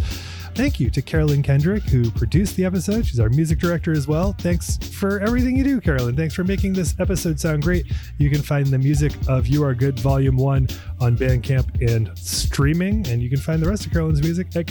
Thank 0.57 0.79
you 0.79 0.89
to 0.89 1.03
Carolyn 1.03 1.43
Kendrick, 1.43 1.83
who 1.83 2.09
produced 2.09 2.55
the 2.55 2.65
episode. 2.65 3.05
She's 3.05 3.19
our 3.19 3.29
music 3.29 3.59
director 3.59 3.91
as 3.91 4.07
well. 4.07 4.33
Thanks 4.39 4.75
for 4.77 5.19
everything 5.19 5.55
you 5.55 5.63
do, 5.63 5.79
Carolyn. 5.79 6.15
Thanks 6.15 6.33
for 6.33 6.43
making 6.43 6.73
this 6.73 6.95
episode 6.99 7.39
sound 7.39 7.61
great. 7.61 7.85
You 8.17 8.31
can 8.31 8.41
find 8.41 8.65
the 8.65 8.79
music 8.79 9.13
of 9.27 9.45
You 9.45 9.63
Are 9.63 9.75
Good 9.75 9.99
Volume 9.99 10.35
1 10.35 10.67
on 10.99 11.15
Bandcamp 11.15 11.87
and 11.87 12.09
streaming, 12.17 13.07
and 13.07 13.21
you 13.21 13.29
can 13.29 13.37
find 13.37 13.61
the 13.61 13.69
rest 13.69 13.85
of 13.85 13.91
Carolyn's 13.91 14.23
music 14.23 14.47
at 14.55 14.65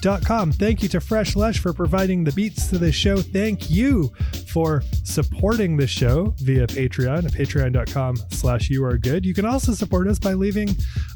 carolynkendrick.com. 0.00 0.52
Thank 0.52 0.82
you 0.82 0.88
to 0.90 1.00
Fresh 1.00 1.36
Lush 1.36 1.58
for 1.58 1.72
providing 1.72 2.24
the 2.24 2.32
beats 2.32 2.68
to 2.68 2.78
this 2.78 2.94
show. 2.94 3.16
Thank 3.18 3.70
you 3.70 4.12
for 4.48 4.82
supporting 5.04 5.76
the 5.76 5.86
show 5.86 6.34
via 6.38 6.66
Patreon 6.66 7.24
at 7.24 7.32
patreon.com 7.32 8.16
slash 8.30 8.70
you 8.70 8.84
are 8.84 8.98
good. 8.98 9.24
You 9.24 9.34
can 9.34 9.44
also 9.44 9.72
support 9.72 10.08
us 10.08 10.18
by 10.18 10.34
leaving 10.34 10.70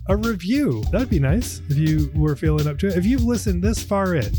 a 0.08 0.16
review. 0.16 0.82
That'd 0.92 1.10
be 1.10 1.20
nice 1.20 1.60
if 1.68 1.76
you 1.76 2.10
were 2.14 2.36
feeling 2.36 2.66
up 2.66 2.78
to 2.78 2.88
it. 2.88 2.96
If 2.96 3.04
you've 3.04 3.24
listened 3.24 3.34
listened 3.44 3.64
this 3.64 3.82
far 3.82 4.14
in 4.14 4.32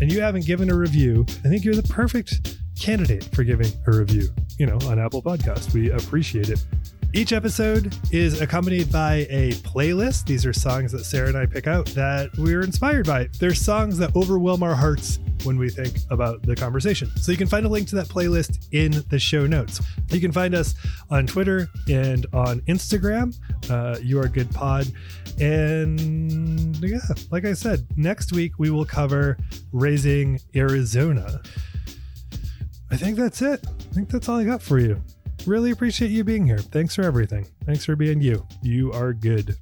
and 0.00 0.12
you 0.12 0.20
haven't 0.20 0.44
given 0.44 0.70
a 0.70 0.74
review, 0.74 1.24
I 1.44 1.48
think 1.48 1.64
you're 1.64 1.74
the 1.74 1.82
perfect 1.84 2.58
candidate 2.78 3.24
for 3.34 3.44
giving 3.44 3.70
a 3.86 3.92
review, 3.92 4.28
you 4.58 4.66
know, 4.66 4.78
on 4.86 4.98
Apple 4.98 5.22
Podcast. 5.22 5.72
We 5.72 5.90
appreciate 5.90 6.48
it 6.48 6.64
Each 7.12 7.32
episode 7.32 7.92
is 8.12 8.40
accompanied 8.40 8.92
by 8.92 9.26
a 9.30 9.50
playlist. 9.64 10.26
These 10.26 10.46
are 10.46 10.52
songs 10.52 10.92
that 10.92 11.04
Sarah 11.04 11.26
and 11.26 11.36
I 11.36 11.44
pick 11.44 11.66
out 11.66 11.86
that 11.86 12.30
we're 12.38 12.60
inspired 12.60 13.04
by. 13.04 13.28
They're 13.40 13.52
songs 13.52 13.98
that 13.98 14.14
overwhelm 14.14 14.62
our 14.62 14.76
hearts 14.76 15.18
when 15.42 15.58
we 15.58 15.70
think 15.70 15.96
about 16.10 16.40
the 16.42 16.54
conversation. 16.54 17.10
So 17.16 17.32
you 17.32 17.38
can 17.38 17.48
find 17.48 17.66
a 17.66 17.68
link 17.68 17.88
to 17.88 17.96
that 17.96 18.06
playlist 18.06 18.68
in 18.70 19.02
the 19.08 19.18
show 19.18 19.44
notes. 19.44 19.80
You 20.10 20.20
can 20.20 20.30
find 20.30 20.54
us 20.54 20.76
on 21.10 21.26
Twitter 21.26 21.66
and 21.88 22.26
on 22.32 22.60
Instagram. 22.62 23.36
Uh, 23.68 23.98
you 24.00 24.20
are 24.20 24.28
good 24.28 24.50
pod. 24.52 24.86
And 25.40 26.76
yeah, 26.76 27.00
like 27.32 27.44
I 27.44 27.54
said, 27.54 27.88
next 27.96 28.30
week 28.30 28.52
we 28.58 28.70
will 28.70 28.84
cover 28.84 29.36
raising 29.72 30.38
Arizona. 30.54 31.42
I 32.92 32.96
think 32.96 33.16
that's 33.16 33.42
it. 33.42 33.64
I 33.66 33.94
think 33.94 34.10
that's 34.10 34.28
all 34.28 34.38
I 34.38 34.44
got 34.44 34.62
for 34.62 34.78
you. 34.78 35.02
Really 35.46 35.70
appreciate 35.70 36.10
you 36.10 36.22
being 36.22 36.46
here. 36.46 36.58
Thanks 36.58 36.94
for 36.94 37.02
everything. 37.02 37.46
Thanks 37.64 37.84
for 37.84 37.96
being 37.96 38.20
you. 38.20 38.46
You 38.62 38.92
are 38.92 39.12
good. 39.12 39.56